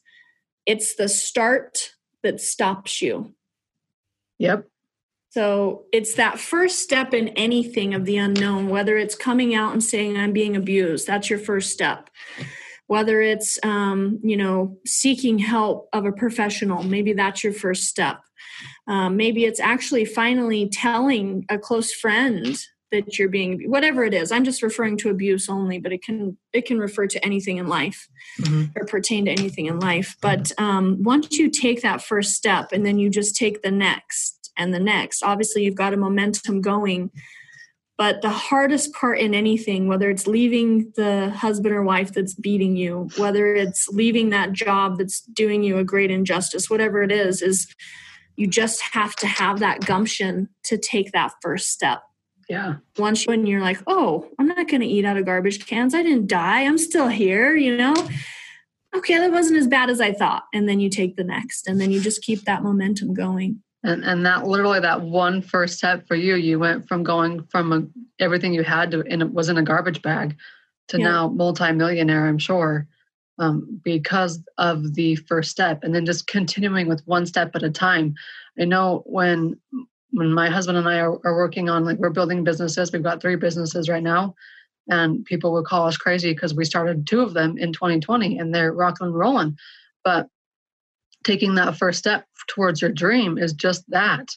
it's 0.66 0.96
the 0.96 1.10
start 1.10 1.92
that 2.24 2.40
stops 2.40 3.02
you. 3.02 3.34
Yep. 4.38 4.71
So, 5.32 5.86
it's 5.92 6.16
that 6.16 6.40
first 6.40 6.80
step 6.80 7.14
in 7.14 7.30
anything 7.30 7.94
of 7.94 8.06
the 8.06 8.18
unknown, 8.18 8.70
whether 8.70 8.98
it's 8.98 9.16
coming 9.16 9.56
out 9.56 9.74
and 9.74 9.84
saying, 9.84 10.18
I'm 10.18 10.34
being 10.34 10.56
abused, 10.56 11.08
that's 11.08 11.30
your 11.30 11.40
first 11.40 11.72
step. 11.72 12.10
Whether 12.88 13.22
it's 13.22 13.58
um, 13.64 14.20
you 14.24 14.36
know 14.36 14.78
seeking 14.86 15.40
help 15.40 15.88
of 15.94 16.06
a 16.06 16.12
professional 16.12 16.84
maybe 16.84 17.14
that's 17.14 17.44
your 17.44 17.54
first 17.54 17.86
step. 17.86 18.20
Um, 18.88 19.16
maybe 19.16 19.46
it's 19.46 19.60
actually 19.60 20.06
finally 20.06 20.70
telling 20.70 21.46
a 21.50 21.58
close 21.58 21.94
friend 21.94 22.58
that 22.92 23.18
you're 23.18 23.30
being 23.30 23.70
whatever 23.70 24.04
it 24.04 24.14
is 24.14 24.34
i'm 24.34 24.44
just 24.44 24.62
referring 24.62 24.98
to 24.98 25.10
abuse 25.10 25.48
only 25.48 25.80
but 25.80 25.94
it 25.94 26.04
can 26.04 26.38
it 26.52 26.66
can 26.66 26.78
refer 26.78 27.08
to 27.08 27.24
anything 27.24 27.56
in 27.56 27.68
life 27.68 28.10
mm-hmm. 28.40 28.66
or 28.76 28.86
pertain 28.86 29.26
to 29.26 29.32
anything 29.32 29.66
in 29.68 29.80
life. 29.80 30.16
But 30.22 30.52
um, 30.58 31.02
once 31.02 31.38
you 31.38 31.50
take 31.50 31.82
that 31.82 32.02
first 32.02 32.34
step 32.34 32.72
and 32.72 32.86
then 32.86 33.00
you 33.00 33.10
just 33.10 33.36
take 33.36 33.62
the 33.62 33.72
next 33.72 34.41
and 34.58 34.74
the 34.74 34.80
next 34.80 35.24
obviously 35.24 35.64
you've 35.64 35.76
got 35.76 35.94
a 35.94 35.98
momentum 35.98 36.62
going 36.62 37.10
but 37.98 38.24
the 38.24 38.30
hardest 38.30 38.94
part 38.94 39.20
in 39.20 39.34
anything 39.34 39.88
whether 39.88 40.10
it's 40.10 40.28
leaving 40.28 40.92
the 40.96 41.30
husband 41.32 41.74
or 41.74 41.84
wife 41.84 42.14
that's 42.14 42.34
beating 42.34 42.76
you 42.76 43.10
whether 43.18 43.56
it's 43.56 43.88
leaving 43.90 44.30
that 44.30 44.52
job 44.52 44.98
that's 44.98 45.22
doing 45.22 45.64
you 45.64 45.78
a 45.78 45.84
great 45.84 46.12
injustice 46.12 46.70
whatever 46.70 47.04
it 47.04 47.12
is 47.12 47.42
is 47.42 47.74
you 48.42 48.48
just 48.48 48.82
have 48.82 49.16
to 49.18 49.28
have 49.28 49.60
that 49.60 49.86
gumption 49.86 50.50
to 50.64 50.78
take 50.78 51.12
that 51.12 51.34
first 51.42 51.70
step. 51.70 52.02
Yeah. 52.50 52.76
Once 52.98 53.28
when 53.28 53.46
you're 53.46 53.62
like, 53.62 53.80
oh, 53.88 54.30
I'm 54.40 54.48
not 54.48 54.68
going 54.68 54.82
to 54.82 54.88
eat 54.88 55.06
out 55.06 55.18
of 55.18 55.26
garbage 55.26 55.66
cans. 55.66 55.94
I 55.94 56.04
didn't 56.04 56.28
die. 56.28 56.64
I'm 56.64 56.78
still 56.78 57.08
here, 57.08 57.56
you 57.56 57.78
know? 57.78 57.94
Okay, 58.96 59.18
that 59.18 59.32
wasn't 59.32 59.60
as 59.60 59.68
bad 59.68 59.90
as 59.90 60.02
I 60.02 60.12
thought. 60.12 60.44
And 60.54 60.68
then 60.68 60.80
you 60.80 60.90
take 60.90 61.16
the 61.16 61.24
next, 61.24 61.68
and 61.68 61.80
then 61.80 61.92
you 61.92 62.02
just 62.02 62.22
keep 62.22 62.42
that 62.42 62.64
momentum 62.64 63.14
going. 63.14 63.62
And, 63.84 64.04
and 64.04 64.26
that 64.26 64.46
literally 64.46 64.80
that 64.80 65.02
one 65.02 65.42
first 65.42 65.78
step 65.78 66.08
for 66.08 66.16
you, 66.16 66.36
you 66.36 66.60
went 66.60 66.88
from 66.88 67.04
going 67.04 67.44
from 67.46 67.74
a, 67.74 68.24
everything 68.24 68.54
you 68.54 68.64
had 68.64 68.92
to, 68.92 69.04
and 69.10 69.22
it 69.22 69.34
was 69.34 69.50
in 69.50 69.58
a 69.58 69.64
garbage 69.64 70.02
bag 70.02 70.38
to 70.90 71.00
yeah. 71.00 71.06
now 71.06 71.28
multimillionaire, 71.30 72.28
I'm 72.28 72.38
sure 72.38 72.88
um, 73.40 73.82
because 73.84 74.40
of 74.58 74.94
the 74.94 75.16
first 75.16 75.50
step. 75.50 75.84
And 75.84 75.96
then 75.96 76.06
just 76.06 76.28
continuing 76.28 76.88
with 76.88 77.02
one 77.08 77.26
step 77.26 77.56
at 77.56 77.64
a 77.64 77.72
time. 77.72 78.14
I 78.60 78.66
know 78.66 79.04
when 79.06 79.60
when 80.14 80.34
my 80.34 80.50
husband 80.50 80.78
and 80.78 80.90
i 80.90 81.00
are, 81.00 81.18
are 81.26 81.38
working 81.38 81.70
on 81.70 81.86
like 81.86 81.98
we're 81.98 82.10
building 82.10 82.44
businesses. 82.44 82.92
We've 82.92 83.02
got 83.02 83.22
three 83.22 83.38
businesses 83.38 83.88
right 83.88 84.04
now. 84.04 84.36
And 84.90 85.24
people 85.24 85.54
would 85.54 85.66
call 85.66 85.88
us 85.88 85.96
crazy 85.96 86.34
because 86.34 86.54
we 86.54 86.66
started 86.66 87.08
two 87.08 87.22
of 87.22 87.34
them 87.34 87.58
in 87.58 87.72
2020 87.72 88.38
and 88.38 88.54
they're 88.54 88.74
rocking 88.74 89.08
and 89.08 89.16
rolling 89.16 89.58
but 90.04 90.28
taking 91.24 91.56
that 91.56 91.78
first 91.78 92.00
step 92.00 92.26
towards 92.48 92.82
your 92.82 92.92
dream 92.92 93.38
is 93.38 93.54
just 93.54 93.84
that 93.90 94.28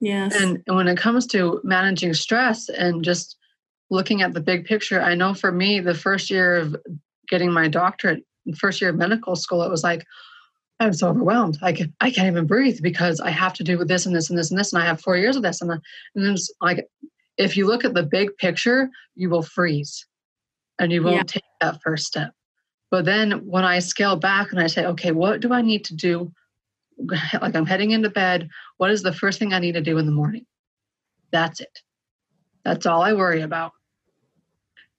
yes 0.00 0.34
and, 0.40 0.62
and 0.66 0.76
when 0.76 0.88
it 0.88 0.98
comes 0.98 1.26
to 1.26 1.60
managing 1.64 2.14
stress 2.14 2.68
and 2.68 3.04
just 3.04 3.36
looking 3.90 4.22
at 4.22 4.32
the 4.32 4.40
big 4.40 4.64
picture 4.64 5.00
i 5.00 5.14
know 5.14 5.34
for 5.34 5.52
me 5.52 5.80
the 5.80 5.94
first 5.94 6.30
year 6.30 6.56
of 6.56 6.76
getting 7.28 7.52
my 7.52 7.68
doctorate 7.68 8.24
first 8.56 8.80
year 8.80 8.90
of 8.90 8.96
medical 8.96 9.36
school, 9.36 9.62
it 9.62 9.70
was 9.70 9.84
like, 9.84 10.04
I'm 10.80 10.92
so 10.92 11.08
overwhelmed. 11.08 11.58
I 11.62 11.72
can 11.72 11.94
I 12.00 12.10
can't 12.10 12.26
even 12.26 12.46
breathe 12.46 12.80
because 12.82 13.20
I 13.20 13.30
have 13.30 13.52
to 13.54 13.64
do 13.64 13.84
this 13.84 14.04
and 14.06 14.14
this 14.14 14.30
and 14.30 14.38
this 14.38 14.50
and 14.50 14.58
this, 14.58 14.72
and 14.72 14.82
I 14.82 14.86
have 14.86 15.00
four 15.00 15.16
years 15.16 15.36
of 15.36 15.42
this. 15.42 15.60
And, 15.60 15.70
the, 15.70 15.80
and 16.14 16.24
then 16.24 16.32
it's 16.32 16.52
like, 16.60 16.86
if 17.38 17.56
you 17.56 17.66
look 17.66 17.84
at 17.84 17.94
the 17.94 18.02
big 18.02 18.36
picture, 18.38 18.90
you 19.14 19.30
will 19.30 19.42
freeze, 19.42 20.06
and 20.78 20.90
you 20.90 21.02
won't 21.02 21.16
yeah. 21.16 21.22
take 21.22 21.44
that 21.60 21.80
first 21.82 22.06
step. 22.06 22.32
But 22.92 23.06
then 23.06 23.46
when 23.46 23.64
I 23.64 23.78
scale 23.78 24.16
back 24.16 24.52
and 24.52 24.60
I 24.60 24.66
say, 24.66 24.84
okay, 24.84 25.12
what 25.12 25.40
do 25.40 25.50
I 25.50 25.62
need 25.62 25.86
to 25.86 25.96
do? 25.96 26.30
Like 27.40 27.56
I'm 27.56 27.64
heading 27.64 27.90
into 27.90 28.10
bed. 28.10 28.50
What 28.76 28.90
is 28.90 29.02
the 29.02 29.14
first 29.14 29.38
thing 29.38 29.54
I 29.54 29.58
need 29.58 29.72
to 29.72 29.80
do 29.80 29.96
in 29.96 30.04
the 30.04 30.12
morning? 30.12 30.44
That's 31.32 31.60
it. 31.60 31.80
That's 32.64 32.84
all 32.84 33.02
I 33.02 33.14
worry 33.14 33.40
about 33.40 33.72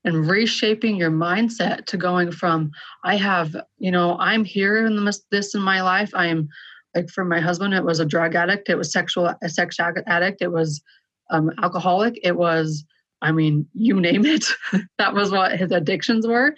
and 0.04 0.28
reshaping 0.28 0.96
your 0.98 1.12
mindset 1.12 1.86
to 1.86 1.96
going 1.96 2.30
from 2.30 2.72
i 3.06 3.16
have 3.16 3.56
you 3.78 3.90
know 3.90 4.18
i'm 4.20 4.44
here 4.44 4.86
in 4.86 4.98
the, 4.98 5.20
this 5.32 5.56
in 5.56 5.62
my 5.62 5.82
life 5.82 6.12
i'm 6.14 6.50
like 6.94 7.10
for 7.10 7.24
my 7.24 7.40
husband 7.40 7.74
it 7.74 7.86
was 7.86 8.02
a 8.02 8.06
drug 8.06 8.36
addict 8.36 8.70
it 8.70 8.76
was 8.76 8.92
sexual 8.92 9.34
a 9.42 9.48
sex 9.48 9.78
addict 9.80 10.42
it 10.42 10.52
was 10.52 10.82
um, 11.30 11.52
alcoholic 11.62 12.20
it 12.22 12.36
was 12.36 12.84
i 13.22 13.32
mean 13.32 13.66
you 13.74 14.02
name 14.02 14.26
it 14.26 14.46
that 14.98 15.14
was 15.14 15.32
what 15.32 15.58
his 15.58 15.72
addictions 15.72 16.28
were 16.28 16.54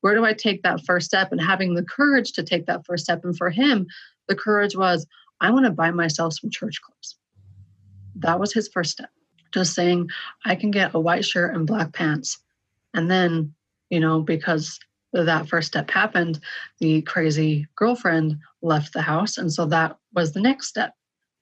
where 0.00 0.14
do 0.14 0.24
i 0.24 0.32
take 0.32 0.62
that 0.62 0.84
first 0.84 1.06
step 1.06 1.32
and 1.32 1.40
having 1.40 1.74
the 1.74 1.84
courage 1.84 2.32
to 2.32 2.42
take 2.42 2.66
that 2.66 2.84
first 2.86 3.04
step 3.04 3.24
and 3.24 3.36
for 3.36 3.50
him 3.50 3.86
the 4.28 4.34
courage 4.36 4.76
was 4.76 5.06
i 5.40 5.50
want 5.50 5.64
to 5.64 5.70
buy 5.70 5.90
myself 5.90 6.34
some 6.34 6.50
church 6.50 6.80
clothes 6.82 7.16
that 8.16 8.38
was 8.38 8.52
his 8.52 8.68
first 8.68 8.90
step 8.90 9.10
just 9.52 9.74
saying 9.74 10.08
i 10.44 10.54
can 10.54 10.70
get 10.70 10.94
a 10.94 11.00
white 11.00 11.24
shirt 11.24 11.54
and 11.54 11.66
black 11.66 11.92
pants 11.92 12.38
and 12.94 13.10
then, 13.10 13.54
you 13.88 14.00
know, 14.00 14.20
because 14.20 14.78
that 15.12 15.48
first 15.48 15.68
step 15.68 15.90
happened, 15.90 16.40
the 16.78 17.02
crazy 17.02 17.66
girlfriend 17.76 18.38
left 18.62 18.92
the 18.92 19.02
house. 19.02 19.38
And 19.38 19.52
so 19.52 19.66
that 19.66 19.96
was 20.14 20.32
the 20.32 20.40
next 20.40 20.68
step, 20.68 20.94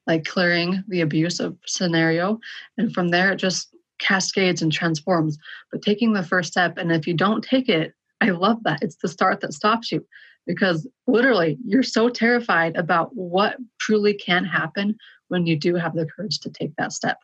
like 0.07 0.25
clearing 0.25 0.83
the 0.89 1.03
abusive 1.03 1.57
scenario. 1.67 2.39
And 2.77 2.93
from 2.93 3.09
there, 3.09 3.33
it 3.33 3.37
just 3.37 3.75
cascades 3.99 4.63
and 4.63 4.73
transforms. 4.73 5.39
But 5.71 5.83
taking 5.83 6.13
the 6.13 6.23
first 6.23 6.53
step, 6.53 6.79
and 6.79 6.93
if 6.93 7.07
you 7.07 7.15
don't 7.15 7.45
take 7.45 7.69
it, 7.69 7.95
I 8.21 8.31
love 8.31 8.63
that. 8.65 8.83
It's 8.83 8.97
the 8.97 9.09
start 9.09 9.41
that 9.41 9.55
stops 9.55 9.93
you 9.93 10.05
because 10.47 10.89
literally 11.07 11.59
you're 11.65 11.83
so 11.83 12.09
terrified 12.09 12.77
about 12.77 13.15
what 13.15 13.57
truly 13.79 14.15
can 14.15 14.45
happen 14.45 14.97
when 15.29 15.47
you 15.47 15.57
do 15.57 15.75
have 15.75 15.95
the 15.95 16.07
courage 16.07 16.41
to 16.41 16.51
take 16.51 16.75
that 16.77 16.93
step. 16.93 17.19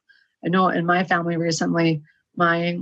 I 0.45 0.49
know 0.49 0.68
in 0.68 0.86
my 0.86 1.05
family 1.05 1.36
recently, 1.36 2.03
my 2.36 2.78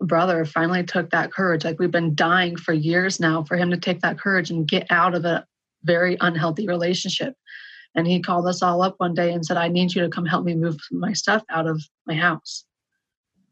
brother 0.00 0.44
finally 0.44 0.84
took 0.84 1.10
that 1.10 1.32
courage. 1.32 1.64
Like 1.64 1.78
we've 1.78 1.90
been 1.90 2.14
dying 2.14 2.56
for 2.56 2.72
years 2.72 3.20
now 3.20 3.44
for 3.44 3.56
him 3.56 3.70
to 3.70 3.76
take 3.76 4.00
that 4.00 4.18
courage 4.18 4.50
and 4.50 4.68
get 4.68 4.86
out 4.90 5.14
of 5.14 5.24
a 5.24 5.46
very 5.84 6.16
unhealthy 6.20 6.66
relationship. 6.66 7.34
And 7.94 8.06
he 8.06 8.20
called 8.20 8.46
us 8.46 8.62
all 8.62 8.82
up 8.82 8.96
one 8.98 9.14
day 9.14 9.32
and 9.32 9.46
said, 9.46 9.56
I 9.56 9.68
need 9.68 9.94
you 9.94 10.02
to 10.02 10.10
come 10.10 10.26
help 10.26 10.44
me 10.44 10.54
move 10.54 10.76
my 10.90 11.12
stuff 11.14 11.42
out 11.48 11.66
of 11.66 11.82
my 12.06 12.14
house. 12.14 12.64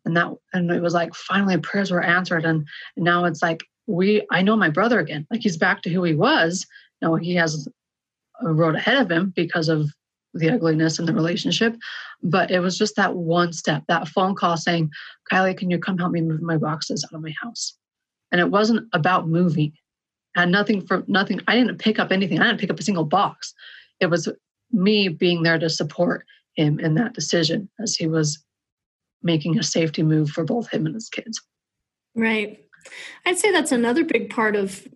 And 0.05 0.17
that 0.17 0.31
and 0.53 0.71
it 0.71 0.83
was 0.83 0.93
like 0.93 1.15
finally 1.15 1.57
prayers 1.57 1.91
were 1.91 2.03
answered. 2.03 2.45
And, 2.45 2.67
now 2.97 3.25
it's 3.25 3.41
like 3.41 3.65
we 3.87 4.27
I 4.31 4.43
know 4.43 4.57
my 4.57 4.71
brother 4.71 4.99
again. 4.99 5.27
Like 5.31 5.43
he's 5.43 5.57
back 5.57 5.83
to 5.83 5.91
who 5.91 6.03
he 6.05 6.15
was. 6.15 6.67
Now 7.03 7.15
he 7.17 7.35
has 7.35 7.69
a 8.41 8.53
road 8.53 8.75
ahead 8.75 8.97
of 8.97 9.11
him 9.11 9.33
because 9.35 9.69
of 9.69 9.91
the 10.35 10.51
ugliness 10.51 10.99
in 10.99 11.07
the 11.07 11.15
relationship. 11.15 11.77
But 12.23 12.51
it 12.51 12.61
was 12.61 12.77
just 12.77 12.97
that 12.97 13.15
one 13.15 13.53
step, 13.53 13.85
that 13.89 14.09
phone 14.09 14.35
call 14.35 14.57
saying, 14.57 14.91
Kylie, 15.31 15.57
can 15.57 15.71
you 15.71 15.79
come 15.79 15.99
help 15.99 16.13
me 16.13 16.21
move 16.21 16.43
my 16.43 16.57
boxes 16.57 17.05
out 17.05 17.15
of 17.15 17.23
my 17.23 17.33
house? 17.41 17.75
And 18.33 18.41
it 18.41 18.51
wasn't 18.51 18.89
about 18.93 19.29
moving. 19.29 19.73
Had 20.35 20.49
nothing 20.49 20.85
for 20.85 21.05
nothing. 21.07 21.41
I 21.47 21.55
didn't 21.55 21.79
pick 21.79 22.01
up 22.01 22.11
anything. 22.11 22.41
I 22.41 22.47
didn't 22.47 22.59
pick 22.59 22.71
up 22.71 22.81
a 22.81 22.83
single 22.83 23.05
box. 23.05 23.55
It 24.01 24.07
was 24.07 24.29
me 24.73 25.09
being 25.09 25.45
there 25.45 25.59
to 25.59 25.71
support 25.71 26.27
him 26.57 26.81
in 26.81 26.95
that 26.95 27.15
decision 27.15 27.69
as 27.81 27.95
he 27.95 28.09
was 28.09 28.43
making 29.23 29.59
a 29.59 29.63
safety 29.63 30.03
move 30.03 30.31
for 30.31 30.45
both 30.45 30.69
him 30.71 30.87
and 30.87 30.95
his 30.95 31.09
kids. 31.09 31.41
Right. 32.17 32.64
I'd 33.25 33.39
say 33.39 33.51
that's 33.51 33.73
another 33.73 34.05
big 34.05 34.31
part 34.31 34.57
of 34.57 34.87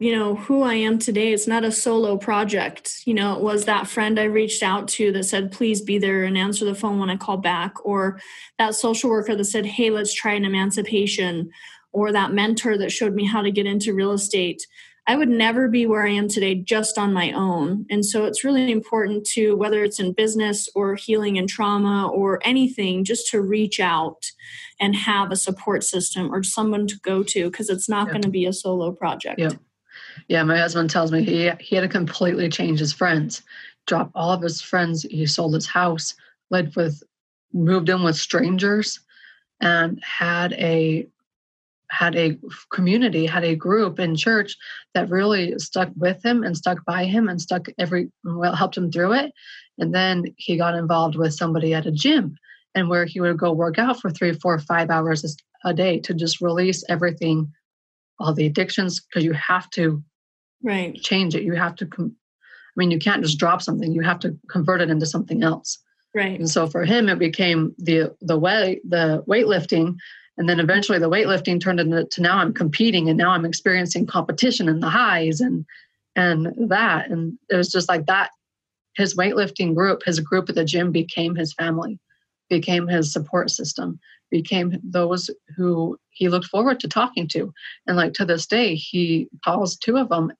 you 0.00 0.14
know 0.14 0.36
who 0.36 0.62
I 0.62 0.74
am 0.74 0.98
today. 0.98 1.32
It's 1.32 1.48
not 1.48 1.64
a 1.64 1.72
solo 1.72 2.16
project. 2.16 3.02
You 3.04 3.14
know, 3.14 3.36
it 3.36 3.42
was 3.42 3.64
that 3.64 3.88
friend 3.88 4.18
I 4.18 4.24
reached 4.24 4.62
out 4.62 4.86
to 4.88 5.10
that 5.12 5.24
said, 5.24 5.50
"Please 5.50 5.80
be 5.80 5.98
there 5.98 6.22
and 6.24 6.38
answer 6.38 6.64
the 6.64 6.74
phone 6.74 7.00
when 7.00 7.10
I 7.10 7.16
call 7.16 7.36
back," 7.36 7.84
or 7.84 8.20
that 8.58 8.76
social 8.76 9.10
worker 9.10 9.34
that 9.34 9.44
said, 9.44 9.66
"Hey, 9.66 9.90
let's 9.90 10.14
try 10.14 10.34
an 10.34 10.44
emancipation," 10.44 11.50
or 11.92 12.12
that 12.12 12.32
mentor 12.32 12.78
that 12.78 12.92
showed 12.92 13.14
me 13.14 13.24
how 13.24 13.42
to 13.42 13.50
get 13.50 13.66
into 13.66 13.94
real 13.94 14.12
estate. 14.12 14.64
I 15.08 15.16
would 15.16 15.30
never 15.30 15.68
be 15.68 15.86
where 15.86 16.06
I 16.06 16.10
am 16.10 16.28
today 16.28 16.54
just 16.54 16.98
on 16.98 17.14
my 17.14 17.32
own. 17.32 17.86
And 17.88 18.04
so 18.04 18.26
it's 18.26 18.44
really 18.44 18.70
important 18.70 19.24
to, 19.28 19.54
whether 19.54 19.82
it's 19.82 19.98
in 19.98 20.12
business 20.12 20.68
or 20.74 20.96
healing 20.96 21.38
and 21.38 21.48
trauma 21.48 22.08
or 22.08 22.40
anything, 22.44 23.04
just 23.04 23.30
to 23.30 23.40
reach 23.40 23.80
out 23.80 24.30
and 24.78 24.94
have 24.94 25.32
a 25.32 25.36
support 25.36 25.82
system 25.82 26.32
or 26.32 26.42
someone 26.42 26.86
to 26.88 26.96
go 27.00 27.22
to 27.22 27.50
because 27.50 27.70
it's 27.70 27.88
not 27.88 28.10
going 28.10 28.20
to 28.20 28.28
be 28.28 28.44
a 28.44 28.52
solo 28.52 28.92
project. 28.92 29.40
Yep. 29.40 29.54
Yeah, 30.28 30.42
my 30.42 30.58
husband 30.58 30.90
tells 30.90 31.10
me 31.10 31.24
he 31.24 31.50
he 31.58 31.74
had 31.74 31.82
to 31.82 31.88
completely 31.88 32.50
change 32.50 32.78
his 32.78 32.92
friends, 32.92 33.42
drop 33.86 34.10
all 34.14 34.30
of 34.30 34.42
his 34.42 34.60
friends. 34.60 35.04
He 35.04 35.24
sold 35.24 35.54
his 35.54 35.66
house, 35.66 36.14
lived 36.50 36.76
with, 36.76 37.02
moved 37.54 37.88
in 37.88 38.02
with 38.02 38.16
strangers, 38.16 39.00
and 39.60 40.02
had 40.04 40.52
a 40.52 41.06
had 41.90 42.16
a 42.16 42.38
community, 42.72 43.26
had 43.26 43.44
a 43.44 43.56
group 43.56 43.98
in 43.98 44.16
church 44.16 44.56
that 44.94 45.10
really 45.10 45.58
stuck 45.58 45.90
with 45.96 46.24
him 46.24 46.42
and 46.42 46.56
stuck 46.56 46.84
by 46.84 47.04
him 47.04 47.28
and 47.28 47.40
stuck 47.40 47.66
every 47.78 48.10
well 48.24 48.54
helped 48.54 48.76
him 48.76 48.90
through 48.90 49.12
it. 49.12 49.32
And 49.78 49.94
then 49.94 50.24
he 50.36 50.56
got 50.56 50.74
involved 50.74 51.16
with 51.16 51.34
somebody 51.34 51.74
at 51.74 51.86
a 51.86 51.92
gym 51.92 52.36
and 52.74 52.88
where 52.88 53.04
he 53.04 53.20
would 53.20 53.38
go 53.38 53.52
work 53.52 53.78
out 53.78 54.00
for 54.00 54.10
three, 54.10 54.32
four, 54.32 54.58
five 54.58 54.90
hours 54.90 55.36
a 55.64 55.74
day 55.74 55.98
to 56.00 56.14
just 56.14 56.40
release 56.40 56.84
everything, 56.88 57.50
all 58.18 58.34
the 58.34 58.46
addictions, 58.46 59.00
because 59.00 59.24
you 59.24 59.32
have 59.32 59.70
to 59.70 60.02
right 60.62 60.94
change 60.96 61.34
it. 61.34 61.42
You 61.42 61.54
have 61.54 61.76
to 61.76 61.86
com- 61.86 62.16
I 62.36 62.74
mean, 62.76 62.90
you 62.90 62.98
can't 62.98 63.22
just 63.22 63.38
drop 63.38 63.62
something. 63.62 63.92
You 63.92 64.02
have 64.02 64.20
to 64.20 64.36
convert 64.50 64.80
it 64.80 64.90
into 64.90 65.06
something 65.06 65.42
else. 65.42 65.78
Right. 66.14 66.38
And 66.38 66.48
so 66.48 66.66
for 66.66 66.84
him, 66.84 67.08
it 67.08 67.18
became 67.18 67.74
the 67.78 68.14
the 68.20 68.38
way 68.38 68.80
the 68.86 69.24
weightlifting 69.28 69.96
and 70.38 70.48
then 70.48 70.60
eventually 70.60 70.98
the 70.98 71.10
weightlifting 71.10 71.60
turned 71.60 71.80
into 71.80 72.04
to 72.04 72.22
now 72.22 72.38
i'm 72.38 72.54
competing 72.54 73.08
and 73.08 73.18
now 73.18 73.30
i'm 73.30 73.44
experiencing 73.44 74.06
competition 74.06 74.68
and 74.68 74.82
the 74.82 74.88
highs 74.88 75.40
and 75.40 75.66
and 76.18 76.52
that. 76.70 77.08
And 77.10 77.38
it 77.48 77.56
was 77.56 77.70
just 77.70 77.88
like 77.88 78.06
that 78.06 78.30
his 78.96 79.16
weightlifting 79.16 79.74
group 79.74 80.02
his 80.04 80.20
group 80.20 80.48
at 80.48 80.56
the 80.56 80.64
gym 80.64 80.90
became 80.90 81.34
his 81.34 81.54
family 81.54 81.98
became 82.50 82.88
his 82.88 83.12
support 83.12 83.50
system 83.50 84.00
became 84.30 84.78
those 84.82 85.30
who 85.56 85.96
he 86.10 86.28
looked 86.28 86.46
forward 86.46 86.80
to 86.80 86.88
talking 86.88 87.26
to. 87.28 87.52
And 87.86 87.96
like 87.96 88.12
to 88.14 88.24
this 88.26 88.46
day 88.46 88.74
he 88.74 89.28
calls 89.44 89.76
two 89.76 89.96
of 89.96 90.08
them 90.08 90.32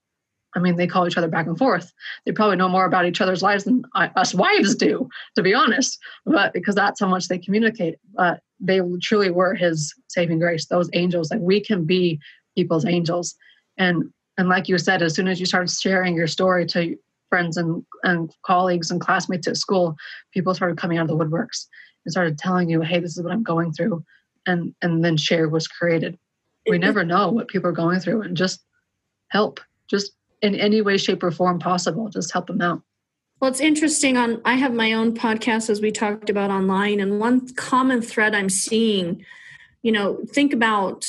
I 0.56 0.60
mean, 0.60 0.76
they 0.76 0.86
call 0.86 1.06
each 1.06 1.18
other 1.18 1.28
back 1.28 1.46
and 1.46 1.58
forth. 1.58 1.92
They 2.24 2.32
probably 2.32 2.56
know 2.56 2.68
more 2.68 2.86
about 2.86 3.04
each 3.04 3.20
other's 3.20 3.42
lives 3.42 3.64
than 3.64 3.84
us 3.94 4.34
wives 4.34 4.74
do, 4.74 5.08
to 5.34 5.42
be 5.42 5.54
honest. 5.54 5.98
But 6.24 6.52
because 6.52 6.74
that's 6.74 7.00
how 7.00 7.08
much 7.08 7.28
they 7.28 7.38
communicate. 7.38 7.96
But 8.14 8.42
they 8.60 8.80
truly 9.02 9.30
were 9.30 9.54
his 9.54 9.94
saving 10.08 10.38
grace 10.38 10.66
those 10.66 10.90
angels 10.92 11.30
like 11.30 11.40
we 11.40 11.60
can 11.60 11.84
be 11.84 12.20
people's 12.56 12.84
angels 12.84 13.34
and 13.76 14.04
and 14.36 14.48
like 14.48 14.68
you 14.68 14.78
said 14.78 15.02
as 15.02 15.14
soon 15.14 15.28
as 15.28 15.38
you 15.40 15.46
started 15.46 15.70
sharing 15.70 16.14
your 16.14 16.26
story 16.26 16.66
to 16.66 16.96
friends 17.28 17.56
and, 17.56 17.84
and 18.04 18.34
colleagues 18.42 18.90
and 18.90 19.00
classmates 19.00 19.46
at 19.46 19.56
school 19.56 19.96
people 20.32 20.54
started 20.54 20.78
coming 20.78 20.98
out 20.98 21.08
of 21.08 21.08
the 21.08 21.24
woodworks 21.24 21.66
and 22.04 22.12
started 22.12 22.38
telling 22.38 22.68
you 22.68 22.80
hey 22.80 22.98
this 22.98 23.16
is 23.16 23.22
what 23.22 23.32
i'm 23.32 23.42
going 23.42 23.72
through 23.72 24.02
and 24.46 24.74
and 24.82 25.04
then 25.04 25.16
share 25.16 25.48
was 25.48 25.68
created 25.68 26.18
we 26.68 26.78
never 26.78 27.04
know 27.04 27.30
what 27.30 27.48
people 27.48 27.68
are 27.68 27.72
going 27.72 28.00
through 28.00 28.22
and 28.22 28.36
just 28.36 28.60
help 29.28 29.60
just 29.88 30.12
in 30.42 30.54
any 30.54 30.80
way 30.80 30.96
shape 30.96 31.22
or 31.22 31.30
form 31.30 31.58
possible 31.58 32.08
just 32.08 32.32
help 32.32 32.46
them 32.46 32.60
out 32.60 32.82
well, 33.40 33.50
it's 33.50 33.60
interesting. 33.60 34.16
On 34.16 34.40
I 34.44 34.54
have 34.54 34.74
my 34.74 34.92
own 34.92 35.14
podcast 35.14 35.70
as 35.70 35.80
we 35.80 35.92
talked 35.92 36.28
about 36.28 36.50
online, 36.50 36.98
and 37.00 37.20
one 37.20 37.54
common 37.54 38.02
thread 38.02 38.34
I'm 38.34 38.48
seeing, 38.48 39.24
you 39.82 39.92
know, 39.92 40.18
think 40.30 40.52
about 40.52 41.06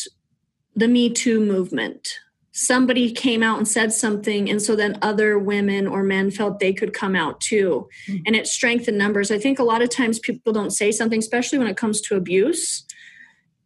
the 0.76 0.88
Me 0.88 1.10
Too 1.10 1.40
movement. 1.42 2.20
Somebody 2.52 3.12
came 3.12 3.42
out 3.42 3.58
and 3.58 3.68
said 3.68 3.94
something, 3.94 4.50
and 4.50 4.62
so 4.62 4.76
then 4.76 5.00
other 5.02 5.40
women 5.40 5.88
or 5.88 6.04
men 6.04 6.30
felt 6.30 6.60
they 6.60 6.74
could 6.74 6.94
come 6.94 7.16
out 7.16 7.42
too, 7.42 7.90
mm-hmm. 8.08 8.22
and 8.28 8.36
it 8.36 8.46
strengthened 8.46 8.98
numbers. 8.98 9.32
I 9.32 9.40
think 9.40 9.58
a 9.58 9.64
lot 9.64 9.82
of 9.82 9.90
times 9.90 10.20
people 10.20 10.54
don't 10.54 10.72
say 10.72 10.92
something, 10.92 11.20
especially 11.20 11.58
when 11.58 11.68
it 11.68 11.78
comes 11.78 12.00
to 12.02 12.16
abuse 12.16 12.86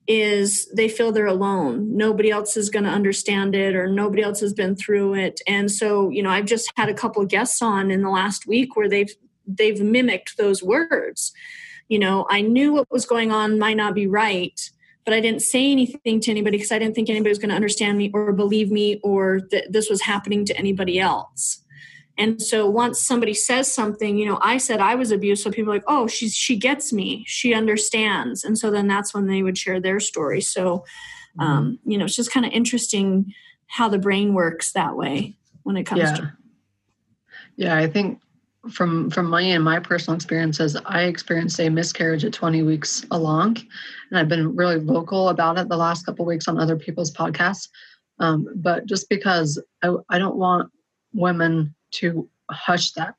is 0.07 0.69
they 0.75 0.89
feel 0.89 1.11
they're 1.11 1.25
alone. 1.25 1.95
Nobody 1.95 2.29
else 2.29 2.57
is 2.57 2.69
going 2.69 2.83
to 2.83 2.89
understand 2.89 3.55
it 3.55 3.75
or 3.75 3.87
nobody 3.87 4.21
else 4.21 4.39
has 4.41 4.53
been 4.53 4.75
through 4.75 5.15
it. 5.15 5.39
And 5.47 5.71
so, 5.71 6.09
you 6.09 6.21
know, 6.21 6.29
I've 6.29 6.45
just 6.45 6.71
had 6.75 6.89
a 6.89 6.93
couple 6.93 7.21
of 7.21 7.29
guests 7.29 7.61
on 7.61 7.89
in 7.89 8.01
the 8.01 8.09
last 8.09 8.45
week 8.45 8.75
where 8.75 8.89
they've 8.89 9.13
they've 9.45 9.81
mimicked 9.81 10.37
those 10.37 10.63
words. 10.63 11.33
You 11.89 11.99
know, 11.99 12.25
I 12.29 12.41
knew 12.41 12.73
what 12.73 12.91
was 12.91 13.05
going 13.05 13.31
on 13.31 13.59
might 13.59 13.77
not 13.77 13.93
be 13.93 14.07
right, 14.07 14.59
but 15.05 15.13
I 15.13 15.19
didn't 15.19 15.41
say 15.41 15.71
anything 15.71 16.19
to 16.21 16.31
anybody 16.31 16.57
because 16.57 16.71
I 16.71 16.79
didn't 16.79 16.95
think 16.95 17.09
anybody 17.09 17.29
was 17.29 17.39
going 17.39 17.49
to 17.49 17.55
understand 17.55 17.97
me 17.97 18.09
or 18.13 18.31
believe 18.31 18.71
me 18.71 18.99
or 19.03 19.41
that 19.51 19.71
this 19.71 19.89
was 19.89 20.01
happening 20.01 20.45
to 20.45 20.57
anybody 20.57 20.99
else. 20.99 21.62
And 22.17 22.41
so 22.41 22.69
once 22.69 23.01
somebody 23.01 23.33
says 23.33 23.73
something, 23.73 24.17
you 24.17 24.25
know, 24.25 24.37
I 24.41 24.57
said 24.57 24.79
I 24.79 24.95
was 24.95 25.11
abused, 25.11 25.43
so 25.43 25.51
people 25.51 25.71
are 25.71 25.77
like, 25.77 25.85
oh, 25.87 26.07
she's 26.07 26.35
she 26.35 26.55
gets 26.55 26.93
me, 26.93 27.23
she 27.27 27.53
understands, 27.53 28.43
and 28.43 28.57
so 28.57 28.69
then 28.69 28.87
that's 28.87 29.13
when 29.13 29.27
they 29.27 29.41
would 29.41 29.57
share 29.57 29.79
their 29.79 29.99
story. 29.99 30.41
So, 30.41 30.85
mm-hmm. 31.39 31.41
um, 31.41 31.79
you 31.85 31.97
know, 31.97 32.05
it's 32.05 32.15
just 32.15 32.31
kind 32.31 32.45
of 32.45 32.51
interesting 32.51 33.33
how 33.67 33.89
the 33.89 33.97
brain 33.97 34.33
works 34.33 34.73
that 34.73 34.95
way 34.95 35.35
when 35.63 35.75
it 35.75 35.85
comes 35.85 36.01
yeah. 36.01 36.15
to. 36.15 36.33
Yeah, 37.55 37.75
I 37.77 37.87
think 37.87 38.19
from 38.71 39.09
from 39.09 39.29
my 39.29 39.41
and 39.41 39.63
my 39.63 39.79
personal 39.79 40.15
experiences, 40.15 40.77
I 40.85 41.03
experienced 41.03 41.59
a 41.59 41.69
miscarriage 41.69 42.23
at 42.23 42.33
20 42.33 42.61
weeks 42.61 43.05
along, 43.11 43.57
and 44.09 44.19
I've 44.19 44.29
been 44.29 44.55
really 44.55 44.79
vocal 44.79 45.29
about 45.29 45.57
it 45.57 45.67
the 45.67 45.77
last 45.77 46.05
couple 46.05 46.25
weeks 46.25 46.47
on 46.47 46.59
other 46.59 46.75
people's 46.75 47.11
podcasts. 47.11 47.69
Um, 48.19 48.47
but 48.55 48.85
just 48.85 49.09
because 49.09 49.61
I, 49.81 49.95
I 50.09 50.19
don't 50.19 50.35
want 50.35 50.71
women 51.13 51.73
to 51.93 52.29
hush 52.51 52.91
that. 52.91 53.15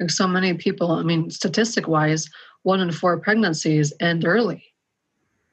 Like 0.00 0.10
so 0.10 0.26
many 0.26 0.54
people, 0.54 0.92
I 0.92 1.02
mean, 1.02 1.30
statistic 1.30 1.88
wise, 1.88 2.28
one 2.62 2.80
in 2.80 2.92
four 2.92 3.18
pregnancies 3.18 3.92
end 4.00 4.26
early. 4.26 4.64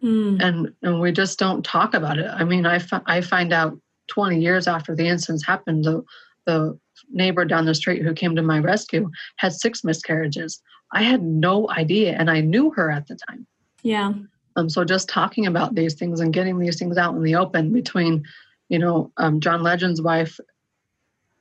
Mm. 0.03 0.43
And, 0.43 0.74
and 0.82 0.99
we 0.99 1.11
just 1.11 1.39
don't 1.39 1.63
talk 1.63 1.93
about 1.93 2.17
it. 2.17 2.28
I 2.28 2.43
mean, 2.43 2.65
I 2.65 3.21
find 3.21 3.53
out 3.53 3.80
20 4.07 4.39
years 4.39 4.67
after 4.67 4.95
the 4.95 5.07
incidents 5.07 5.45
happened, 5.45 5.86
the, 5.86 6.03
the 6.45 6.78
neighbor 7.09 7.45
down 7.45 7.65
the 7.65 7.76
street 7.76 8.01
who 8.01 8.13
came 8.13 8.36
to 8.36 8.41
my 8.41 8.59
rescue 8.59 9.09
had 9.38 9.53
six 9.53 9.84
miscarriages. 9.84 10.61
I 10.91 11.03
had 11.03 11.24
no 11.24 11.69
idea, 11.71 12.15
and 12.17 12.30
I 12.30 12.41
knew 12.41 12.71
her 12.71 12.91
at 12.91 13.07
the 13.07 13.17
time. 13.28 13.47
Yeah. 13.82 14.13
Um, 14.55 14.69
so 14.69 14.84
just 14.84 15.09
talking 15.09 15.47
about 15.47 15.76
these 15.76 15.95
things 15.95 16.19
and 16.19 16.34
getting 16.34 16.59
these 16.59 16.78
things 16.78 16.97
out 16.97 17.15
in 17.15 17.24
the 17.24 17.36
open 17.36 17.74
between, 17.74 18.24
you 18.69 18.78
know, 18.78 19.11
um, 19.17 19.39
John 19.39 19.63
Legend's 19.63 20.01
wife 20.01 20.39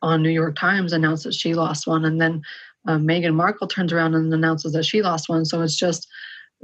on 0.03 0.23
New 0.23 0.31
York 0.31 0.57
Times 0.57 0.93
announced 0.93 1.25
that 1.25 1.35
she 1.35 1.55
lost 1.55 1.87
one, 1.87 2.05
and 2.05 2.21
then 2.21 2.43
uh, 2.87 2.97
Meghan 2.97 3.35
Markle 3.35 3.69
turns 3.69 3.93
around 3.93 4.15
and 4.15 4.33
announces 4.35 4.73
that 4.73 4.85
she 4.85 5.03
lost 5.03 5.29
one. 5.29 5.45
So 5.45 5.63
it's 5.63 5.77
just 5.77 6.09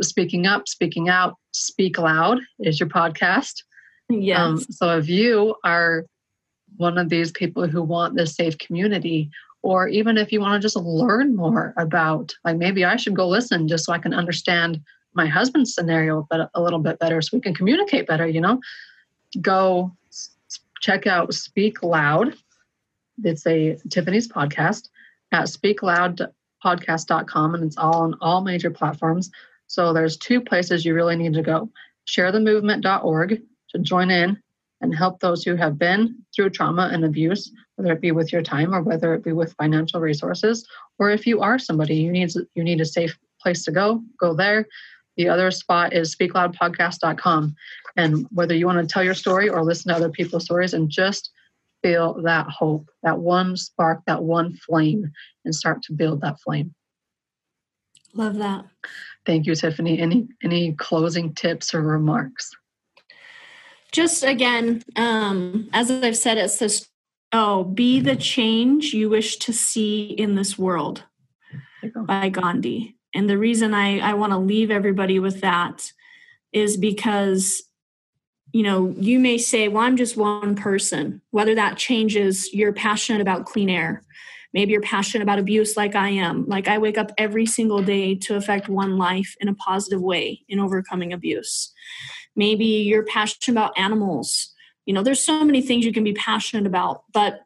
speaking 0.03 0.47
up, 0.47 0.69
speaking 0.69 1.09
out, 1.09 1.37
speak 1.53 1.99
loud 1.99 2.41
is 2.61 2.81
your 2.81 2.89
podcast. 2.89 3.63
Yes. 4.11 4.39
Um, 4.39 4.59
so 4.59 4.99
if 4.99 5.09
you 5.09 5.55
are 5.65 6.07
one 6.77 6.99
of 6.99 7.09
these 7.09 7.31
people 7.33 7.67
who 7.67 7.83
want 7.83 8.17
this 8.17 8.35
safe 8.35 8.59
community, 8.59 9.31
or 9.63 9.89
even 9.89 10.17
if 10.17 10.33
you 10.33 10.41
want 10.41 10.61
to 10.61 10.65
just 10.65 10.77
learn 10.77 11.35
more 11.35 11.75
about, 11.77 12.35
like 12.45 12.57
maybe 12.57 12.85
I 12.85 12.97
should 12.97 13.17
go 13.17 13.29
listen 13.29 13.69
just 13.69 13.85
so 13.85 13.93
I 13.93 13.99
can 13.99 14.15
understand 14.15 14.81
my 15.15 15.27
husband's 15.27 15.75
scenario 15.75 16.27
but 16.31 16.51
a 16.55 16.63
little 16.63 16.79
bit 16.79 16.99
better 16.99 17.21
so 17.21 17.37
we 17.37 17.41
can 17.41 17.55
communicate 17.55 18.07
better, 18.07 18.27
you 18.27 18.41
know, 18.41 18.61
go 19.41 19.93
check 20.81 21.07
out 21.07 21.35
Speak 21.35 21.83
Loud. 21.83 22.35
It's 23.25 23.47
a 23.47 23.77
Tiffany's 23.91 24.29
podcast 24.29 24.89
at 25.33 25.45
speakloudpodcast.com 25.45 27.55
and 27.55 27.65
it's 27.65 27.77
all 27.77 28.03
on 28.03 28.15
all 28.21 28.43
major 28.43 28.71
platforms. 28.71 29.31
So 29.67 29.93
there's 29.93 30.17
two 30.17 30.41
places 30.41 30.85
you 30.85 30.95
really 30.95 31.17
need 31.17 31.35
to 31.35 31.43
go. 31.43 31.71
Sharethemovement.org 32.09 33.43
to 33.71 33.79
join 33.79 34.11
in 34.11 34.41
and 34.81 34.95
help 34.95 35.21
those 35.21 35.43
who 35.43 35.57
have 35.57 35.79
been 35.79 36.17
through 36.35 36.51
trauma 36.51 36.91
and 36.93 37.05
abuse, 37.05 37.51
whether 37.77 37.93
it 37.93 38.01
be 38.01 38.13
with 38.13 38.33
your 38.33 38.43
time 38.43 38.75
or 38.75 38.83
whether 38.83 39.15
it 39.15 39.25
be 39.25 39.33
with 39.33 39.55
financial 39.55 40.01
resources, 40.01 40.67
or 40.99 41.11
if 41.11 41.27
you 41.27 41.41
are 41.41 41.59
somebody 41.59 41.97
you 41.97 42.13
need 42.13 42.31
you 42.55 42.65
need 42.65 42.81
a 42.81 42.87
safe 42.87 43.19
place 43.41 43.65
to 43.65 43.73
go, 43.73 44.03
go 44.19 44.35
there. 44.35 44.67
The 45.17 45.29
other 45.29 45.51
spot 45.51 45.93
is 45.93 46.15
speakloudpodcast.com. 46.15 47.57
And 47.97 48.27
whether 48.31 48.55
you 48.55 48.67
want 48.67 48.79
to 48.79 48.93
tell 48.93 49.03
your 49.03 49.15
story 49.15 49.49
or 49.49 49.65
listen 49.65 49.91
to 49.91 49.97
other 49.97 50.11
people's 50.11 50.45
stories 50.45 50.75
and 50.75 50.89
just 50.89 51.33
feel 51.83 52.23
that 52.23 52.47
hope, 52.49 52.89
that 53.03 53.19
one 53.19 53.57
spark, 53.57 54.01
that 54.07 54.23
one 54.23 54.55
flame, 54.55 55.11
and 55.45 55.55
start 55.55 55.83
to 55.83 55.93
build 55.93 56.21
that 56.21 56.41
flame. 56.41 56.75
Love 58.15 58.37
that. 58.37 58.65
Thank 59.27 59.47
you, 59.47 59.55
Tiffany. 59.55 59.99
Any 59.99 60.29
any 60.43 60.73
closing 60.73 61.35
tips 61.35 61.75
or 61.75 61.83
remarks? 61.83 62.51
Just 63.93 64.25
again, 64.25 64.83
um, 64.97 65.69
as 65.73 65.91
I've 65.91 66.17
said, 66.17 66.39
it 66.39 66.51
says, 66.51 66.89
oh, 67.33 67.65
be 67.65 68.01
the 68.01 68.17
change 68.17 68.93
you 68.95 69.09
wish 69.09 69.37
to 69.37 69.53
see 69.53 70.07
in 70.07 70.35
this 70.35 70.59
world 70.59 71.05
by 71.95 72.29
Gandhi. 72.29 72.97
And 73.15 73.29
the 73.29 73.39
reason 73.39 73.73
I, 73.73 73.99
I 74.01 74.15
want 74.15 74.33
to 74.33 74.39
leave 74.39 74.71
everybody 74.71 75.19
with 75.19 75.41
that 75.41 75.93
is 76.53 76.77
because, 76.77 77.63
you 78.53 78.63
know, 78.63 78.95
you 78.99 79.19
may 79.19 79.39
say, 79.39 79.69
well, 79.69 79.83
I'm 79.83 79.97
just 79.97 80.17
one 80.17 80.55
person, 80.55 81.21
whether 81.31 81.55
that 81.55 81.77
changes, 81.77 82.53
you're 82.53 82.73
passionate 82.73 83.21
about 83.21 83.47
clean 83.47 83.69
air. 83.69 84.03
Maybe 84.55 84.73
you're 84.73 84.81
passionate 84.81 85.23
about 85.23 85.39
abuse 85.39 85.77
like 85.77 85.95
I 85.95 86.09
am. 86.09 86.47
Like 86.47 86.69
I 86.69 86.79
wake 86.79 86.97
up 86.97 87.13
every 87.19 87.45
single 87.45 87.83
day 87.83 88.15
to 88.15 88.37
affect 88.37 88.69
one 88.69 88.97
life 88.97 89.37
in 89.41 89.49
a 89.49 89.55
positive 89.55 90.01
way 90.01 90.41
in 90.49 90.59
overcoming 90.59 91.13
abuse. 91.13 91.73
Maybe 92.35 92.65
you're 92.65 93.05
passionate 93.05 93.53
about 93.55 93.79
animals. 93.79 94.55
You 94.87 94.95
know, 94.95 95.03
there's 95.03 95.23
so 95.23 95.45
many 95.45 95.61
things 95.61 95.85
you 95.85 95.93
can 95.93 96.05
be 96.05 96.15
passionate 96.15 96.67
about, 96.67 97.03
but 97.13 97.41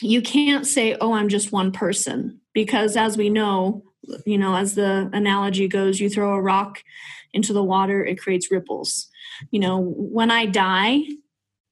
you 0.00 0.22
can't 0.22 0.66
say, 0.66 0.96
oh, 1.00 1.12
I'm 1.12 1.28
just 1.28 1.52
one 1.52 1.70
person. 1.70 2.40
Because 2.54 2.96
as 2.96 3.18
we 3.18 3.28
know, 3.28 3.84
you 4.24 4.38
know, 4.38 4.56
as 4.56 4.74
the 4.74 5.10
analogy 5.12 5.68
goes, 5.68 6.00
you 6.00 6.08
throw 6.08 6.34
a 6.34 6.40
rock 6.40 6.82
into 7.34 7.52
the 7.52 7.62
water, 7.62 8.04
it 8.04 8.18
creates 8.18 8.50
ripples. 8.50 9.08
You 9.50 9.60
know, 9.60 9.78
when 9.80 10.30
I 10.30 10.46
die, 10.46 11.02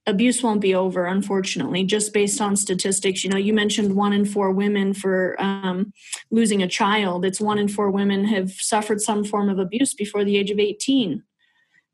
abuse 0.07 0.43
won't 0.43 0.61
be 0.61 0.75
over, 0.75 1.07
unfortunately, 1.07 1.85
just 1.85 2.13
based 2.13 2.41
on 2.41 2.57
statistics. 2.57 3.25
You 3.25 3.31
know, 3.31 3.37
you 3.37 3.53
mentioned 3.53 3.97
one 3.97 4.13
in 4.13 4.25
four 4.25 4.51
women 4.51 4.95
for 4.95 5.37
um, 5.39 5.93
losing 6.31 6.63
a 6.63 6.69
child. 6.69 7.25
It's 7.25 7.41
one 7.41 7.59
in 7.59 7.69
four 7.69 7.91
women 7.91 8.25
have 8.27 8.51
suffered 8.53 9.01
some 9.01 9.25
form 9.25 9.49
of 9.49 9.59
abuse 9.59 9.95
before 9.95 10.25
the 10.25 10.37
age 10.37 10.51
of 10.51 10.59
18, 10.59 11.23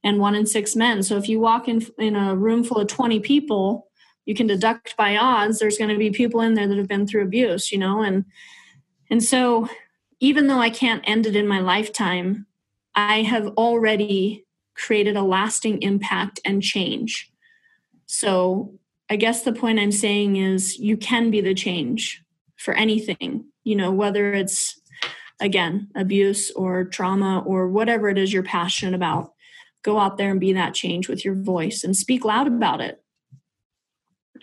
and 0.03 0.19
one 0.19 0.35
in 0.35 0.47
six 0.47 0.75
men. 0.77 1.03
So 1.03 1.17
if 1.17 1.29
you 1.29 1.41
walk 1.41 1.69
in, 1.69 1.87
in 1.99 2.17
a 2.17 2.35
room 2.35 2.65
full 2.65 2.79
of 2.79 2.89
20 2.89 3.21
people, 3.21 3.89
you 4.25 4.35
can 4.35 4.47
deduct 4.47 4.97
by 4.97 5.17
odds 5.17 5.59
there's 5.59 5.79
going 5.79 5.91
to 5.91 5.99
be 5.99 6.11
people 6.11 6.41
in 6.41 6.55
there 6.55 6.67
that 6.67 6.77
have 6.77 6.89
been 6.89 7.07
through 7.07 7.23
abuse, 7.23 7.71
you 7.71 7.79
know, 7.79 8.03
and 8.03 8.25
and 9.09 9.23
so 9.23 9.69
even 10.19 10.47
though 10.47 10.59
I 10.59 10.71
can't 10.71 11.05
end 11.07 11.27
it 11.27 11.37
in 11.37 11.47
my 11.47 11.61
lifetime, 11.61 12.47
I 12.95 13.23
have 13.23 13.47
already 13.49 14.46
created 14.77 15.17
a 15.17 15.23
lasting 15.23 15.83
impact 15.83 16.41
and 16.45 16.63
change. 16.63 17.31
So, 18.07 18.79
I 19.09 19.17
guess 19.17 19.43
the 19.43 19.53
point 19.53 19.79
I'm 19.79 19.93
saying 19.93 20.37
is 20.37 20.79
you 20.79 20.97
can 20.97 21.31
be 21.31 21.41
the 21.41 21.55
change 21.55 22.23
for 22.57 22.75
anything, 22.75 23.45
you 23.63 23.77
know, 23.77 23.93
whether 23.93 24.33
it's 24.33 24.81
again 25.41 25.89
abuse 25.95 26.51
or 26.53 26.85
trauma 26.85 27.41
or 27.47 27.69
whatever 27.69 28.09
it 28.09 28.19
is 28.19 28.33
you're 28.33 28.43
passionate 28.43 28.95
about. 28.95 29.33
Go 29.83 30.01
out 30.01 30.19
there 30.19 30.33
and 30.33 30.41
be 30.41 30.53
that 30.55 30.75
change 30.75 31.09
with 31.09 31.25
your 31.25 31.35
voice 31.35 31.85
and 31.85 31.97
speak 31.97 32.25
loud 32.25 32.49
about 32.49 32.81
it. 32.81 33.01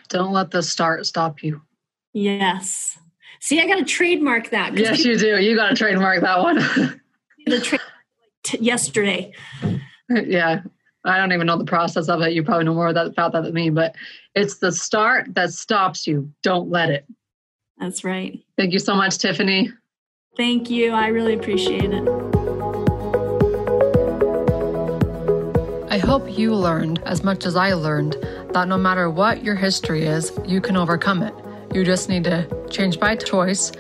Don't 0.08 0.32
let 0.32 0.52
the 0.52 0.64
start 0.64 1.06
stop 1.06 1.44
you. 1.44 1.62
Yes. 2.14 2.98
See, 3.42 3.60
I 3.60 3.68
got 3.68 3.76
to 3.76 3.84
trademark 3.84 4.52
that. 4.52 4.78
Yes, 4.78 5.04
you 5.04 5.18
do. 5.18 5.42
You 5.42 5.58
got 5.58 5.70
to 5.70 5.76
trademark 5.76 6.22
that 6.22 6.40
one. 6.40 6.56
the 7.46 7.60
tra- 7.60 7.80
t- 8.44 8.60
yesterday. 8.60 9.34
Yeah, 10.26 10.62
I 11.06 11.18
don't 11.18 11.32
even 11.32 11.48
know 11.48 11.58
the 11.58 11.66
process 11.66 12.08
of 12.08 12.22
it. 12.22 12.34
You 12.34 12.44
probably 12.44 12.66
know 12.66 12.74
more 12.74 12.88
about 12.88 13.16
that 13.16 13.32
than 13.32 13.54
me, 13.54 13.70
but 13.70 13.96
it's 14.36 14.58
the 14.58 14.72
start 14.72 15.34
that 15.36 15.52
stops 15.52 16.08
you. 16.08 16.32
Don't 16.44 16.70
let 16.70 16.90
it. 16.90 17.06
That's 17.78 18.04
right. 18.04 18.40
Thank 18.58 18.74
you 18.74 18.80
so 18.80 18.96
much, 18.96 19.18
Tiffany. 19.18 19.72
Thank 20.38 20.70
you. 20.70 20.92
I 20.92 21.08
really 21.08 21.34
appreciate 21.34 21.92
it. 21.92 22.08
I 25.90 25.98
hope 26.00 26.38
you 26.38 26.56
learned 26.56 27.02
as 27.06 27.24
much 27.24 27.46
as 27.46 27.56
I 27.56 27.74
learned 27.74 28.18
that 28.54 28.68
no 28.68 28.78
matter 28.78 29.10
what 29.10 29.44
your 29.44 29.56
history 29.56 30.06
is, 30.06 30.32
you 30.46 30.60
can 30.60 30.76
overcome 30.76 31.22
it. 31.22 31.34
You 31.74 31.84
just 31.84 32.10
need 32.10 32.24
to 32.24 32.48
change 32.70 33.00
by 33.00 33.16
choice 33.16 33.72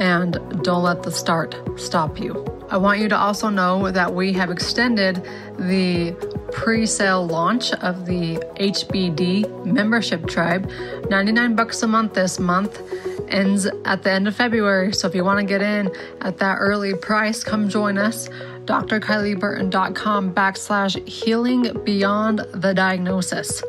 and 0.00 0.32
don't 0.64 0.82
let 0.82 1.04
the 1.04 1.12
start 1.12 1.54
stop 1.76 2.18
you. 2.18 2.44
I 2.70 2.76
want 2.76 3.00
you 3.00 3.08
to 3.08 3.16
also 3.16 3.48
know 3.48 3.90
that 3.90 4.14
we 4.14 4.32
have 4.32 4.50
extended 4.50 5.24
the 5.58 6.12
pre 6.52 6.86
sale 6.86 7.26
launch 7.26 7.72
of 7.72 8.06
the 8.06 8.36
HBD 8.58 9.66
membership 9.66 10.26
tribe. 10.26 10.70
99 11.10 11.54
bucks 11.54 11.82
a 11.82 11.86
month 11.86 12.14
this 12.14 12.38
month 12.38 12.80
ends 13.28 13.66
at 13.84 14.02
the 14.02 14.10
end 14.10 14.28
of 14.28 14.36
February. 14.36 14.92
So 14.92 15.08
if 15.08 15.14
you 15.14 15.24
want 15.24 15.40
to 15.40 15.46
get 15.46 15.62
in 15.62 15.90
at 16.20 16.38
that 16.38 16.56
early 16.58 16.94
price, 16.94 17.44
come 17.44 17.68
join 17.68 17.98
us. 17.98 18.28
drkylieburton.com 18.64 20.34
backslash 20.34 21.08
healing 21.08 21.82
beyond 21.84 22.40
the 22.52 22.72
diagnosis. 22.72 23.62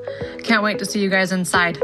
Can't 0.44 0.64
wait 0.64 0.80
to 0.80 0.86
see 0.86 1.02
you 1.02 1.10
guys 1.10 1.32
inside. 1.32 1.80